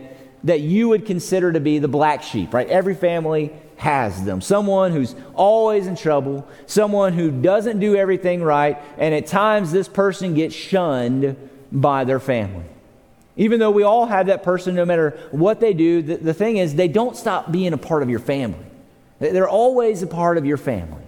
that 0.45 0.61
you 0.61 0.89
would 0.89 1.05
consider 1.05 1.53
to 1.53 1.61
be 1.61 1.79
the 1.79 1.89
black 1.89 2.23
sheep, 2.23 2.55
right? 2.55 2.69
Every 2.69 2.95
family 2.95 3.53
has 3.79 4.25
them. 4.25 4.41
Someone 4.41 4.93
who's 4.93 5.15
always 5.35 5.87
in 5.87 5.97
trouble, 5.97 6.47
someone 6.67 7.13
who 7.13 7.31
doesn't 7.31 7.79
do 7.79 7.97
everything 7.97 8.43
right, 8.43 8.77
and 8.99 9.15
at 9.15 9.27
times 9.27 9.71
this 9.71 9.89
person 9.89 10.35
gets 10.35 10.55
shunned 10.55 11.37
by 11.71 12.05
their 12.05 12.21
family. 12.21 12.65
Even 13.37 13.61
though 13.61 13.71
we 13.71 13.85
all 13.85 14.07
have 14.07 14.27
that 14.27 14.43
person, 14.43 14.75
no 14.75 14.85
matter 14.85 15.11
what 15.31 15.61
they 15.61 15.73
do, 15.73 16.03
the, 16.03 16.17
the 16.17 16.35
thing 16.35 16.57
is, 16.57 16.75
they 16.75 16.89
don't 16.89 17.17
stop 17.17 17.53
being 17.53 17.73
a 17.73 17.79
part 17.79 18.03
of 18.03 18.11
your 18.11 18.19
family. 18.19 18.67
They're 19.21 19.49
always 19.49 20.03
a 20.03 20.09
part 20.09 20.39
of 20.39 20.45
your 20.45 20.57
family. 20.57 21.05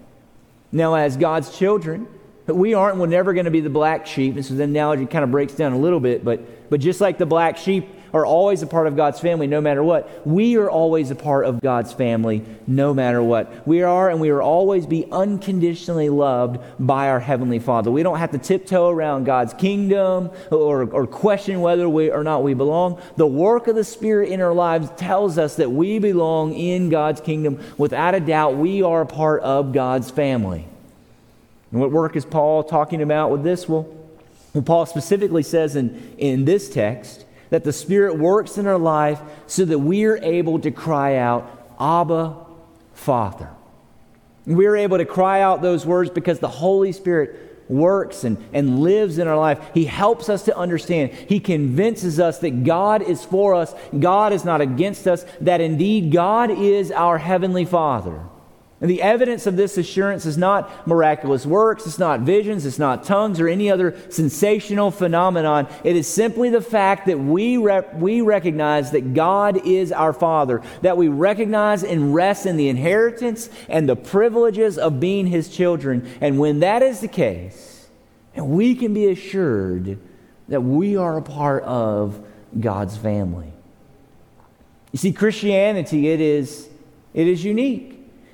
Now, 0.71 0.95
as 0.95 1.17
God's 1.17 1.57
children, 1.57 2.07
we 2.47 2.73
aren't, 2.73 2.97
we're 2.97 3.07
never 3.07 3.33
going 3.33 3.45
to 3.45 3.51
be 3.51 3.59
the 3.59 3.69
black 3.69 4.07
sheep. 4.07 4.35
And 4.35 4.45
so 4.45 4.53
the 4.53 4.63
analogy 4.63 5.05
kind 5.05 5.25
of 5.25 5.31
breaks 5.31 5.53
down 5.53 5.73
a 5.73 5.77
little 5.77 5.99
bit, 5.99 6.23
but, 6.23 6.69
but 6.69 6.79
just 6.79 7.01
like 7.01 7.17
the 7.17 7.25
black 7.25 7.57
sheep, 7.57 7.89
are 8.13 8.25
always 8.25 8.61
a 8.61 8.67
part 8.67 8.87
of 8.87 8.95
God's 8.95 9.19
family 9.19 9.47
no 9.47 9.61
matter 9.61 9.83
what. 9.83 10.25
We 10.25 10.57
are 10.57 10.69
always 10.69 11.11
a 11.11 11.15
part 11.15 11.45
of 11.45 11.61
God's 11.61 11.93
family 11.93 12.43
no 12.67 12.93
matter 12.93 13.23
what. 13.23 13.67
We 13.67 13.81
are 13.83 14.09
and 14.09 14.19
we 14.19 14.31
will 14.31 14.41
always 14.41 14.85
be 14.85 15.05
unconditionally 15.11 16.09
loved 16.09 16.59
by 16.79 17.09
our 17.09 17.19
Heavenly 17.19 17.59
Father. 17.59 17.91
We 17.91 18.03
don't 18.03 18.19
have 18.19 18.31
to 18.31 18.37
tiptoe 18.37 18.89
around 18.89 19.25
God's 19.25 19.53
kingdom 19.53 20.31
or, 20.51 20.83
or 20.83 21.07
question 21.07 21.61
whether 21.61 21.87
we 21.87 22.11
or 22.11 22.23
not 22.23 22.43
we 22.43 22.53
belong. 22.53 23.01
The 23.17 23.27
work 23.27 23.67
of 23.67 23.75
the 23.75 23.83
Spirit 23.83 24.29
in 24.29 24.41
our 24.41 24.53
lives 24.53 24.89
tells 24.97 25.37
us 25.37 25.55
that 25.55 25.71
we 25.71 25.99
belong 25.99 26.53
in 26.53 26.89
God's 26.89 27.21
kingdom. 27.21 27.63
Without 27.77 28.15
a 28.15 28.19
doubt, 28.19 28.55
we 28.55 28.81
are 28.83 29.01
a 29.01 29.05
part 29.05 29.41
of 29.41 29.73
God's 29.73 30.11
family. 30.11 30.67
And 31.71 31.79
what 31.79 31.91
work 31.91 32.15
is 32.15 32.25
Paul 32.25 32.63
talking 32.63 33.01
about 33.01 33.31
with 33.31 33.43
this? 33.43 33.67
Well, 33.67 33.87
well 34.53 34.63
Paul 34.63 34.85
specifically 34.85 35.43
says 35.43 35.75
in, 35.75 36.15
in 36.17 36.45
this 36.45 36.69
text 36.69 37.25
that 37.51 37.63
the 37.63 37.71
Spirit 37.71 38.17
works 38.17 38.57
in 38.57 38.65
our 38.65 38.79
life 38.79 39.21
so 39.45 39.63
that 39.65 39.77
we 39.77 40.05
are 40.05 40.17
able 40.17 40.59
to 40.59 40.71
cry 40.71 41.17
out, 41.17 41.75
Abba, 41.79 42.35
Father. 42.93 43.49
We're 44.47 44.77
able 44.77 44.97
to 44.97 45.05
cry 45.05 45.41
out 45.41 45.61
those 45.61 45.85
words 45.85 46.09
because 46.09 46.39
the 46.39 46.47
Holy 46.47 46.91
Spirit 46.91 47.67
works 47.69 48.23
and, 48.23 48.37
and 48.53 48.79
lives 48.79 49.17
in 49.17 49.27
our 49.27 49.37
life. 49.37 49.59
He 49.73 49.85
helps 49.85 50.29
us 50.29 50.43
to 50.43 50.57
understand. 50.57 51.11
He 51.11 51.39
convinces 51.39 52.19
us 52.19 52.39
that 52.39 52.63
God 52.63 53.01
is 53.01 53.23
for 53.23 53.53
us, 53.53 53.73
God 53.97 54.33
is 54.33 54.43
not 54.43 54.61
against 54.61 55.07
us, 55.07 55.25
that 55.41 55.61
indeed 55.61 56.11
God 56.11 56.51
is 56.51 56.91
our 56.91 57.17
Heavenly 57.17 57.65
Father. 57.65 58.21
And 58.81 58.89
the 58.89 59.03
evidence 59.03 59.45
of 59.45 59.55
this 59.55 59.77
assurance 59.77 60.25
is 60.25 60.39
not 60.39 60.87
miraculous 60.87 61.45
works, 61.45 61.85
it's 61.85 61.99
not 61.99 62.21
visions, 62.21 62.65
it's 62.65 62.79
not 62.79 63.03
tongues 63.03 63.39
or 63.39 63.47
any 63.47 63.69
other 63.69 63.95
sensational 64.09 64.89
phenomenon. 64.89 65.67
It 65.83 65.95
is 65.95 66.07
simply 66.07 66.49
the 66.49 66.61
fact 66.61 67.05
that 67.05 67.19
we, 67.19 67.59
we 67.59 68.21
recognize 68.21 68.89
that 68.91 69.13
God 69.13 69.67
is 69.67 69.91
our 69.91 70.13
Father, 70.13 70.63
that 70.81 70.97
we 70.97 71.09
recognize 71.09 71.83
and 71.83 72.15
rest 72.15 72.47
in 72.47 72.57
the 72.57 72.69
inheritance 72.69 73.51
and 73.69 73.87
the 73.87 73.95
privileges 73.95 74.79
of 74.79 74.99
being 74.99 75.27
His 75.27 75.47
children. 75.47 76.09
And 76.19 76.39
when 76.39 76.61
that 76.61 76.81
is 76.81 77.01
the 77.01 77.07
case, 77.07 77.87
and 78.33 78.49
we 78.49 78.73
can 78.73 78.95
be 78.95 79.11
assured 79.11 79.99
that 80.47 80.61
we 80.61 80.97
are 80.97 81.17
a 81.17 81.21
part 81.21 81.63
of 81.65 82.25
God's 82.59 82.97
family. 82.97 83.53
You 84.91 84.97
see, 84.97 85.11
Christianity, 85.11 86.09
it 86.09 86.19
is, 86.19 86.67
it 87.13 87.27
is 87.27 87.43
unique. 87.43 87.90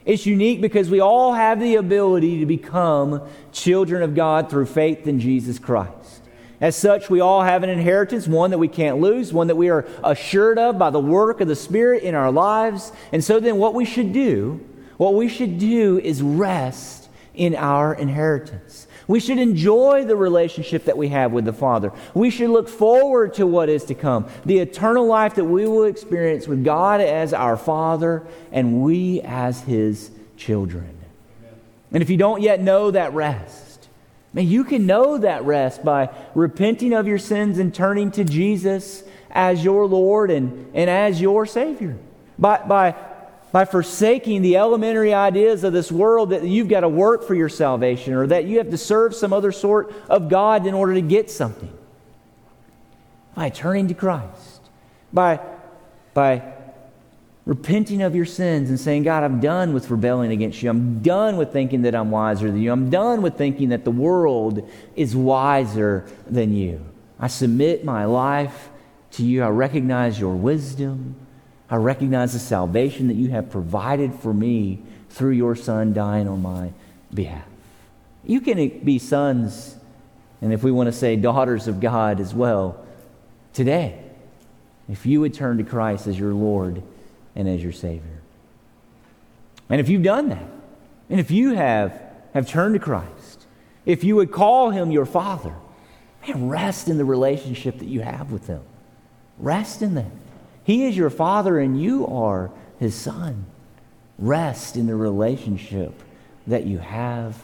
It's 0.07 0.25
unique 0.25 0.61
because 0.61 0.89
we 0.89 1.01
all 1.01 1.33
have 1.33 1.59
the 1.59 1.75
ability 1.75 2.39
to 2.39 2.45
become 2.45 3.21
children 3.51 4.01
of 4.01 4.15
God 4.15 4.49
through 4.49 4.67
faith 4.67 5.05
in 5.05 5.19
Jesus 5.19 5.59
Christ. 5.59 6.21
As 6.61 6.77
such, 6.77 7.09
we 7.09 7.19
all 7.19 7.43
have 7.43 7.61
an 7.61 7.69
inheritance, 7.69 8.25
one 8.25 8.51
that 8.51 8.57
we 8.57 8.69
can't 8.69 9.01
lose, 9.01 9.33
one 9.33 9.47
that 9.47 9.57
we 9.57 9.69
are 9.69 9.85
assured 10.05 10.57
of 10.59 10.79
by 10.79 10.91
the 10.91 10.99
work 10.99 11.41
of 11.41 11.49
the 11.49 11.57
Spirit 11.57 12.03
in 12.03 12.15
our 12.15 12.31
lives. 12.31 12.93
And 13.11 13.21
so 13.21 13.41
then, 13.41 13.57
what 13.57 13.73
we 13.73 13.83
should 13.83 14.13
do, 14.13 14.65
what 14.95 15.13
we 15.13 15.27
should 15.27 15.59
do 15.59 15.99
is 15.99 16.21
rest 16.21 17.09
in 17.35 17.53
our 17.53 17.93
inheritance. 17.93 18.86
We 19.07 19.21
should 19.21 19.39
enjoy 19.39 20.03
the 20.05 20.17
relationship 20.17 20.85
that 20.85 20.97
we 20.97 21.07
have 21.09 21.31
with 21.31 21.45
the 21.45 21.53
Father. 21.53 21.93
We 22.13 22.29
should 22.29 22.49
look 22.49 22.67
forward 22.67 23.35
to 23.35 23.47
what 23.47 23.69
is 23.69 23.85
to 23.85 23.95
come, 23.95 24.27
the 24.45 24.59
eternal 24.59 25.07
life 25.07 25.35
that 25.35 25.45
we 25.45 25.65
will 25.65 25.85
experience 25.85 26.47
with 26.47 26.65
God 26.65 26.99
as 26.99 27.33
our 27.33 27.55
Father 27.55 28.27
and 28.51 28.81
we 28.83 29.21
as 29.21 29.61
His 29.61 30.11
children. 30.35 30.97
And 31.91 32.03
if 32.03 32.09
you 32.09 32.17
don't 32.17 32.41
yet 32.41 32.59
know 32.59 32.91
that 32.91 33.13
rest, 33.13 33.87
man, 34.33 34.45
you 34.45 34.65
can 34.65 34.85
know 34.85 35.17
that 35.17 35.45
rest 35.45 35.85
by 35.85 36.09
repenting 36.35 36.91
of 36.91 37.07
your 37.07 37.17
sins 37.17 37.59
and 37.59 37.73
turning 37.73 38.11
to 38.11 38.25
Jesus 38.25 39.03
as 39.31 39.63
your 39.63 39.85
Lord 39.85 40.31
and, 40.31 40.69
and 40.73 40.89
as 40.89 41.21
your 41.21 41.45
Savior. 41.45 41.97
By, 42.37 42.57
by 42.67 42.95
by 43.57 43.65
forsaking 43.65 44.43
the 44.43 44.55
elementary 44.55 45.15
ideas 45.15 45.63
of 45.63 45.73
this 45.73 45.91
world 45.91 46.29
that 46.29 46.43
you've 46.43 46.67
got 46.67 46.81
to 46.81 46.87
work 46.87 47.23
for 47.23 47.33
your 47.33 47.49
salvation 47.49 48.13
or 48.13 48.27
that 48.27 48.45
you 48.45 48.59
have 48.59 48.69
to 48.69 48.77
serve 48.77 49.15
some 49.15 49.33
other 49.33 49.51
sort 49.51 49.91
of 50.09 50.29
God 50.29 50.67
in 50.67 50.75
order 50.75 50.93
to 50.93 51.01
get 51.01 51.31
something. 51.31 51.75
By 53.33 53.49
turning 53.49 53.87
to 53.87 53.95
Christ, 53.95 54.61
by, 55.11 55.39
by 56.13 56.53
repenting 57.47 58.03
of 58.03 58.15
your 58.15 58.25
sins 58.25 58.69
and 58.69 58.79
saying, 58.79 59.01
God, 59.01 59.23
I'm 59.23 59.39
done 59.39 59.73
with 59.73 59.89
rebelling 59.89 60.31
against 60.31 60.61
you. 60.61 60.69
I'm 60.69 60.99
done 61.01 61.35
with 61.35 61.51
thinking 61.51 61.81
that 61.81 61.95
I'm 61.95 62.11
wiser 62.11 62.51
than 62.51 62.61
you. 62.61 62.71
I'm 62.71 62.91
done 62.91 63.23
with 63.23 63.39
thinking 63.39 63.69
that 63.69 63.83
the 63.83 63.89
world 63.89 64.69
is 64.95 65.15
wiser 65.15 66.05
than 66.29 66.53
you. 66.53 66.85
I 67.19 67.25
submit 67.25 67.83
my 67.83 68.05
life 68.05 68.69
to 69.13 69.23
you. 69.23 69.41
I 69.41 69.49
recognize 69.49 70.19
your 70.19 70.35
wisdom. 70.35 71.15
I 71.69 71.75
recognize 71.75 72.33
the 72.33 72.39
salvation 72.39 73.07
that 73.07 73.15
you 73.15 73.29
have 73.29 73.49
provided 73.49 74.13
for 74.13 74.33
me 74.33 74.79
through 75.09 75.31
your 75.31 75.55
Son 75.55 75.93
dying 75.93 76.27
on 76.27 76.41
my 76.41 76.71
behalf. 77.13 77.45
You 78.23 78.41
can 78.41 78.79
be 78.79 78.99
sons, 78.99 79.75
and 80.41 80.53
if 80.53 80.63
we 80.63 80.71
want 80.71 80.87
to 80.87 80.93
say 80.93 81.15
daughters 81.15 81.67
of 81.67 81.79
God 81.79 82.19
as 82.19 82.33
well, 82.33 82.85
today, 83.53 84.01
if 84.89 85.05
you 85.05 85.21
would 85.21 85.33
turn 85.33 85.57
to 85.57 85.63
Christ 85.63 86.07
as 86.07 86.17
your 86.17 86.33
Lord 86.33 86.81
and 87.35 87.47
as 87.47 87.61
your 87.61 87.73
Savior. 87.73 88.21
And 89.69 89.81
if 89.81 89.89
you've 89.89 90.03
done 90.03 90.29
that, 90.29 90.49
and 91.09 91.19
if 91.19 91.31
you 91.31 91.53
have, 91.53 92.01
have 92.33 92.47
turned 92.47 92.75
to 92.75 92.79
Christ, 92.79 93.45
if 93.85 94.03
you 94.03 94.15
would 94.15 94.31
call 94.31 94.69
him 94.69 94.91
your 94.91 95.05
Father, 95.05 95.53
man, 96.25 96.47
rest 96.47 96.87
in 96.87 96.97
the 96.97 97.05
relationship 97.05 97.79
that 97.79 97.87
you 97.87 98.01
have 98.01 98.31
with 98.31 98.47
him. 98.47 98.61
Rest 99.37 99.81
in 99.81 99.95
that. 99.95 100.11
He 100.67 100.83
is 100.83 100.97
your 100.97 101.09
father 101.09 101.59
and 101.59 101.81
you 101.81 102.05
are 102.07 102.51
his 102.77 102.93
son. 102.93 103.45
Rest 104.19 104.75
in 104.75 104.85
the 104.85 104.97
relationship 104.97 105.93
that 106.45 106.65
you 106.65 106.77
have 106.79 107.41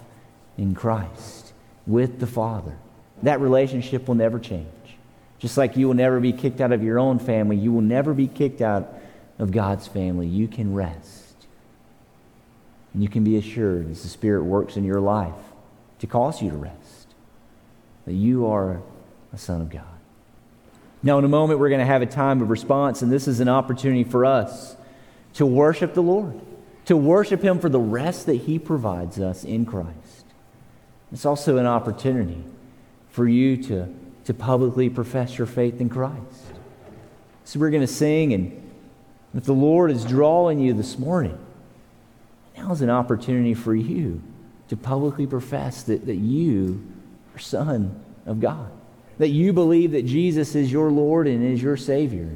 in 0.57 0.76
Christ 0.76 1.53
with 1.88 2.19
the 2.19 2.28
Father. 2.28 2.76
That 3.21 3.39
relationship 3.39 4.09
will 4.09 4.15
never 4.15 4.39
change. 4.39 4.67
Just 5.39 5.57
like 5.57 5.78
you 5.78 5.88
will 5.88 5.93
never 5.93 6.19
be 6.19 6.34
kicked 6.34 6.59
out 6.59 6.74
of 6.74 6.84
your 6.84 6.99
own 6.99 7.17
family, 7.17 7.55
you 7.55 7.71
will 7.71 7.80
never 7.80 8.13
be 8.13 8.28
kicked 8.28 8.59
out 8.59 8.93
of 9.39 9.51
God's 9.51 9.88
family. 9.88 10.28
You 10.28 10.49
can 10.49 10.74
rest. 10.74 11.38
And 12.93 13.01
you 13.01 13.07
can 13.07 13.24
be 13.24 13.38
assured 13.38 13.89
as 13.89 14.03
the 14.03 14.09
Spirit 14.09 14.43
works 14.43 14.76
in 14.76 14.84
your 14.84 14.99
life 14.99 15.32
to 15.99 16.07
cause 16.07 16.41
you 16.41 16.49
to 16.49 16.57
rest 16.57 17.07
that 18.05 18.15
you 18.15 18.47
are 18.47 18.82
a 19.32 19.38
son 19.38 19.61
of 19.61 19.69
God. 19.69 19.86
Now, 21.03 21.19
in 21.19 21.25
a 21.25 21.29
moment, 21.29 21.59
we're 21.59 21.69
going 21.69 21.79
to 21.79 21.85
have 21.85 22.01
a 22.01 22.07
time 22.07 22.41
of 22.41 22.49
response, 22.49 23.01
and 23.01 23.11
this 23.11 23.27
is 23.27 23.41
an 23.41 23.49
opportunity 23.49 24.05
for 24.05 24.25
us 24.25 24.77
to 25.33 25.45
worship 25.45 25.93
the 25.93 26.01
Lord, 26.01 26.39
to 26.85 26.95
worship 26.95 27.41
Him 27.41 27.59
for 27.59 27.67
the 27.69 27.79
rest 27.79 28.25
that 28.27 28.35
He 28.35 28.57
provides 28.57 29.19
us 29.19 29.43
in 29.43 29.65
Christ. 29.65 30.25
It's 31.11 31.25
also 31.25 31.57
an 31.57 31.65
opportunity 31.65 32.43
for 33.09 33.27
you 33.27 33.57
to, 33.63 33.93
to 34.25 34.33
publicly 34.33 34.89
profess 34.89 35.37
your 35.37 35.45
faith 35.45 35.81
in 35.81 35.89
Christ. 35.89 36.41
So 37.43 37.59
we're 37.59 37.69
going 37.69 37.81
to 37.81 37.87
sing, 37.87 38.33
and 38.33 38.71
if 39.33 39.43
the 39.43 39.53
Lord 39.53 39.91
is 39.91 40.05
drawing 40.05 40.59
you 40.59 40.73
this 40.73 40.97
morning, 40.97 41.37
now 42.55 42.71
is 42.71 42.81
an 42.81 42.89
opportunity 42.89 43.53
for 43.53 43.75
you 43.75 44.21
to 44.69 44.77
publicly 44.77 45.27
profess 45.27 45.83
that, 45.83 46.05
that 46.05 46.15
you 46.15 46.81
are 47.35 47.39
Son 47.39 48.01
of 48.25 48.39
God, 48.39 48.71
that 49.18 49.30
you 49.30 49.53
believe 49.53 49.91
that 49.91 50.05
Jesus 50.05 50.55
is 50.55 50.72
your 50.72 50.91
Lord 50.91 51.28
and 51.28 51.43
is 51.43 51.61
your 51.61 51.78
Savior. 51.78 52.30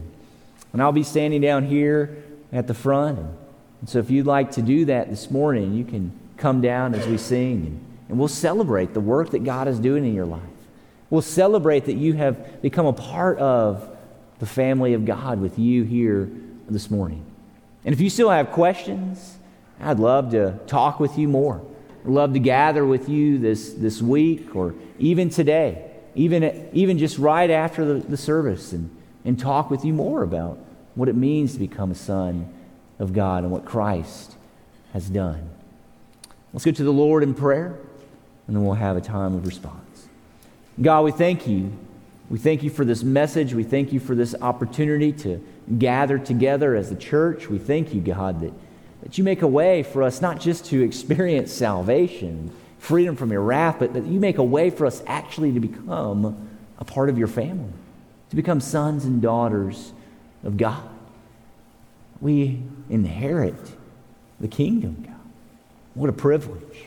And 0.73 0.81
I'll 0.81 0.91
be 0.91 1.03
standing 1.03 1.41
down 1.41 1.65
here 1.65 2.23
at 2.51 2.67
the 2.67 2.73
front. 2.73 3.19
And, 3.19 3.37
so 3.85 3.99
if 3.99 4.09
you'd 4.09 4.25
like 4.25 4.51
to 4.51 4.61
do 4.61 4.85
that 4.85 5.09
this 5.09 5.29
morning, 5.29 5.73
you 5.73 5.85
can 5.85 6.11
come 6.37 6.61
down 6.61 6.95
as 6.95 7.07
we 7.07 7.17
sing 7.17 7.65
and, 7.65 7.85
and 8.09 8.19
we'll 8.19 8.27
celebrate 8.27 8.93
the 8.93 8.99
work 8.99 9.31
that 9.31 9.43
God 9.43 9.67
is 9.67 9.79
doing 9.79 10.05
in 10.05 10.13
your 10.13 10.25
life. 10.25 10.41
We'll 11.09 11.21
celebrate 11.21 11.85
that 11.85 11.93
you 11.93 12.13
have 12.13 12.61
become 12.61 12.85
a 12.85 12.93
part 12.93 13.37
of 13.39 13.97
the 14.39 14.45
family 14.45 14.93
of 14.93 15.05
God 15.05 15.39
with 15.39 15.57
you 15.57 15.83
here 15.83 16.29
this 16.69 16.91
morning. 16.91 17.23
And 17.85 17.93
if 17.93 18.01
you 18.01 18.09
still 18.09 18.29
have 18.29 18.51
questions, 18.51 19.37
I'd 19.79 19.99
love 19.99 20.31
to 20.31 20.59
talk 20.67 20.99
with 20.99 21.17
you 21.17 21.27
more. 21.27 21.61
I'd 22.03 22.11
love 22.11 22.33
to 22.33 22.39
gather 22.39 22.85
with 22.85 23.09
you 23.09 23.37
this, 23.37 23.73
this 23.73 24.01
week 24.01 24.55
or 24.55 24.75
even 24.99 25.29
today, 25.29 25.91
even, 26.17 26.69
even 26.73 26.97
just 26.97 27.17
right 27.17 27.49
after 27.49 27.85
the, 27.85 28.07
the 28.07 28.17
service, 28.17 28.73
and, 28.73 28.89
and 29.23 29.39
talk 29.39 29.69
with 29.69 29.85
you 29.85 29.93
more 29.93 30.23
about 30.23 30.57
what 30.95 31.07
it 31.07 31.15
means 31.15 31.53
to 31.53 31.59
become 31.59 31.91
a 31.91 31.95
son 31.95 32.51
of 32.97 33.13
God 33.13 33.43
and 33.43 33.51
what 33.51 33.63
Christ 33.63 34.35
has 34.93 35.07
done. 35.09 35.49
Let's 36.53 36.65
go 36.65 36.71
to 36.71 36.83
the 36.83 36.91
Lord 36.91 37.21
in 37.21 37.35
prayer, 37.35 37.77
and 38.47 38.55
then 38.55 38.65
we'll 38.65 38.73
have 38.73 38.97
a 38.97 39.01
time 39.01 39.35
of 39.35 39.45
response. 39.45 40.07
God, 40.81 41.03
we 41.03 41.11
thank 41.11 41.47
you. 41.47 41.71
We 42.29 42.39
thank 42.39 42.63
you 42.63 42.69
for 42.69 42.83
this 42.83 43.03
message. 43.03 43.53
We 43.53 43.63
thank 43.63 43.93
you 43.93 43.99
for 43.99 44.15
this 44.15 44.33
opportunity 44.41 45.11
to 45.13 45.45
gather 45.77 46.17
together 46.17 46.75
as 46.75 46.91
a 46.91 46.95
church. 46.95 47.47
We 47.47 47.59
thank 47.59 47.93
you, 47.93 48.01
God, 48.01 48.41
that, 48.41 48.53
that 49.03 49.17
you 49.17 49.23
make 49.23 49.43
a 49.43 49.47
way 49.47 49.83
for 49.83 50.01
us 50.01 50.21
not 50.21 50.39
just 50.39 50.65
to 50.65 50.83
experience 50.83 51.53
salvation, 51.53 52.51
freedom 52.79 53.15
from 53.15 53.31
your 53.31 53.41
wrath, 53.41 53.77
but 53.79 53.93
that 53.93 54.05
you 54.05 54.19
make 54.19 54.37
a 54.37 54.43
way 54.43 54.69
for 54.69 54.85
us 54.85 55.03
actually 55.07 55.51
to 55.53 55.59
become 55.59 56.49
a 56.77 56.85
part 56.85 57.09
of 57.09 57.17
your 57.17 57.27
family, 57.27 57.71
to 58.29 58.35
become 58.35 58.59
sons 58.59 59.05
and 59.05 59.21
daughters 59.21 59.93
of 60.43 60.57
God. 60.57 60.87
We 62.21 62.61
inherit 62.89 63.55
the 64.39 64.47
kingdom, 64.47 65.03
God. 65.05 65.15
What 65.93 66.09
a 66.09 66.13
privilege. 66.13 66.85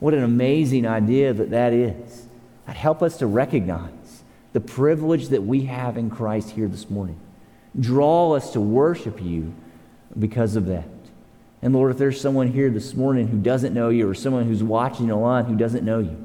What 0.00 0.14
an 0.14 0.22
amazing 0.22 0.86
idea 0.86 1.32
that 1.32 1.50
that 1.50 1.72
is. 1.72 2.26
That 2.66 2.76
help 2.76 3.02
us 3.02 3.18
to 3.18 3.26
recognize 3.26 4.22
the 4.52 4.60
privilege 4.60 5.28
that 5.28 5.42
we 5.42 5.66
have 5.66 5.96
in 5.96 6.10
Christ 6.10 6.50
here 6.50 6.68
this 6.68 6.88
morning. 6.90 7.20
Draw 7.78 8.32
us 8.32 8.52
to 8.52 8.60
worship 8.60 9.22
you 9.22 9.54
because 10.18 10.56
of 10.56 10.66
that. 10.66 10.88
And 11.66 11.74
Lord, 11.74 11.90
if 11.90 11.98
there's 11.98 12.20
someone 12.20 12.52
here 12.52 12.70
this 12.70 12.94
morning 12.94 13.26
who 13.26 13.38
doesn't 13.38 13.74
know 13.74 13.88
you 13.88 14.08
or 14.08 14.14
someone 14.14 14.44
who's 14.44 14.62
watching 14.62 15.10
online 15.10 15.46
who 15.46 15.56
doesn't 15.56 15.84
know 15.84 15.98
you, 15.98 16.24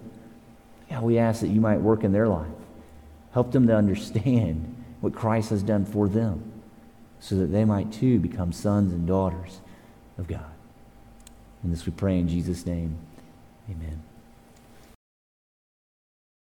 yeah, 0.88 1.02
we 1.02 1.18
ask 1.18 1.42
that 1.42 1.48
you 1.48 1.60
might 1.60 1.82
work 1.82 2.04
in 2.04 2.12
their 2.12 2.28
life. 2.28 2.46
Help 3.34 3.52
them 3.52 3.66
to 3.66 3.76
understand 3.76 4.76
what 5.00 5.16
Christ 5.16 5.50
has 5.50 5.64
done 5.64 5.84
for 5.84 6.08
them 6.08 6.44
so 7.20 7.34
that 7.38 7.48
they 7.48 7.66
might 7.66 7.92
too 7.92 8.20
become 8.20 8.52
sons 8.52 8.94
and 8.94 9.08
daughters 9.08 9.62
of 10.20 10.28
God. 10.28 10.46
And 11.64 11.74
this 11.74 11.88
we 11.88 11.92
pray 11.92 12.20
in 12.20 12.28
Jesus' 12.28 12.64
name. 12.68 13.00
Amen. 13.68 14.04